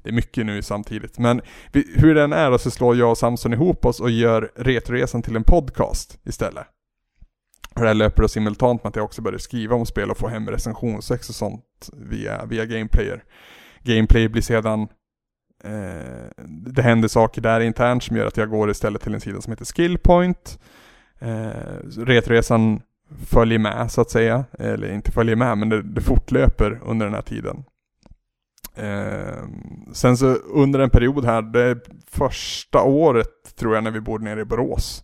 Det 0.03 0.09
är 0.09 0.13
mycket 0.13 0.45
nu 0.45 0.61
samtidigt, 0.61 1.19
men 1.19 1.41
vi, 1.71 1.93
hur 1.95 2.15
den 2.15 2.33
är 2.33 2.57
så 2.57 2.71
slår 2.71 2.95
jag 2.95 3.11
och 3.11 3.17
Samson 3.17 3.53
ihop 3.53 3.85
oss 3.85 3.99
och 3.99 4.11
gör 4.11 4.51
Retroresan 4.55 5.21
till 5.21 5.35
en 5.35 5.43
podcast 5.43 6.19
istället. 6.23 6.67
Och 7.75 7.81
det 7.81 7.87
här 7.87 7.93
löper 7.93 8.21
då 8.21 8.27
simultant 8.27 8.83
med 8.83 8.89
att 8.89 8.95
jag 8.95 9.05
också 9.05 9.21
började 9.21 9.43
skriva 9.43 9.75
om 9.75 9.85
spel 9.85 10.11
och 10.11 10.17
få 10.17 10.27
hem 10.27 10.49
recensionsex 10.49 11.29
och 11.29 11.35
sånt 11.35 11.89
via, 11.93 12.45
via 12.45 12.65
Gameplayer. 12.65 13.23
Gameplayer 13.83 14.29
blir 14.29 14.41
sedan 14.41 14.87
eh, 15.63 16.45
det 16.47 16.81
händer 16.81 17.07
saker 17.07 17.41
där 17.41 17.59
internt 17.59 18.03
som 18.03 18.17
gör 18.17 18.27
att 18.27 18.37
jag 18.37 18.49
går 18.49 18.71
istället 18.71 19.01
till 19.01 19.13
en 19.13 19.21
sida 19.21 19.41
som 19.41 19.51
heter 19.51 19.65
Skillpoint. 19.65 20.59
Eh, 21.19 21.49
Retroresan 21.97 22.81
följer 23.25 23.59
med 23.59 23.91
så 23.91 24.01
att 24.01 24.11
säga, 24.11 24.45
eller 24.59 24.93
inte 24.93 25.11
följer 25.11 25.35
med 25.35 25.57
men 25.57 25.69
det, 25.69 25.81
det 25.81 26.01
fortlöper 26.01 26.81
under 26.85 27.05
den 27.05 27.15
här 27.15 27.21
tiden. 27.21 27.63
Eh, 28.75 29.43
sen 29.93 30.17
så 30.17 30.33
under 30.33 30.79
en 30.79 30.89
period 30.89 31.25
här, 31.25 31.41
det 31.41 31.79
första 32.07 32.81
året 32.81 33.55
tror 33.55 33.75
jag 33.75 33.83
när 33.83 33.91
vi 33.91 34.01
bodde 34.01 34.23
nere 34.23 34.41
i 34.41 34.45
Borås, 34.45 35.03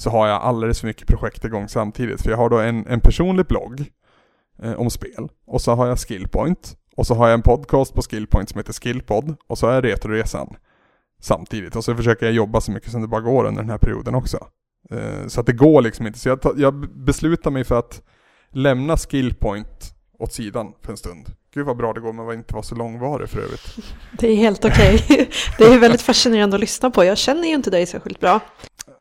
så 0.00 0.10
har 0.10 0.28
jag 0.28 0.42
alldeles 0.42 0.80
för 0.80 0.86
mycket 0.86 1.08
projekt 1.08 1.44
igång 1.44 1.68
samtidigt. 1.68 2.22
För 2.22 2.30
jag 2.30 2.36
har 2.36 2.50
då 2.50 2.58
en, 2.58 2.86
en 2.86 3.00
personlig 3.00 3.46
blogg 3.46 3.84
eh, 4.62 4.72
om 4.72 4.90
spel, 4.90 5.28
och 5.46 5.62
så 5.62 5.74
har 5.74 5.86
jag 5.86 5.98
Skillpoint, 5.98 6.76
och 6.96 7.06
så 7.06 7.14
har 7.14 7.28
jag 7.28 7.34
en 7.34 7.42
podcast 7.42 7.94
på 7.94 8.02
Skillpoint 8.02 8.48
som 8.48 8.58
heter 8.58 8.72
Skillpod, 8.72 9.36
och 9.46 9.58
så 9.58 9.66
har 9.66 9.74
jag 9.74 9.84
Retroresan 9.84 10.56
samtidigt. 11.20 11.76
Och 11.76 11.84
så 11.84 11.94
försöker 11.94 12.26
jag 12.26 12.34
jobba 12.34 12.60
så 12.60 12.72
mycket 12.72 12.90
som 12.90 13.02
det 13.02 13.08
bara 13.08 13.20
går 13.20 13.44
under 13.44 13.62
den 13.62 13.70
här 13.70 13.78
perioden 13.78 14.14
också. 14.14 14.46
Eh, 14.90 15.26
så 15.26 15.40
att 15.40 15.46
det 15.46 15.52
går 15.52 15.82
liksom 15.82 16.06
inte. 16.06 16.18
Så 16.18 16.28
jag, 16.28 16.40
jag 16.56 16.74
beslutar 17.04 17.50
mig 17.50 17.64
för 17.64 17.78
att 17.78 18.02
lämna 18.50 18.96
Skillpoint 18.96 19.94
åt 20.18 20.32
sidan 20.32 20.72
för 20.82 20.92
en 20.92 20.96
stund. 20.96 21.26
Gud 21.54 21.66
vad 21.66 21.76
bra 21.76 21.92
det 21.92 22.00
går 22.00 22.12
med 22.12 22.28
att 22.28 22.34
inte 22.34 22.54
vara 22.54 22.62
så 22.62 22.74
långvarig 22.74 23.28
för 23.28 23.40
övrigt. 23.40 23.76
Det 24.18 24.28
är 24.28 24.36
helt 24.36 24.64
okej. 24.64 24.94
Okay. 24.94 25.26
Det 25.58 25.64
är 25.64 25.78
väldigt 25.78 26.02
fascinerande 26.02 26.56
att 26.56 26.60
lyssna 26.60 26.90
på. 26.90 27.04
Jag 27.04 27.18
känner 27.18 27.48
ju 27.48 27.54
inte 27.54 27.70
dig 27.70 27.86
särskilt 27.86 28.20
bra. 28.20 28.40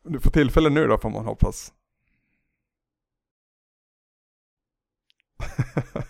Du 0.04 0.20
får 0.20 0.32
tillfälle 0.32 0.70
nu 0.70 0.88
då 0.88 0.98
får 0.98 1.10
man 1.10 1.26
hoppas. 1.26 1.74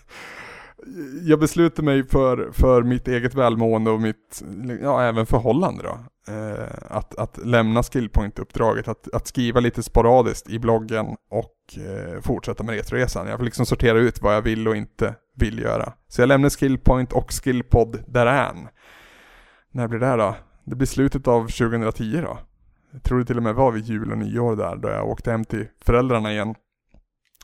jag 1.22 1.40
beslutade 1.40 1.86
mig 1.86 2.06
för, 2.08 2.50
för 2.52 2.82
mitt 2.82 3.08
eget 3.08 3.34
välmående 3.34 3.90
och 3.90 4.00
mitt, 4.00 4.42
ja 4.82 5.02
även 5.02 5.26
förhållande 5.26 5.82
då. 5.82 5.98
Eh, 6.32 6.68
att, 6.88 7.18
att 7.18 7.46
lämna 7.46 7.82
Skillpoint-uppdraget, 7.82 8.88
att, 8.88 9.14
att 9.14 9.26
skriva 9.26 9.60
lite 9.60 9.82
sporadiskt 9.82 10.50
i 10.50 10.58
bloggen 10.58 11.06
och 11.30 11.78
eh, 11.78 12.20
fortsätta 12.20 12.62
med 12.62 12.74
Retroresan. 12.74 13.26
Jag 13.26 13.38
får 13.38 13.44
liksom 13.44 13.66
sortera 13.66 13.98
ut 13.98 14.22
vad 14.22 14.34
jag 14.34 14.42
vill 14.42 14.68
och 14.68 14.76
inte 14.76 15.14
vill 15.36 15.58
göra. 15.58 15.92
Så 16.08 16.22
jag 16.22 16.28
lämnar 16.28 16.50
Skillpoint 16.50 17.12
och 17.12 17.32
Skillpod 17.32 18.04
därhän. 18.06 18.68
När 19.72 19.88
blir 19.88 19.98
det 19.98 20.16
då? 20.16 20.36
Det 20.64 20.76
blir 20.76 20.86
slutet 20.86 21.28
av 21.28 21.40
2010 21.40 22.20
då. 22.22 22.38
Jag 22.92 23.02
tror 23.02 23.18
det 23.18 23.24
till 23.24 23.36
och 23.36 23.42
med 23.42 23.54
var 23.54 23.72
vid 23.72 23.84
jul 23.84 24.12
och 24.12 24.18
nyår 24.18 24.56
där, 24.56 24.76
då 24.76 24.88
jag 24.88 25.08
åkte 25.08 25.30
hem 25.30 25.44
till 25.44 25.66
föräldrarna 25.84 26.32
igen 26.32 26.54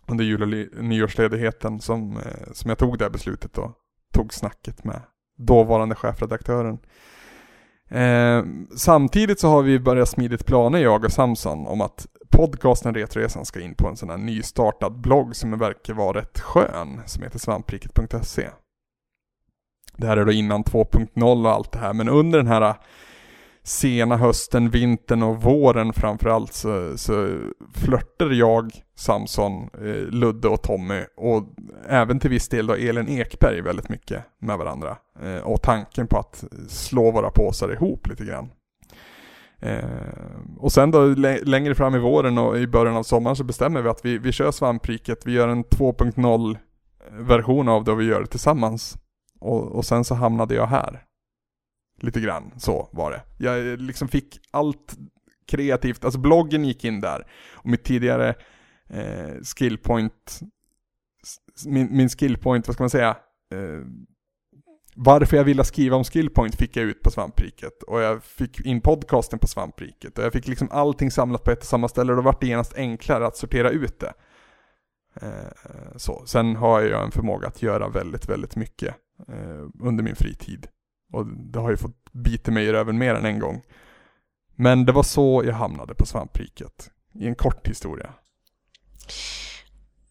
under 0.09 0.25
jul 0.25 0.43
och 0.43 0.85
nyårsledigheten 0.85 1.81
som, 1.81 2.17
eh, 2.17 2.53
som 2.53 2.69
jag 2.69 2.79
tog 2.79 2.99
det 2.99 3.05
här 3.05 3.11
beslutet 3.11 3.59
och 3.59 3.73
tog 4.15 4.35
snacket 4.35 4.85
med 4.85 5.01
dåvarande 5.39 5.95
chefredaktören. 5.95 6.79
Eh, 7.91 8.45
samtidigt 8.77 9.41
så 9.41 9.49
har 9.49 9.63
vi 9.63 9.81
börjat 9.81 10.09
smidigt 10.09 10.47
planer, 10.47 10.79
jag 10.79 11.05
och 11.05 11.13
Samson, 11.13 11.67
om 11.67 11.81
att 11.81 12.07
podcasten 12.31 12.95
Retroresan 12.95 13.45
ska 13.45 13.61
in 13.61 13.75
på 13.75 13.89
en 13.89 13.97
sån 13.97 14.11
här 14.11 14.17
nystartad 14.17 15.01
blogg 15.01 15.37
som 15.37 15.59
verkar 15.59 15.95
vara 15.95 16.19
rätt 16.19 16.41
skön, 16.41 17.01
som 17.07 17.23
heter 17.23 17.39
svampriket.se. 17.39 18.49
Det 19.97 20.07
här 20.07 20.17
är 20.17 20.25
då 20.25 20.33
innan 20.33 20.65
2.0 20.65 21.47
och 21.47 21.53
allt 21.53 21.73
det 21.73 21.79
här, 21.79 21.93
men 21.93 22.09
under 22.09 22.39
den 22.39 22.47
här 22.47 22.75
sena 23.67 24.17
hösten, 24.17 24.71
vintern 24.71 25.23
och 25.23 25.43
våren 25.43 25.93
framförallt 25.93 26.53
så, 26.53 26.99
så 26.99 27.39
flörtade 27.75 28.35
jag, 28.35 28.73
Samson, 28.97 29.53
eh, 29.75 30.11
Ludde 30.11 30.49
och 30.49 30.63
Tommy 30.63 31.03
och 31.17 31.43
även 31.89 32.21
till 32.21 32.31
viss 32.31 32.49
del 32.49 32.67
då 32.67 32.75
Elin 32.75 33.09
Ekberg 33.09 33.61
väldigt 33.61 33.89
mycket 33.89 34.25
med 34.39 34.59
varandra. 34.59 34.97
Eh, 35.23 35.39
och 35.39 35.63
tanken 35.63 36.07
på 36.07 36.19
att 36.19 36.45
slå 36.69 37.11
våra 37.11 37.31
påsar 37.31 37.73
ihop 37.73 38.07
lite 38.09 38.25
grann. 38.25 38.51
Eh, 39.61 39.85
och 40.59 40.73
sen 40.73 40.91
då 40.91 41.07
längre 41.45 41.75
fram 41.75 41.95
i 41.95 41.99
våren 41.99 42.39
och 42.39 42.59
i 42.59 42.67
början 42.67 42.97
av 42.97 43.03
sommaren 43.03 43.37
så 43.37 43.45
bestämmer 43.45 43.83
vi 43.83 43.89
att 43.89 44.05
vi, 44.05 44.19
vi 44.19 44.33
kör 44.33 44.51
svampriket, 44.51 45.27
vi 45.27 45.33
gör 45.33 45.49
en 45.49 45.65
2.0 45.65 46.57
version 47.11 47.69
av 47.69 47.85
det 47.85 47.93
och 47.93 48.01
vi 48.01 48.05
gör 48.05 48.21
det 48.21 48.27
tillsammans. 48.27 48.97
Och, 49.41 49.63
och 49.63 49.85
sen 49.85 50.05
så 50.05 50.15
hamnade 50.15 50.55
jag 50.55 50.67
här. 50.67 51.06
Lite 52.01 52.21
grann, 52.21 52.53
så 52.57 52.89
var 52.93 53.11
det. 53.11 53.23
Jag 53.39 53.73
eh, 53.73 53.77
liksom 53.77 54.09
fick 54.09 54.41
allt 54.51 54.97
kreativt, 55.47 56.05
alltså 56.05 56.21
bloggen 56.21 56.65
gick 56.65 56.85
in 56.85 57.01
där. 57.01 57.27
Och 57.53 57.71
mitt 57.71 57.85
tidigare 57.85 58.35
eh, 58.89 59.35
skillpoint, 59.57 60.41
min, 61.67 61.97
min 61.97 62.09
skillpoint, 62.09 62.67
vad 62.69 62.75
ska 62.75 62.83
man 62.83 62.91
säga? 62.91 63.17
Eh, 63.55 63.81
varför 64.97 65.37
jag 65.37 65.45
ville 65.45 65.65
skriva 65.65 65.97
om 65.97 66.05
skillpoint 66.05 66.55
fick 66.55 66.77
jag 66.77 66.85
ut 66.85 67.03
på 67.03 67.11
svampriket. 67.11 67.83
Och 67.83 68.01
jag 68.01 68.25
fick 68.25 68.61
in 68.61 68.81
podcasten 68.81 69.39
på 69.39 69.47
svampriket. 69.47 70.19
Och 70.19 70.25
jag 70.25 70.33
fick 70.33 70.49
liksom 70.49 70.69
allting 70.71 71.11
samlat 71.11 71.45
på 71.45 71.51
ett 71.51 71.59
och 71.59 71.65
samma 71.65 71.89
ställe 71.89 72.13
och 72.13 72.17
då 72.17 72.23
vart 72.23 72.41
det 72.41 72.47
genast 72.47 72.75
enklare 72.75 73.27
att 73.27 73.37
sortera 73.37 73.71
ut 73.71 74.01
det. 74.01 74.13
Eh, 75.21 75.97
så. 75.97 76.27
Sen 76.27 76.57
har 76.57 76.83
jag 76.83 77.05
en 77.05 77.11
förmåga 77.11 77.49
att 77.49 77.63
göra 77.63 77.89
väldigt, 77.89 78.29
väldigt 78.29 78.57
mycket 78.57 78.95
eh, 79.29 79.67
under 79.81 80.05
min 80.05 80.17
fritid. 80.17 80.67
Och 81.13 81.27
det 81.27 81.59
har 81.59 81.71
ju 81.71 81.77
fått 81.77 82.13
bita 82.13 82.51
mig 82.51 82.65
i 82.65 82.73
röven 82.73 82.99
mer 82.99 83.15
än 83.15 83.25
en 83.25 83.39
gång. 83.39 83.63
Men 84.57 84.85
det 84.85 84.93
var 84.93 85.03
så 85.03 85.43
jag 85.47 85.55
hamnade 85.55 85.95
på 85.95 86.07
svampriket. 86.07 86.91
I 87.15 87.27
en 87.27 87.35
kort 87.35 87.69
historia. 87.69 88.15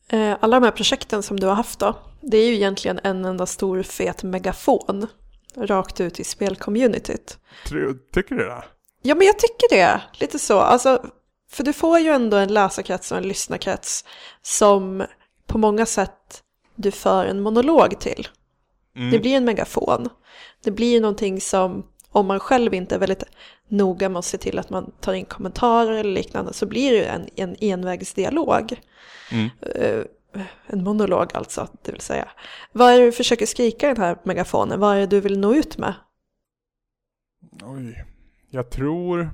Eh, 0.10 0.38
alla 0.40 0.60
de 0.60 0.66
här 0.66 0.72
projekten 0.72 1.24
som 1.24 1.40
du 1.40 1.48
har 1.48 1.56
haft 1.56 1.80
då, 1.80 1.98
det 2.22 2.38
är 2.38 2.48
ju 2.48 2.56
egentligen 2.56 3.00
en 3.04 3.26
enda 3.26 3.46
stor 3.46 3.84
fet 3.84 4.24
megafon 4.24 5.08
rakt 5.58 6.02
ut 6.02 6.20
i 6.20 6.24
spelcommunityt. 6.24 7.40
Tycker 8.14 8.36
du 8.36 8.44
det? 8.46 8.64
Ja, 9.02 9.16
men 9.16 9.28
jag 9.28 9.40
tycker 9.40 9.76
det. 9.76 10.02
Lite 10.20 10.40
så. 10.40 10.60
Alltså, 10.60 11.06
för 11.50 11.64
du 11.64 11.74
får 11.74 12.00
ju 12.00 12.10
ändå 12.10 12.38
en 12.38 12.54
läsarkrets 12.54 13.12
och 13.12 13.18
en 13.18 13.28
lyssnarkrets 13.28 14.06
som 14.42 15.04
på 15.48 15.58
många 15.58 15.86
sätt 15.86 16.44
du 16.76 16.92
för 16.92 17.26
en 17.26 17.42
monolog 17.42 18.00
till. 18.00 18.28
Mm. 18.96 19.12
Det 19.12 19.20
blir 19.20 19.38
en 19.38 19.46
megafon. 19.46 20.10
Det 20.64 20.72
blir 20.72 21.02
någonting 21.02 21.42
som, 21.42 21.86
om 22.10 22.28
man 22.28 22.40
själv 22.40 22.74
inte 22.74 22.96
är 22.96 23.00
väldigt 23.00 23.24
noga 23.68 24.10
med 24.10 24.20
att 24.20 24.26
se 24.26 24.38
till 24.38 24.60
att 24.60 24.70
man 24.70 24.92
tar 25.00 25.14
in 25.14 25.26
kommentarer 25.26 25.92
eller 25.92 26.12
liknande, 26.12 26.54
så 26.54 26.66
blir 26.66 26.92
det 26.92 27.06
en, 27.06 27.30
en 27.36 27.56
envägsdialog. 27.60 28.82
Mm. 29.32 29.50
Uh, 29.76 30.06
en 30.68 30.84
monolog 30.84 31.32
alltså, 31.34 31.68
det 31.82 31.92
vill 31.92 32.02
säga. 32.02 32.30
Vad 32.72 32.94
är 32.94 33.00
det 33.00 33.06
du 33.06 33.12
försöker 33.12 33.46
skrika 33.46 33.86
i 33.86 33.94
den 33.94 34.04
här 34.04 34.18
megafonen? 34.24 34.80
Vad 34.80 34.96
är 34.96 35.00
det 35.00 35.06
du 35.06 35.20
vill 35.20 35.40
nå 35.40 35.56
ut 35.56 35.78
med? 35.78 35.94
Oj, 37.64 38.06
jag 38.50 38.70
tror... 38.72 39.30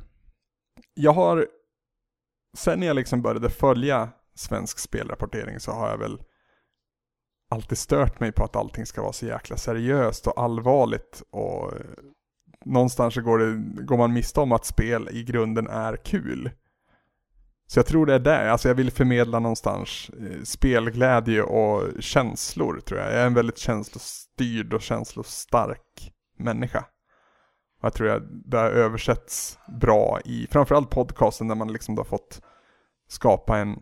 Jag 0.93 1.13
har... 1.13 1.47
Sen 2.57 2.81
jag 2.81 2.95
liksom 2.95 3.21
började 3.21 3.49
följa 3.49 4.09
svensk 4.35 4.79
spelrapportering 4.79 5.59
så 5.59 5.71
har 5.71 5.89
jag 5.89 5.97
väl 5.97 6.19
alltid 7.51 7.77
stört 7.77 8.19
mig 8.19 8.31
på 8.31 8.43
att 8.43 8.55
allting 8.55 8.85
ska 8.85 9.01
vara 9.01 9.13
så 9.13 9.25
jäkla 9.25 9.57
seriöst 9.57 10.27
och 10.27 10.41
allvarligt 10.41 11.23
och 11.31 11.73
eh, 11.73 11.79
någonstans 12.65 13.13
så 13.13 13.21
går, 13.21 13.39
det, 13.39 13.83
går 13.83 13.97
man 13.97 14.13
miste 14.13 14.39
om 14.39 14.51
att 14.51 14.65
spel 14.65 15.09
i 15.11 15.23
grunden 15.23 15.67
är 15.67 15.95
kul. 15.95 16.51
Så 17.67 17.79
jag 17.79 17.85
tror 17.85 18.05
det 18.05 18.13
är 18.13 18.19
det, 18.19 18.51
alltså 18.51 18.67
jag 18.67 18.75
vill 18.75 18.91
förmedla 18.91 19.39
någonstans 19.39 20.11
eh, 20.19 20.43
spelglädje 20.43 21.41
och 21.41 22.03
känslor 22.03 22.79
tror 22.79 22.99
jag. 22.99 23.13
Jag 23.13 23.21
är 23.21 23.25
en 23.25 23.33
väldigt 23.33 23.57
känslostyrd 23.57 24.73
och 24.73 24.81
känslostark 24.81 26.13
människa. 26.37 26.85
Och 27.79 27.85
jag 27.85 27.93
tror 27.93 28.09
att 28.09 28.23
det 28.45 28.59
översätts 28.59 29.59
bra 29.81 30.19
i 30.25 30.47
framförallt 30.51 30.89
podcasten 30.89 31.47
där 31.47 31.55
man 31.55 31.73
liksom 31.73 31.97
har 31.97 32.03
fått 32.03 32.41
skapa 33.07 33.57
en 33.57 33.79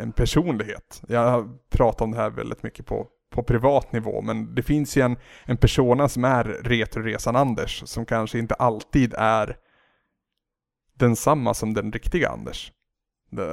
en 0.00 0.12
personlighet. 0.12 1.02
Jag 1.08 1.30
har 1.30 1.48
pratat 1.70 2.00
om 2.00 2.10
det 2.10 2.16
här 2.16 2.30
väldigt 2.30 2.62
mycket 2.62 2.86
på, 2.86 3.06
på 3.30 3.42
privat 3.42 3.92
nivå, 3.92 4.22
men 4.22 4.54
det 4.54 4.62
finns 4.62 4.96
ju 4.96 5.02
en, 5.02 5.16
en 5.44 5.56
persona 5.56 6.08
som 6.08 6.24
är 6.24 6.44
Retroresan 6.44 7.36
Anders, 7.36 7.82
som 7.86 8.06
kanske 8.06 8.38
inte 8.38 8.54
alltid 8.54 9.14
är 9.18 9.56
densamma 10.94 11.54
som 11.54 11.74
den 11.74 11.92
riktiga 11.92 12.28
Anders. 12.28 12.72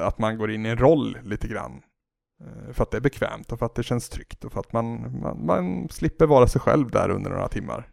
Att 0.04 0.20
man 0.20 0.38
går 0.38 0.52
in 0.52 0.66
i 0.66 0.70
en 0.70 0.78
roll 0.78 1.18
lite 1.24 1.48
grann. 1.48 1.82
Eh, 2.42 2.74
för 2.74 2.84
att 2.84 2.92
det 2.92 2.98
är 2.98 3.02
bekvämt 3.02 3.52
och 3.52 3.60
för 3.60 3.66
att 3.66 3.76
det 3.76 3.84
känns 3.84 4.10
tryggt 4.10 4.44
och 4.44 4.52
för 4.52 4.60
att 4.60 4.74
man, 4.74 5.20
man, 5.22 5.46
man 5.46 5.90
slipper 5.90 6.26
vara 6.26 6.48
sig 6.48 6.62
själv 6.62 6.92
där 6.92 7.10
under 7.10 7.32
några 7.32 7.48
timmar. 7.48 7.90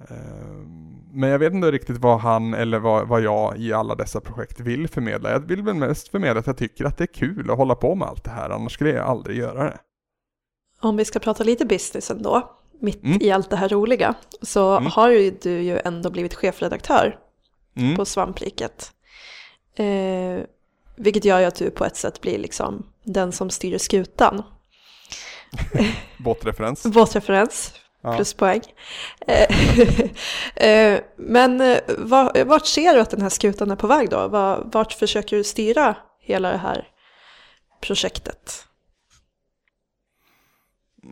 Ehm, 0.00 0.96
men 1.12 1.30
jag 1.30 1.38
vet 1.38 1.52
inte 1.52 1.70
riktigt 1.70 1.98
vad 1.98 2.18
han 2.20 2.54
eller 2.54 2.78
vad, 2.78 3.08
vad 3.08 3.20
jag 3.22 3.58
i 3.58 3.72
alla 3.72 3.94
dessa 3.94 4.20
projekt 4.20 4.60
vill 4.60 4.88
förmedla. 4.88 5.30
Jag 5.30 5.40
vill 5.40 5.62
väl 5.62 5.74
mest 5.74 6.08
förmedla 6.08 6.40
att 6.40 6.46
jag 6.46 6.56
tycker 6.56 6.84
att 6.84 6.98
det 6.98 7.04
är 7.04 7.14
kul 7.14 7.50
att 7.50 7.56
hålla 7.56 7.74
på 7.74 7.94
med 7.94 8.08
allt 8.08 8.24
det 8.24 8.30
här, 8.30 8.50
annars 8.50 8.72
skulle 8.72 8.90
jag 8.90 9.06
aldrig 9.06 9.38
göra 9.38 9.64
det. 9.64 9.78
Om 10.80 10.96
vi 10.96 11.04
ska 11.04 11.18
prata 11.18 11.44
lite 11.44 11.64
business 11.66 12.10
ändå, 12.10 12.50
mitt 12.80 13.04
Mm. 13.04 13.18
i 13.22 13.30
allt 13.30 13.50
det 13.50 13.56
här 13.56 13.68
roliga, 13.68 14.14
så 14.42 14.76
Mm. 14.76 14.86
har 14.86 15.08
ju 15.10 15.30
du 15.42 15.60
ju 15.62 15.78
ändå 15.84 16.10
blivit 16.10 16.34
chefredaktör 16.34 17.18
Mm. 17.76 17.96
på 17.96 18.04
Svampriket. 18.04 18.92
Eh, 19.76 20.40
vilket 20.96 21.24
gör 21.24 21.38
ju 21.40 21.44
att 21.44 21.54
du 21.54 21.70
på 21.70 21.84
ett 21.84 21.96
sätt 21.96 22.20
blir 22.20 22.38
liksom 22.38 22.86
den 23.04 23.32
som 23.32 23.50
styr 23.50 23.78
skutan. 23.78 24.42
Båtreferens. 26.18 26.82
Båtreferens, 26.86 27.74
Ja. 28.06 28.16
pluspoäng. 28.16 28.60
Eh, 29.26 29.46
eh, 30.68 31.00
Men 31.16 31.60
eh, 31.60 31.78
var- 31.98 32.44
vart 32.44 32.66
ser 32.66 32.94
du 32.94 33.00
att 33.00 33.10
den 33.10 33.22
här 33.22 33.28
skutan 33.28 33.70
är 33.70 33.76
på 33.76 33.86
väg 33.86 34.10
då? 34.10 34.28
Var- 34.28 34.68
Vart 34.72 34.92
försöker 34.92 35.36
du 35.36 35.44
styra 35.44 35.96
hela 36.20 36.50
det 36.52 36.58
här 36.58 36.88
projektet? 37.80 38.64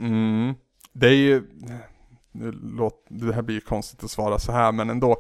Mm. 0.01 0.55
Det 0.93 1.07
är 1.07 1.13
ju, 1.15 1.43
det 3.09 3.33
här 3.35 3.43
blir 3.43 3.55
ju 3.55 3.61
konstigt 3.61 4.05
att 4.05 4.11
svara 4.11 4.39
så 4.39 4.53
här 4.53 4.73
men 4.73 4.91
ändå. 4.91 5.17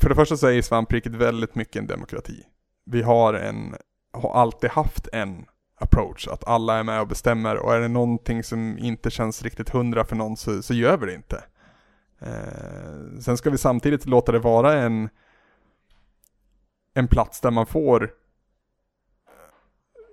För 0.00 0.08
det 0.08 0.14
första 0.14 0.36
så 0.36 0.46
är 0.46 0.50
ju 0.52 0.62
svampriket 0.62 1.12
väldigt 1.14 1.54
mycket 1.54 1.76
en 1.76 1.86
demokrati. 1.86 2.42
Vi 2.86 3.02
har 3.02 3.34
en, 3.34 3.74
har 4.12 4.34
alltid 4.40 4.70
haft 4.70 5.08
en 5.12 5.44
approach, 5.78 6.28
att 6.28 6.48
alla 6.48 6.78
är 6.78 6.82
med 6.82 7.00
och 7.00 7.08
bestämmer 7.08 7.56
och 7.56 7.74
är 7.74 7.80
det 7.80 7.88
någonting 7.88 8.44
som 8.44 8.78
inte 8.78 9.10
känns 9.10 9.42
riktigt 9.42 9.70
hundra 9.70 10.04
för 10.04 10.16
någon 10.16 10.36
så, 10.36 10.62
så 10.62 10.74
gör 10.74 10.96
vi 10.96 11.06
det 11.06 11.14
inte. 11.14 11.44
Eh, 12.18 13.20
sen 13.20 13.36
ska 13.36 13.50
vi 13.50 13.58
samtidigt 13.58 14.06
låta 14.06 14.32
det 14.32 14.38
vara 14.38 14.74
en, 14.74 15.08
en 16.94 17.08
plats 17.08 17.40
där 17.40 17.50
man 17.50 17.66
får 17.66 18.10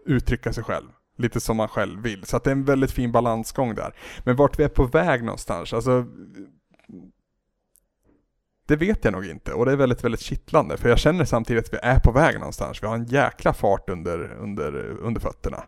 uttrycka 0.05 0.53
sig 0.53 0.63
själv. 0.63 0.87
Lite 1.17 1.39
som 1.39 1.57
man 1.57 1.67
själv 1.67 2.01
vill. 2.01 2.25
Så 2.25 2.37
att 2.37 2.43
det 2.43 2.49
är 2.49 2.55
en 2.55 2.65
väldigt 2.65 2.91
fin 2.91 3.11
balansgång 3.11 3.75
där. 3.75 3.95
Men 4.23 4.35
vart 4.35 4.59
vi 4.59 4.63
är 4.63 4.69
på 4.69 4.83
väg 4.83 5.23
någonstans, 5.23 5.73
alltså 5.73 6.05
det 8.67 8.75
vet 8.75 9.05
jag 9.05 9.13
nog 9.13 9.25
inte 9.25 9.53
och 9.53 9.65
det 9.65 9.71
är 9.71 9.75
väldigt, 9.75 10.03
väldigt 10.03 10.21
kittlande 10.21 10.77
för 10.77 10.89
jag 10.89 10.99
känner 10.99 11.25
samtidigt 11.25 11.65
att 11.65 11.73
vi 11.73 11.77
är 11.81 11.99
på 11.99 12.11
väg 12.11 12.39
någonstans. 12.39 12.83
Vi 12.83 12.87
har 12.87 12.95
en 12.95 13.05
jäkla 13.05 13.53
fart 13.53 13.89
under, 13.89 14.37
under, 14.39 14.75
under 15.01 15.21
fötterna. 15.21 15.63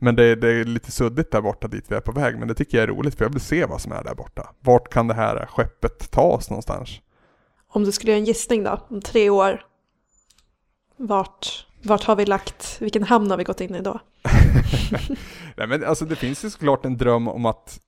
Men 0.00 0.16
det, 0.16 0.34
det 0.36 0.48
är 0.48 0.64
lite 0.64 0.90
suddigt 0.90 1.30
där 1.30 1.40
borta 1.40 1.68
dit 1.68 1.84
vi 1.88 1.94
är 1.94 2.00
på 2.00 2.12
väg 2.12 2.38
men 2.38 2.48
det 2.48 2.54
tycker 2.54 2.78
jag 2.78 2.82
är 2.82 2.94
roligt 2.94 3.14
för 3.14 3.24
jag 3.24 3.32
vill 3.32 3.40
se 3.40 3.64
vad 3.64 3.80
som 3.80 3.92
är 3.92 4.04
där 4.04 4.14
borta. 4.14 4.54
Vart 4.60 4.88
kan 4.88 5.08
det 5.08 5.14
här 5.14 5.46
skeppet 5.46 6.10
ta 6.10 6.22
oss 6.22 6.50
någonstans? 6.50 7.00
Om 7.68 7.84
du 7.84 7.92
skulle 7.92 8.12
göra 8.12 8.18
en 8.18 8.24
gissning 8.24 8.62
då, 8.62 8.86
om 8.88 9.00
tre 9.00 9.30
år, 9.30 9.64
vart, 10.96 11.66
vart 11.82 12.04
har 12.04 12.16
vi 12.16 12.26
lagt, 12.26 12.76
vilken 12.80 13.02
hamn 13.02 13.30
har 13.30 13.38
vi 13.38 13.44
gått 13.44 13.60
in 13.60 13.74
i 13.74 13.80
då? 13.80 14.00
Nej 15.56 15.66
men 15.66 15.84
alltså 15.84 16.04
det 16.04 16.16
finns 16.16 16.44
ju 16.44 16.50
såklart 16.50 16.84
en 16.84 16.96
dröm 16.96 17.28
om 17.28 17.46
att 17.46 17.80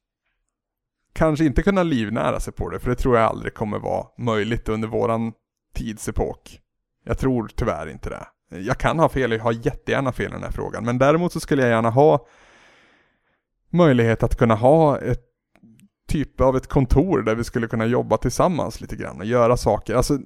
kanske 1.13 1.45
inte 1.45 1.63
kunna 1.63 1.83
livnära 1.83 2.41
sig 2.41 2.53
på 2.53 2.69
det, 2.69 2.79
för 2.79 2.91
det 2.91 2.97
tror 2.97 3.17
jag 3.17 3.27
aldrig 3.27 3.55
kommer 3.55 3.79
vara 3.79 4.07
möjligt 4.19 4.69
under 4.69 4.89
våran 4.89 5.33
tidsepok. 5.75 6.61
Jag 7.05 7.19
tror 7.19 7.51
tyvärr 7.57 7.91
inte 7.91 8.09
det. 8.09 8.27
Jag 8.61 8.79
kan 8.79 8.99
ha 8.99 9.09
fel, 9.09 9.33
jag 9.33 9.41
har 9.41 9.67
jättegärna 9.67 10.13
fel 10.13 10.31
i 10.31 10.35
den 10.35 10.43
här 10.43 10.51
frågan, 10.51 10.85
men 10.85 10.99
däremot 10.99 11.33
så 11.33 11.41
skulle 11.41 11.63
jag 11.63 11.71
gärna 11.71 11.91
ha 11.91 12.27
möjlighet 13.73 14.23
att 14.23 14.37
kunna 14.39 14.55
ha 14.55 14.99
ett 14.99 15.23
typ 16.09 16.41
av 16.41 16.57
ett 16.57 16.67
kontor 16.67 17.23
där 17.23 17.35
vi 17.35 17.45
skulle 17.45 17.67
kunna 17.67 17.87
jobba 17.87 18.17
tillsammans 18.17 18.81
lite 18.81 18.97
grann 18.97 19.19
och 19.19 19.25
göra 19.25 19.57
saker, 19.57 19.95
alltså 19.95 20.19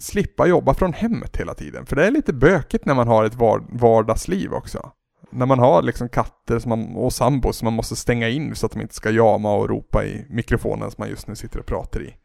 slippa 0.00 0.46
jobba 0.46 0.74
från 0.74 0.92
hemmet 0.92 1.36
hela 1.36 1.54
tiden, 1.54 1.86
för 1.86 1.96
det 1.96 2.06
är 2.06 2.10
lite 2.10 2.32
bökigt 2.32 2.84
när 2.84 2.94
man 2.94 3.08
har 3.08 3.24
ett 3.24 3.34
vardagsliv 3.80 4.52
också 4.52 4.92
när 5.30 5.46
man 5.46 5.58
har 5.58 5.82
liksom 5.82 6.08
katter 6.08 6.58
som 6.58 6.68
man, 6.68 6.96
och 6.96 7.12
sambos 7.12 7.56
som 7.56 7.66
man 7.66 7.74
måste 7.74 7.96
stänga 7.96 8.28
in 8.28 8.54
så 8.54 8.66
att 8.66 8.72
de 8.72 8.80
inte 8.80 8.94
ska 8.94 9.10
jama 9.10 9.54
och 9.54 9.68
ropa 9.68 10.04
i 10.04 10.26
mikrofonen 10.30 10.90
som 10.90 11.02
man 11.02 11.08
just 11.08 11.26
nu 11.26 11.34
sitter 11.34 11.58
och 11.58 11.66
pratar 11.66 12.02
i. 12.02 12.16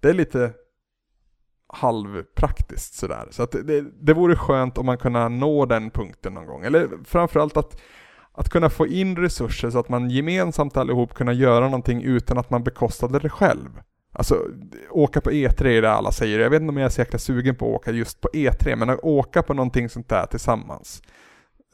Det 0.00 0.08
är 0.08 0.14
lite 0.14 0.52
halvpraktiskt 1.66 2.94
sådär. 2.94 3.28
Så 3.30 3.42
att 3.42 3.52
det, 3.52 3.62
det, 3.62 3.84
det 4.00 4.14
vore 4.14 4.36
skönt 4.36 4.78
om 4.78 4.86
man 4.86 4.98
kunde 4.98 5.28
nå 5.28 5.66
den 5.66 5.90
punkten 5.90 6.34
någon 6.34 6.46
gång. 6.46 6.64
Eller 6.64 6.88
framförallt 7.04 7.56
att, 7.56 7.80
att 8.32 8.48
kunna 8.48 8.70
få 8.70 8.86
in 8.86 9.16
resurser 9.16 9.70
så 9.70 9.78
att 9.78 9.88
man 9.88 10.10
gemensamt 10.10 10.76
allihop 10.76 11.14
kunna 11.14 11.32
göra 11.32 11.64
någonting 11.64 12.02
utan 12.02 12.38
att 12.38 12.50
man 12.50 12.64
bekostade 12.64 13.18
det 13.18 13.28
själv. 13.28 13.80
Alltså 14.12 14.38
åka 14.90 15.20
på 15.20 15.30
E3 15.30 15.66
är 15.66 15.82
det 15.82 15.92
alla 15.92 16.12
säger. 16.12 16.40
Jag 16.40 16.50
vet 16.50 16.60
inte 16.60 16.70
om 16.70 16.76
jag 16.76 16.86
är 16.86 16.90
så 16.90 17.00
jäkla 17.00 17.18
sugen 17.18 17.56
på 17.56 17.66
att 17.66 17.80
åka 17.80 17.90
just 17.90 18.20
på 18.20 18.28
E3 18.32 18.76
men 18.76 18.90
att 18.90 19.00
åka 19.02 19.42
på 19.42 19.54
någonting 19.54 19.88
sånt 19.88 20.08
där 20.08 20.26
tillsammans 20.26 21.02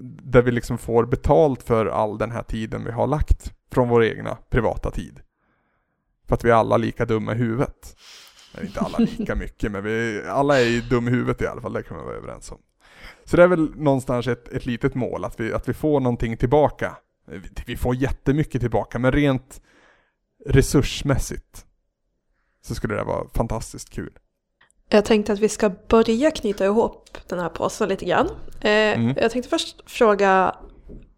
där 0.02 0.42
vi 0.42 0.50
liksom 0.50 0.78
får 0.78 1.06
betalt 1.06 1.62
för 1.62 1.86
all 1.86 2.18
den 2.18 2.30
här 2.30 2.42
tiden 2.42 2.84
vi 2.84 2.90
har 2.90 3.06
lagt 3.06 3.52
från 3.72 3.88
vår 3.88 4.04
egna 4.04 4.38
privata 4.50 4.90
tid. 4.90 5.20
För 6.28 6.34
att 6.34 6.44
vi 6.44 6.50
är 6.50 6.54
alla 6.54 6.76
lika 6.76 7.04
dumma 7.04 7.32
i 7.32 7.36
huvudet. 7.36 7.96
Nej, 8.54 8.66
inte 8.66 8.80
alla 8.80 8.98
lika 8.98 9.34
mycket, 9.44 9.72
men 9.72 9.84
vi, 9.84 10.22
alla 10.26 10.60
är 10.60 10.64
ju 10.64 10.80
dum 10.80 11.08
i 11.08 11.10
huvudet 11.10 11.42
i 11.42 11.46
alla 11.46 11.60
fall, 11.60 11.72
det 11.72 11.82
kan 11.82 11.96
vi 11.96 12.04
vara 12.04 12.16
överens 12.16 12.52
om. 12.52 12.58
Så 13.24 13.36
det 13.36 13.42
är 13.42 13.48
väl 13.48 13.76
någonstans 13.76 14.26
ett, 14.26 14.48
ett 14.48 14.66
litet 14.66 14.94
mål, 14.94 15.24
att 15.24 15.40
vi, 15.40 15.52
att 15.52 15.68
vi 15.68 15.74
får 15.74 16.00
någonting 16.00 16.36
tillbaka. 16.36 16.96
Vi 17.66 17.76
får 17.76 17.94
jättemycket 17.94 18.60
tillbaka, 18.60 18.98
men 18.98 19.12
rent 19.12 19.62
resursmässigt 20.46 21.66
så 22.62 22.74
skulle 22.74 22.94
det 22.94 23.04
vara 23.04 23.28
fantastiskt 23.34 23.90
kul. 23.90 24.18
Jag 24.92 25.04
tänkte 25.04 25.32
att 25.32 25.38
vi 25.38 25.48
ska 25.48 25.70
börja 25.88 26.30
knyta 26.30 26.64
ihop 26.64 27.18
den 27.28 27.38
här 27.38 27.48
påsen 27.48 27.88
lite 27.88 28.04
grann. 28.04 28.26
Eh, 28.60 28.70
Mm. 28.70 29.14
Jag 29.16 29.30
tänkte 29.30 29.50
först 29.50 29.90
fråga, 29.90 30.56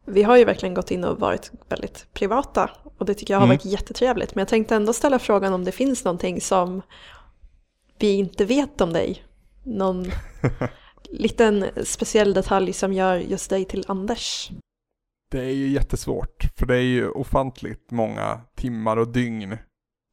vi 0.06 0.22
har 0.22 0.36
ju 0.36 0.44
verkligen 0.44 0.74
gått 0.74 0.90
in 0.90 1.04
och 1.04 1.20
varit 1.20 1.50
väldigt 1.68 2.06
privata 2.12 2.70
och 2.98 3.06
det 3.06 3.14
tycker 3.14 3.34
jag 3.34 3.38
har 3.40 3.46
Mm. 3.46 3.56
varit 3.56 3.64
jättetrevligt. 3.64 4.34
Men 4.34 4.40
jag 4.42 4.48
tänkte 4.48 4.74
ändå 4.76 4.92
ställa 4.92 5.18
frågan 5.18 5.52
om 5.54 5.64
det 5.64 5.72
finns 5.72 6.04
någonting 6.04 6.40
som 6.40 6.82
vi 7.98 8.12
inte 8.12 8.44
vet 8.44 8.80
om 8.80 8.92
dig. 8.92 9.24
Någon 9.64 10.06
liten 11.10 11.64
speciell 11.84 12.34
detalj 12.34 12.72
som 12.72 12.92
gör 12.92 13.16
just 13.16 13.50
dig 13.50 13.64
till 13.64 13.84
Anders. 13.88 14.50
Det 15.30 15.40
är 15.40 15.50
ju 15.54 15.68
jättesvårt, 15.68 16.44
för 16.56 16.66
det 16.66 16.76
är 16.76 16.80
ju 16.82 17.08
ofantligt 17.10 17.90
många 17.90 18.40
timmar 18.56 18.96
och 18.96 19.08
dygn 19.08 19.58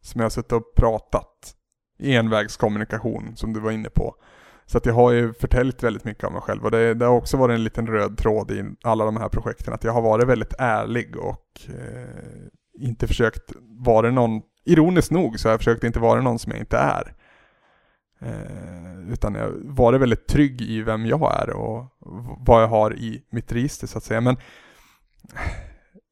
som 0.04 0.20
jag 0.20 0.26
har 0.26 0.30
suttit 0.30 0.52
och 0.52 0.76
pratat 0.76 1.56
envägskommunikation 2.00 3.36
som 3.36 3.54
du 3.54 3.60
var 3.60 3.72
inne 3.72 3.90
på. 3.90 4.16
Så 4.66 4.78
att 4.78 4.86
jag 4.86 4.94
har 4.94 5.12
ju 5.12 5.34
förtäljt 5.34 5.84
väldigt 5.84 6.06
mycket 6.06 6.24
av 6.24 6.32
mig 6.32 6.42
själv 6.42 6.66
och 6.66 6.72
det, 6.72 6.94
det 6.94 7.06
har 7.06 7.14
också 7.14 7.38
varit 7.38 7.54
en 7.54 7.64
liten 7.64 7.88
röd 7.88 8.18
tråd 8.18 8.52
i 8.52 8.64
alla 8.84 9.06
de 9.06 9.18
här 9.18 9.30
projekten 9.30 9.74
att 9.74 9.84
jag 9.84 9.94
har 9.94 10.02
varit 10.02 10.28
väldigt 10.28 10.54
ärlig 10.60 11.18
och 11.18 11.62
eh, 11.68 12.48
inte 12.80 13.08
försökt 13.08 13.52
vara 13.86 14.12
någon, 14.12 14.42
ironiskt 14.66 15.12
nog 15.12 15.40
så 15.40 15.48
har 15.48 15.54
jag 15.54 15.60
försökt 15.60 15.84
inte 15.84 16.00
vara 16.00 16.22
någon 16.22 16.40
som 16.40 16.52
jag 16.52 16.60
inte 16.60 16.78
är. 16.78 17.14
Eh, 18.22 19.12
utan 19.12 19.36
jag 19.36 19.42
har 19.42 19.54
varit 19.64 20.02
väldigt 20.02 20.28
trygg 20.28 20.62
i 20.62 20.82
vem 20.82 21.06
jag 21.06 21.42
är 21.42 21.50
och 21.50 21.86
vad 22.38 22.64
jag 22.64 22.68
har 22.68 22.94
i 22.96 23.24
mitt 23.30 23.52
register 23.52 23.88
så 23.88 23.98
att 23.98 24.04
säga. 24.04 24.22
Men 24.22 24.38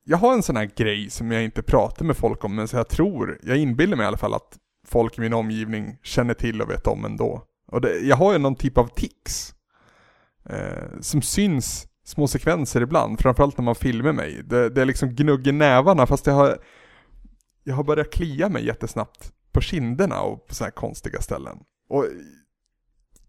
jag 0.03 0.17
har 0.17 0.33
en 0.33 0.43
sån 0.43 0.57
här 0.57 0.69
grej 0.75 1.09
som 1.09 1.31
jag 1.31 1.43
inte 1.43 1.61
pratar 1.61 2.05
med 2.05 2.17
folk 2.17 2.43
om, 2.43 2.55
men 2.55 2.67
så 2.67 2.77
jag 2.77 2.87
tror, 2.87 3.39
jag 3.43 3.57
inbillar 3.57 3.97
mig 3.97 4.03
i 4.03 4.07
alla 4.07 4.17
fall 4.17 4.33
att 4.33 4.57
folk 4.87 5.17
i 5.17 5.21
min 5.21 5.33
omgivning 5.33 5.97
känner 6.03 6.33
till 6.33 6.61
och 6.61 6.69
vet 6.69 6.87
om 6.87 7.05
ändå. 7.05 7.43
Och 7.71 7.81
det, 7.81 7.99
jag 7.99 8.15
har 8.15 8.33
ju 8.33 8.37
någon 8.39 8.55
typ 8.55 8.77
av 8.77 8.87
tics. 8.87 9.53
Eh, 10.49 10.99
som 11.01 11.21
syns 11.21 11.87
små 12.05 12.27
sekvenser 12.27 12.81
ibland, 12.81 13.19
framförallt 13.19 13.57
när 13.57 13.65
man 13.65 13.75
filmar 13.75 14.13
mig. 14.13 14.41
Det, 14.43 14.69
det 14.69 14.81
är 14.81 14.85
liksom 14.85 15.09
gnugger 15.09 15.53
nävarna 15.53 16.07
fast 16.07 16.27
jag 16.27 16.33
har, 16.33 16.57
jag 17.63 17.75
har 17.75 17.83
börjat 17.83 18.13
klia 18.13 18.49
mig 18.49 18.65
jättesnabbt 18.65 19.33
på 19.51 19.61
kinderna 19.61 20.21
och 20.21 20.47
på 20.47 20.55
sådana 20.55 20.67
här 20.67 20.71
konstiga 20.71 21.21
ställen. 21.21 21.57
Och 21.89 22.05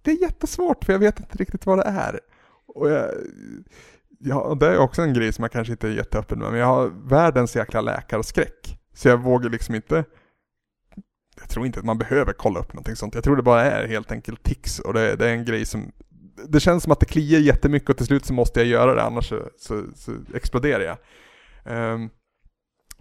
det 0.02 0.10
är 0.10 0.22
jättesvårt 0.22 0.84
för 0.84 0.92
jag 0.92 1.00
vet 1.00 1.20
inte 1.20 1.38
riktigt 1.38 1.66
vad 1.66 1.78
det 1.78 1.84
är. 1.84 2.20
Och 2.66 2.90
jag, 2.90 3.10
ja, 4.18 4.56
det 4.60 4.66
är 4.66 4.78
också 4.78 5.02
en 5.02 5.14
grej 5.14 5.32
som 5.32 5.42
jag 5.42 5.52
kanske 5.52 5.72
inte 5.72 5.88
är 5.88 5.92
jätteöppen 5.92 6.38
med, 6.38 6.50
men 6.50 6.60
jag 6.60 6.66
har 6.66 7.08
världens 7.08 7.56
jäkla 7.56 7.80
läkarskräck. 7.80 8.78
Så 8.94 9.08
jag 9.08 9.22
vågar 9.22 9.50
liksom 9.50 9.74
inte 9.74 10.04
jag 11.40 11.48
tror 11.48 11.66
inte 11.66 11.78
att 11.78 11.84
man 11.84 11.98
behöver 11.98 12.32
kolla 12.32 12.60
upp 12.60 12.72
någonting 12.72 12.96
sånt. 12.96 13.14
Jag 13.14 13.24
tror 13.24 13.36
det 13.36 13.42
bara 13.42 13.64
är 13.64 13.88
helt 13.88 14.12
enkelt 14.12 14.42
tics 14.42 14.78
och 14.78 14.94
det, 14.94 15.16
det 15.16 15.28
är 15.28 15.32
en 15.32 15.44
grej 15.44 15.66
som 15.66 15.92
det 16.48 16.60
känns 16.60 16.82
som 16.82 16.92
att 16.92 17.00
det 17.00 17.06
kliar 17.06 17.40
jättemycket 17.40 17.90
och 17.90 17.96
till 17.96 18.06
slut 18.06 18.24
så 18.24 18.32
måste 18.32 18.60
jag 18.60 18.68
göra 18.68 18.94
det 18.94 19.02
annars 19.02 19.28
så, 19.28 19.48
så, 19.58 19.84
så 19.94 20.12
exploderar 20.34 20.84
jag. 20.84 20.98
Um, 21.94 22.10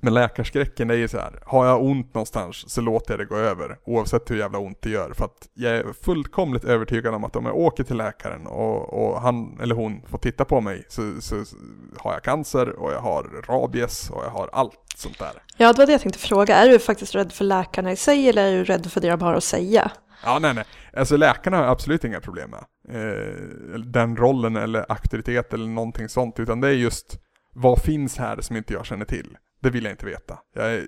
men 0.02 0.14
läkarskräcken 0.14 0.90
är 0.90 0.96
ju 0.96 1.08
så 1.08 1.18
här, 1.18 1.40
har 1.46 1.66
jag 1.66 1.84
ont 1.84 2.14
någonstans 2.14 2.70
så 2.74 2.82
låter 2.82 3.14
jag 3.14 3.20
det 3.20 3.26
gå 3.26 3.36
över 3.36 3.78
oavsett 3.86 4.32
hur 4.32 4.38
jävla 4.38 4.60
ont 4.60 4.82
det 4.82 4.90
gör. 4.90 5.14
För 5.14 5.26
att 5.26 5.50
jag 5.54 5.76
är 5.76 5.94
fullkomligt 5.94 6.64
övertygad 6.64 7.14
om 7.14 7.24
att 7.24 7.36
om 7.36 7.46
jag 7.46 7.56
åker 7.56 7.84
till 7.84 7.98
läkaren 7.98 8.48
och, 8.48 8.94
och 8.94 9.22
han 9.22 9.60
eller 9.62 9.76
hon 9.76 10.02
får 10.08 10.18
titta 10.18 10.46
på 10.46 10.62
mig 10.62 10.86
så, 10.90 11.22
så, 11.22 11.46
så 11.46 11.56
har 11.98 12.14
jag 12.14 12.24
cancer 12.24 12.70
och 12.70 12.92
jag 12.92 13.00
har 13.00 13.24
rabies 13.48 14.10
och 14.10 14.24
jag 14.26 14.30
har 14.30 14.50
allt 14.54 14.80
sånt 14.96 15.20
där. 15.20 15.32
Ja, 15.58 15.74
det 15.74 15.78
var 15.78 15.86
det 15.86 15.92
jag 15.92 16.02
tänkte 16.02 16.20
fråga. 16.20 16.56
Är 16.56 16.70
du 16.70 16.80
faktiskt 16.80 17.16
rädd 17.16 17.32
för 17.32 17.46
läkarna 17.46 17.92
i 17.92 17.96
sig 17.96 18.30
eller 18.30 18.52
är 18.52 18.58
du 18.58 18.64
rädd 18.64 18.92
för 18.92 19.02
det 19.02 19.10
de 19.10 19.22
har 19.22 19.34
att 19.34 19.44
säga? 19.44 19.92
Ja, 20.24 20.40
nej, 20.40 20.54
nej. 20.54 20.66
Alltså 20.94 21.18
läkarna 21.18 21.58
har 21.58 21.64
jag 21.64 21.72
absolut 21.72 22.04
inga 22.04 22.20
problem 22.20 22.50
med. 22.50 22.64
Eh, 22.90 23.80
den 23.80 24.18
rollen 24.18 24.56
eller 24.56 24.92
auktoritet 24.92 25.54
eller 25.54 25.68
någonting 25.68 26.10
sånt. 26.10 26.40
Utan 26.40 26.62
det 26.62 26.68
är 26.68 26.72
just 26.72 27.20
vad 27.54 27.82
finns 27.82 28.18
här 28.18 28.42
som 28.42 28.56
inte 28.56 28.74
jag 28.74 28.86
känner 28.86 29.06
till? 29.06 29.38
Det 29.60 29.70
vill 29.70 29.84
jag 29.84 29.94
inte 29.94 30.06
veta. 30.06 30.40
Jag, 30.54 30.74
är, 30.74 30.88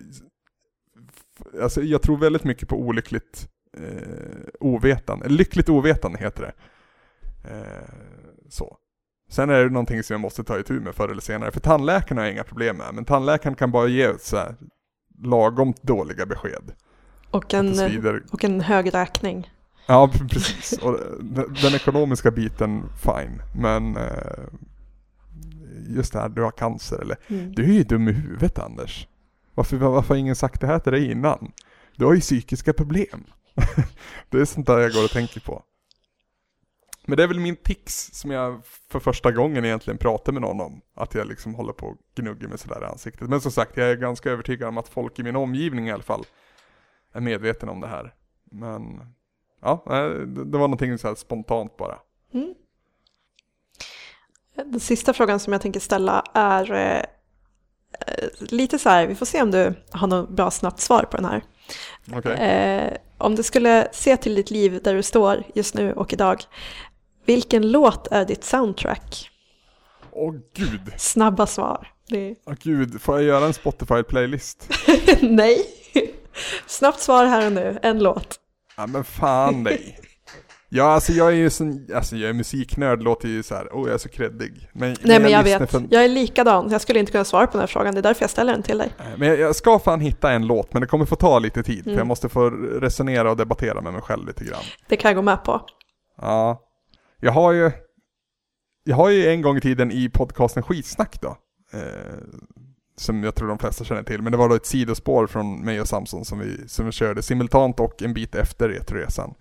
alltså, 1.62 1.82
jag 1.82 2.02
tror 2.02 2.18
väldigt 2.18 2.44
mycket 2.44 2.70
på 2.70 2.76
olyckligt 2.76 3.50
eh, 3.78 4.40
ovetande. 4.60 5.30
Lyckligt 5.30 5.70
ovetande 5.70 6.20
heter 6.20 6.42
det. 6.42 6.54
Eh, 7.50 7.94
så. 8.50 8.78
Sen 9.30 9.50
är 9.50 9.64
det 9.64 9.70
någonting 9.70 10.04
som 10.04 10.14
jag 10.14 10.22
måste 10.22 10.44
ta 10.44 10.60
itu 10.60 10.80
med 10.80 10.96
förr 10.96 11.10
eller 11.10 11.22
senare. 11.22 11.52
För 11.52 11.60
tandläkarna 11.60 12.22
har 12.22 12.26
jag 12.26 12.34
inga 12.34 12.44
problem 12.44 12.78
med. 12.78 12.94
Men 12.94 13.06
tandläkaren 13.06 13.56
kan 13.56 13.72
bara 13.72 13.88
ge 13.88 14.18
så 14.20 14.38
här 14.38 14.56
lagom 15.24 15.74
dåliga 15.82 16.26
besked. 16.26 16.72
Och 17.32 17.54
en, 17.54 17.80
och 18.32 18.44
en 18.44 18.62
hög 18.62 18.94
räkning. 18.94 19.52
Ja, 19.88 20.12
precis. 20.30 20.78
Och 20.78 21.00
den, 21.20 21.54
den 21.62 21.76
ekonomiska 21.76 22.32
biten, 22.32 22.84
fine. 23.04 23.42
Men 23.56 23.98
eh, 23.98 24.44
just 25.88 26.14
det 26.14 26.20
här, 26.20 26.30
du 26.30 26.42
har 26.42 26.52
cancer 26.52 27.02
eller 27.02 27.18
Mm. 27.28 27.52
Du 27.52 27.64
är 27.64 27.74
ju 27.74 27.84
dum 27.84 28.08
i 28.08 28.12
huvudet 28.12 28.60
Anders. 28.60 29.08
Varför, 29.56 29.78
varför 29.78 30.14
har 30.14 30.20
ingen 30.20 30.36
sagt 30.36 30.62
det 30.62 30.68
här 30.68 30.80
till 30.80 30.92
dig 30.92 31.12
innan? 31.12 31.52
Du 31.96 32.06
har 32.06 32.14
ju 32.14 32.20
psykiska 32.20 32.74
problem. 32.74 33.24
det 34.30 34.40
är 34.40 34.46
sånt 34.46 34.68
där 34.68 34.80
jag 34.80 34.92
går 34.92 35.04
och 35.04 35.10
tänker 35.10 35.40
på. 35.40 35.64
Men 37.06 37.18
det 37.18 37.24
är 37.24 37.28
väl 37.28 37.40
min 37.40 37.56
tics 37.56 38.10
som 38.14 38.32
jag 38.32 38.66
för 38.66 39.00
första 39.00 39.32
gången 39.32 39.66
egentligen 39.66 39.98
pratar 39.98 40.32
med 40.34 40.42
någon 40.42 40.62
om. 40.62 40.82
Att 40.96 41.16
jag 41.16 41.28
liksom 41.28 41.56
håller 41.56 41.74
på 41.74 41.88
och 41.88 41.98
gnuggar 42.16 42.48
mig 42.48 42.58
sådär 42.58 42.82
i 42.82 42.86
ansiktet. 42.86 43.30
Men 43.30 43.42
som 43.42 43.52
sagt, 43.52 43.78
jag 43.78 43.90
är 43.90 43.96
ganska 43.96 44.32
övertygad 44.32 44.70
om 44.70 44.78
att 44.78 44.90
folk 44.90 45.20
i 45.20 45.24
min 45.24 45.36
omgivning 45.36 45.88
i 45.88 45.92
alla 45.92 46.04
fall 46.04 46.24
är 47.14 47.22
medvetna 47.22 47.72
om 47.72 47.82
det 47.82 47.88
här. 47.88 48.14
Men 48.52 49.02
ja, 49.62 49.84
nej, 49.86 50.10
det 50.26 50.58
var 50.58 50.68
någonting 50.68 50.98
så 50.98 51.08
här 51.08 51.16
spontant 51.16 51.78
bara. 51.78 52.00
Mm. 52.34 52.54
Den 54.66 54.80
sista 54.80 55.14
frågan 55.14 55.40
som 55.40 55.54
jag 55.54 55.62
tänker 55.62 55.80
ställa 55.80 56.24
är 56.34 56.72
eh, 56.72 57.04
lite 58.40 58.80
så 58.80 58.90
här, 58.90 59.08
vi 59.08 59.16
får 59.16 59.26
se 59.26 59.42
om 59.42 59.52
du 59.52 59.74
har 59.92 60.08
något 60.08 60.30
bra 60.30 60.52
snabbt 60.52 60.80
svar 60.80 61.04
på 61.04 61.18
den 61.18 61.26
här. 61.26 61.44
Okej. 62.14 62.34
Eh, 62.34 62.94
om 63.18 63.36
du 63.36 63.44
skulle 63.44 63.88
se 63.92 64.18
till 64.18 64.36
ditt 64.36 64.52
liv 64.52 64.82
där 64.84 64.96
du 64.96 65.04
står 65.04 65.44
just 65.56 65.76
nu 65.76 65.94
och 65.94 66.14
idag, 66.14 66.44
vilken 67.26 67.72
låt 67.72 68.08
är 68.08 68.26
ditt 68.26 68.44
soundtrack? 68.44 69.30
Åh 70.12 70.34
gud, 70.56 70.82
Snabba 70.98 71.48
svar. 71.48 71.88
Det 72.08 72.36
åh 72.46 72.54
gud, 72.60 73.02
får 73.02 73.16
jag 73.16 73.24
göra 73.24 73.46
en 73.46 73.54
Spotify-playlist? 73.54 74.70
Nej. 75.22 75.66
Snabbt 76.68 77.00
svar 77.00 77.26
här 77.26 77.46
och 77.46 77.52
nu, 77.52 77.80
en 77.82 78.00
låt. 78.00 78.40
Ja 78.78 78.88
men 78.88 79.04
fan 79.04 79.64
dig. 79.64 80.00
Ja 80.72 80.84
alltså 80.84 81.12
jag 81.12 81.28
är 81.28 81.36
ju 81.36 81.50
sån, 81.50 81.88
alltså 81.96 82.16
jag 82.16 82.30
är 82.30 82.34
musiknörd, 82.34 83.04
låter 83.04 83.28
ju 83.28 83.44
så 83.44 83.56
här, 83.56 83.68
åh 83.76 83.88
jag 83.88 83.94
är 83.94 83.98
så 83.98 84.10
kreddig. 84.10 84.70
Men, 84.74 84.96
Nej 85.04 85.20
men 85.20 85.32
jag 85.32 85.44
lyssnar 85.44 85.60
vet, 85.60 85.72
för- 85.72 85.88
jag 85.90 86.04
är 86.04 86.08
likadan. 86.10 86.72
Jag 86.72 86.82
skulle 86.82 87.00
inte 87.00 87.12
kunna 87.12 87.24
svara 87.26 87.48
på 87.48 87.52
den 87.52 87.60
här 87.60 87.68
frågan, 87.68 87.94
det 87.94 88.00
är 88.00 88.04
därför 88.04 88.24
jag 88.24 88.30
ställer 88.30 88.54
den 88.54 88.64
till 88.64 88.78
dig. 88.78 88.92
Men 89.18 89.28
jag, 89.28 89.40
jag 89.40 89.56
ska 89.56 89.80
fan 89.80 90.00
hitta 90.00 90.32
en 90.32 90.48
låt, 90.48 90.74
men 90.74 90.82
det 90.82 90.88
kommer 90.88 91.06
få 91.06 91.16
ta 91.16 91.40
lite 91.40 91.64
tid. 91.64 91.84
För 91.84 91.90
Mm. 91.90 91.98
jag 91.98 92.08
måste 92.08 92.30
få 92.30 92.50
resonera 92.50 93.32
och 93.32 93.38
debattera 93.38 93.82
med 93.82 93.94
mig 93.94 94.02
själv 94.02 94.28
lite 94.28 94.44
grann. 94.46 94.64
Det 94.88 94.96
kan 94.96 95.10
jag 95.10 95.16
gå 95.16 95.22
med 95.22 95.44
på. 95.44 95.62
Ja. 96.22 96.62
Jag 97.22 97.32
har 97.32 97.52
ju, 97.52 97.72
jag 98.84 98.96
har 98.96 99.10
ju 99.10 99.28
en 99.28 99.42
gång 99.42 99.58
i 99.58 99.62
tiden 99.62 99.92
i 99.92 100.10
podcasten 100.10 100.64
Skitsnack 100.64 101.22
då. 101.22 101.38
Eh, 101.74 102.18
som 102.98 103.24
jag 103.24 103.36
tror 103.36 103.48
de 103.48 103.58
flesta 103.60 103.84
känner 103.84 104.04
till. 104.04 104.22
Men 104.22 104.32
det 104.32 104.38
var 104.38 104.50
då 104.50 104.56
ett 104.56 104.66
sidospår 104.66 105.28
från 105.28 105.60
mig 105.66 105.82
och 105.82 105.88
Samson 105.88 106.26
som 106.26 106.40
vi, 106.40 106.68
som 106.68 106.86
vi 106.86 106.92
körde 106.92 107.22
simultant 107.22 107.80
och 107.80 108.02
en 108.02 108.14
bit 108.14 108.36
efter 108.36 108.70
Retroresan. 108.70 109.34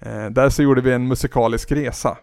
Eh, 0.00 0.26
där 0.26 0.48
så 0.48 0.62
gjorde 0.62 0.80
vi 0.80 0.92
en 0.92 1.08
musikalisk 1.08 1.72
resa. 1.72 2.18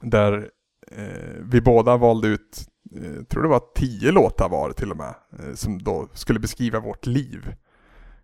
Där 0.00 0.50
eh, 0.90 1.42
vi 1.42 1.60
båda 1.60 1.96
valde 1.96 2.28
ut, 2.28 2.68
eh, 2.96 3.24
tror 3.24 3.42
det 3.42 3.48
var 3.48 3.62
tio 3.74 4.12
låtar 4.12 4.48
var 4.48 4.72
till 4.72 4.90
och 4.90 4.96
med. 4.96 5.14
Eh, 5.38 5.54
som 5.54 5.82
då 5.82 6.08
skulle 6.12 6.40
beskriva 6.40 6.80
vårt 6.80 7.06
liv. 7.06 7.54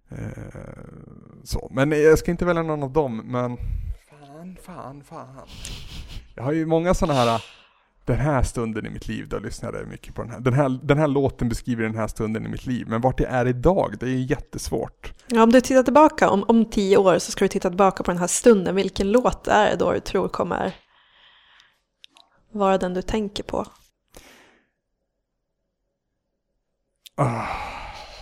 Eh, 0.09 0.29
så. 1.45 1.69
Men 1.71 1.91
jag 1.91 2.19
ska 2.19 2.31
inte 2.31 2.45
välja 2.45 2.63
någon 2.63 2.83
av 2.83 2.93
dem, 2.93 3.17
men 3.17 3.57
fan, 4.11 4.57
fan, 4.63 5.05
fan. 5.05 5.49
Jag 6.35 6.43
har 6.43 6.53
ju 6.53 6.67
många 6.67 6.95
sådana 6.95 7.15
här, 7.21 7.45
den 8.05 8.19
här 8.19 8.43
stunden 8.43 8.87
i 8.87 8.91
mitt 8.91 9.09
liv, 9.09 9.29
då 9.29 9.39
lyssnade 9.39 9.79
jag 9.79 9.89
mycket 9.89 10.15
på 10.15 10.23
den 10.23 10.31
här. 10.31 10.41
Den 10.41 10.53
här, 10.55 10.79
den 10.83 10.99
här 10.99 11.09
låten 11.09 11.49
beskriver 11.49 11.83
den 11.83 11.97
här 11.97 12.07
stunden 12.07 12.47
i 12.47 12.49
mitt 12.49 12.67
liv, 12.67 12.87
men 12.89 13.01
vart 13.01 13.21
jag 13.21 13.31
är 13.31 13.47
idag, 13.47 13.95
det 14.01 14.07
är 14.07 14.11
ju 14.11 14.27
jättesvårt. 14.27 15.13
Ja, 15.27 15.43
om 15.43 15.53
du 15.53 15.61
tittar 15.61 15.83
tillbaka, 15.83 16.31
om, 16.31 16.45
om 16.49 16.65
tio 16.65 16.97
år 16.97 17.19
så 17.19 17.33
ska 17.33 17.45
du 17.45 17.49
titta 17.49 17.69
tillbaka 17.69 18.03
på 18.03 18.11
den 18.11 18.21
här 18.21 18.27
stunden. 18.27 18.75
Vilken 18.75 19.13
låt 19.13 19.49
är 19.49 19.71
det 19.71 19.77
då 19.77 19.93
du 19.93 20.01
tror 20.01 20.29
kommer 20.29 20.75
vara 22.53 22.79
den 22.79 22.95
du 22.95 23.03
tänker 23.03 23.43
på? 23.43 23.67
Ah. 27.17 27.72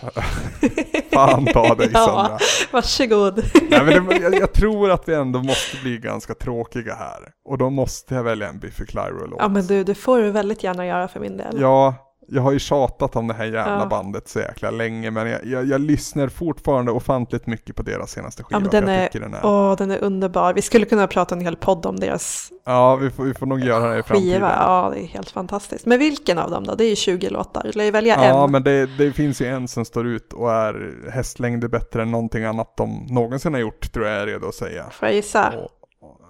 Fan 1.13 1.45
ta 1.45 1.75
dig 1.75 1.89
Ja. 1.93 2.05
Sandra. 2.05 2.37
Varsågod. 2.71 3.43
Nej, 3.69 3.85
men 3.85 4.05
det, 4.07 4.17
jag, 4.17 4.35
jag 4.35 4.53
tror 4.53 4.91
att 4.91 5.09
vi 5.09 5.13
ändå 5.13 5.39
måste 5.43 5.77
bli 5.83 5.97
ganska 5.97 6.33
tråkiga 6.33 6.95
här. 6.95 7.19
Och 7.45 7.57
då 7.57 7.69
måste 7.69 8.15
jag 8.15 8.23
välja 8.23 8.47
en 8.49 8.59
Biffy 8.59 8.85
Clyro-låt. 8.85 9.39
Ja 9.39 9.47
men 9.47 9.67
du, 9.67 9.83
det 9.83 9.95
får 9.95 10.17
du 10.17 10.31
väldigt 10.31 10.63
gärna 10.63 10.85
göra 10.85 11.07
för 11.07 11.19
min 11.19 11.37
del. 11.37 11.61
Ja, 11.61 11.95
jag 12.27 12.41
har 12.41 12.51
ju 12.51 12.59
tjatat 12.59 13.15
om 13.15 13.27
det 13.27 13.33
här 13.33 13.45
jävla 13.45 13.79
Ja. 13.79 13.85
bandet 13.85 14.27
så 14.27 14.39
jäkla 14.39 14.71
länge, 14.71 15.11
men 15.11 15.27
jag, 15.29 15.45
jag, 15.45 15.65
jag 15.65 15.81
lyssnar 15.81 16.27
fortfarande 16.27 16.91
ofantligt 16.91 17.47
mycket 17.47 17.75
på 17.75 17.83
deras 17.83 18.11
senaste 18.11 18.43
skiva. 18.43 18.61
Ja, 18.63 18.67
den 18.71 18.89
är, 18.89 19.09
den 19.13 19.33
är... 19.33 19.45
åh, 19.45 19.75
den 19.77 19.91
är 19.91 19.97
underbar. 20.03 20.53
Vi 20.53 20.61
skulle 20.61 20.85
kunna 20.85 21.07
prata 21.07 21.35
en 21.35 21.41
hel 21.41 21.55
podd 21.55 21.85
om 21.85 21.99
deras 21.99 22.51
Ja, 22.65 22.95
vi 22.95 23.09
får, 23.11 23.23
vi 23.23 23.33
får 23.33 23.45
nog 23.45 23.59
göra 23.59 23.93
det 23.93 23.99
i 23.99 24.03
framtiden. 24.03 24.33
skiva. 24.33 24.55
Ja, 24.59 24.91
det 24.93 25.01
är 25.03 25.07
helt 25.07 25.29
fantastiskt. 25.31 25.85
Men 25.85 25.99
vilken 25.99 26.37
av 26.39 26.51
dem 26.51 26.63
då? 26.63 26.75
Det 26.75 26.83
är 26.85 26.89
ju 26.89 26.95
20 26.95 27.29
låtar. 27.29 27.63
Du 27.63 27.71
lär 27.71 27.83
ju 27.85 27.91
välja 27.91 28.15
Ja, 28.29 28.43
en. 28.43 28.51
men 28.51 28.63
det, 28.63 28.85
det 28.97 29.11
finns 29.11 29.41
ju 29.41 29.45
en 29.45 29.67
som 29.67 29.85
står 29.85 30.07
ut 30.07 30.33
och 30.33 30.51
är 30.51 30.93
hästlängder 31.11 31.67
bättre 31.67 32.01
än 32.01 32.11
någonting 32.11 32.43
annat 32.43 32.77
de 32.77 33.07
någonsin 33.09 33.53
har 33.53 33.61
gjort, 33.61 33.91
tror 33.93 34.05
jag 34.07 34.21
är 34.21 34.25
redo 34.25 34.47
att 34.47 34.55
säga. 34.55 34.85
Får 34.91 35.07
jag 35.07 35.15
gissa? 35.15 35.53
Och, 35.57 35.69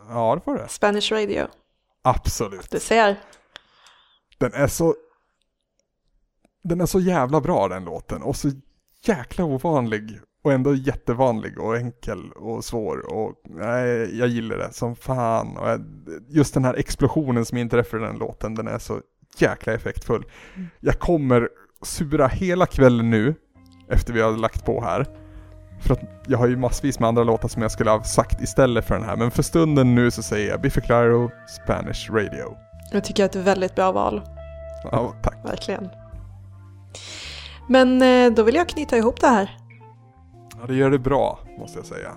ja, 0.10 0.36
det 0.36 0.42
får 0.42 0.58
det. 0.58 0.68
Spanish 0.68 1.12
Radio. 1.12 1.48
Absolut. 2.04 2.72
Du 2.72 2.80
ser. 2.80 3.16
Den 4.40 4.54
är 4.54 4.68
så... 4.68 4.96
Den 6.64 6.82
är 6.82 6.86
så 6.86 7.00
jävla 7.00 7.42
bra 7.42 7.68
den 7.68 7.86
låten 7.86 8.22
och 8.22 8.36
så 8.36 8.52
jäkla 9.06 9.46
ovanlig 9.46 10.20
och 10.44 10.54
ändå 10.54 10.76
jättevanlig 10.76 11.60
och 11.60 11.78
enkel 11.78 12.32
och 12.32 12.64
svår 12.64 13.14
och 13.14 13.34
nej, 13.44 14.20
jag 14.20 14.28
gillar 14.28 14.58
det 14.58 14.74
som 14.74 14.96
fan 14.96 15.58
och 15.58 15.70
jag, 15.70 15.82
just 16.30 16.54
den 16.54 16.66
här 16.66 16.74
explosionen 16.74 17.46
som 17.46 17.58
inträffar 17.58 17.98
i 17.98 18.02
den 18.02 18.18
låten 18.18 18.56
den 18.56 18.68
är 18.68 18.80
så 18.80 19.00
jäkla 19.38 19.74
effektfull. 19.74 20.26
Jag 20.80 21.00
kommer 21.00 21.50
sura 21.82 22.28
hela 22.28 22.66
kvällen 22.66 23.10
nu 23.10 23.36
efter 23.90 24.14
vi 24.14 24.22
har 24.22 24.38
lagt 24.38 24.66
på 24.66 24.82
här 24.82 25.06
för 25.82 25.94
att 25.94 26.02
jag 26.28 26.38
har 26.38 26.48
ju 26.48 26.58
massvis 26.58 27.00
med 27.00 27.08
andra 27.08 27.24
låtar 27.24 27.48
som 27.48 27.62
jag 27.62 27.72
skulle 27.72 27.90
ha 27.90 28.04
sagt 28.04 28.42
istället 28.42 28.86
för 28.86 28.96
den 28.96 29.04
här 29.04 29.16
men 29.16 29.32
för 29.32 29.44
stunden 29.44 29.96
nu 29.96 30.12
så 30.12 30.24
säger 30.24 30.50
jag 30.50 30.62
Biffy 30.62 30.82
Clyro 30.82 31.32
Spanish 31.64 32.12
Radio. 32.12 32.58
Jag 32.92 33.04
tycker 33.04 33.26
att 33.26 33.32
det 33.32 33.40
är 33.40 33.42
ett 33.42 33.48
väldigt 33.48 33.76
bra 33.76 33.92
val. 33.92 34.22
Ja, 34.92 35.14
tack. 35.22 35.46
Verkligen. 35.46 35.90
Men 37.68 38.02
eh, 38.02 38.34
då 38.34 38.44
vill 38.44 38.56
jag 38.56 38.70
knyta 38.70 38.98
ihop 38.98 39.22
det 39.22 39.28
här. 39.28 39.58
Ja, 40.60 40.68
det 40.68 40.76
gör 40.76 40.92
det 40.92 41.00
bra, 41.00 41.40
måste 41.60 41.80
jag 41.80 41.86
säga. 41.86 42.10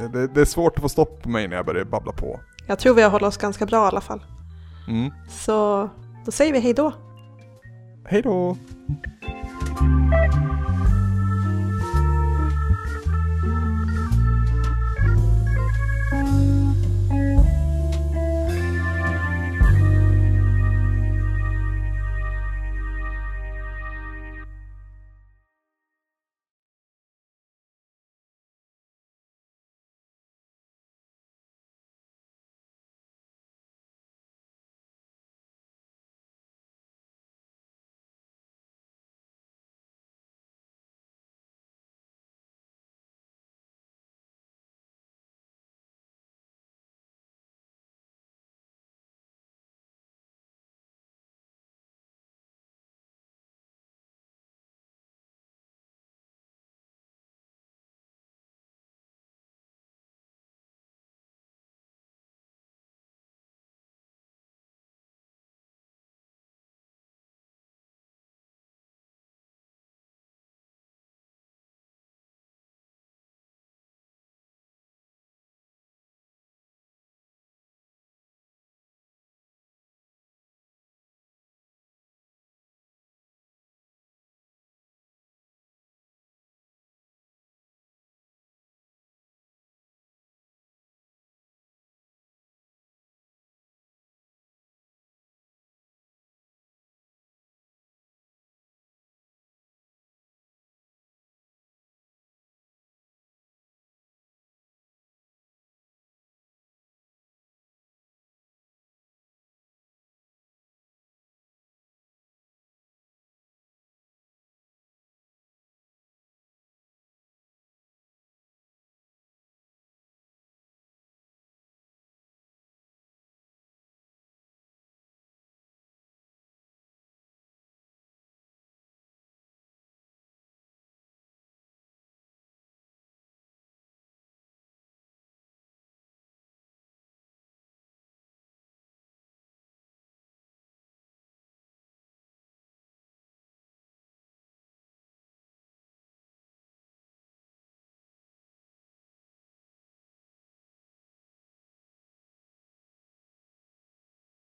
Det, 0.00 0.18
det, 0.18 0.26
det 0.26 0.40
är 0.40 0.44
svårt 0.44 0.76
att 0.76 0.82
få 0.82 0.88
stopp 0.88 1.22
på 1.22 1.28
mig 1.28 1.48
när 1.48 1.56
jag 1.56 1.66
börjar 1.66 1.84
babbla 1.84 2.12
på. 2.12 2.40
Jag 2.66 2.78
tror 2.78 2.94
vi 2.94 3.02
har 3.02 3.10
hållit 3.10 3.26
oss 3.26 3.36
ganska 3.36 3.66
bra 3.66 3.84
i 3.84 3.88
alla 3.88 4.00
fall. 4.00 4.24
Mm. 4.88 5.12
Så 5.28 5.88
då 6.24 6.30
säger 6.30 6.52
vi 6.52 6.60
hej 6.60 6.74
då. 6.74 6.92
Hej 8.04 8.22
då! 8.22 8.56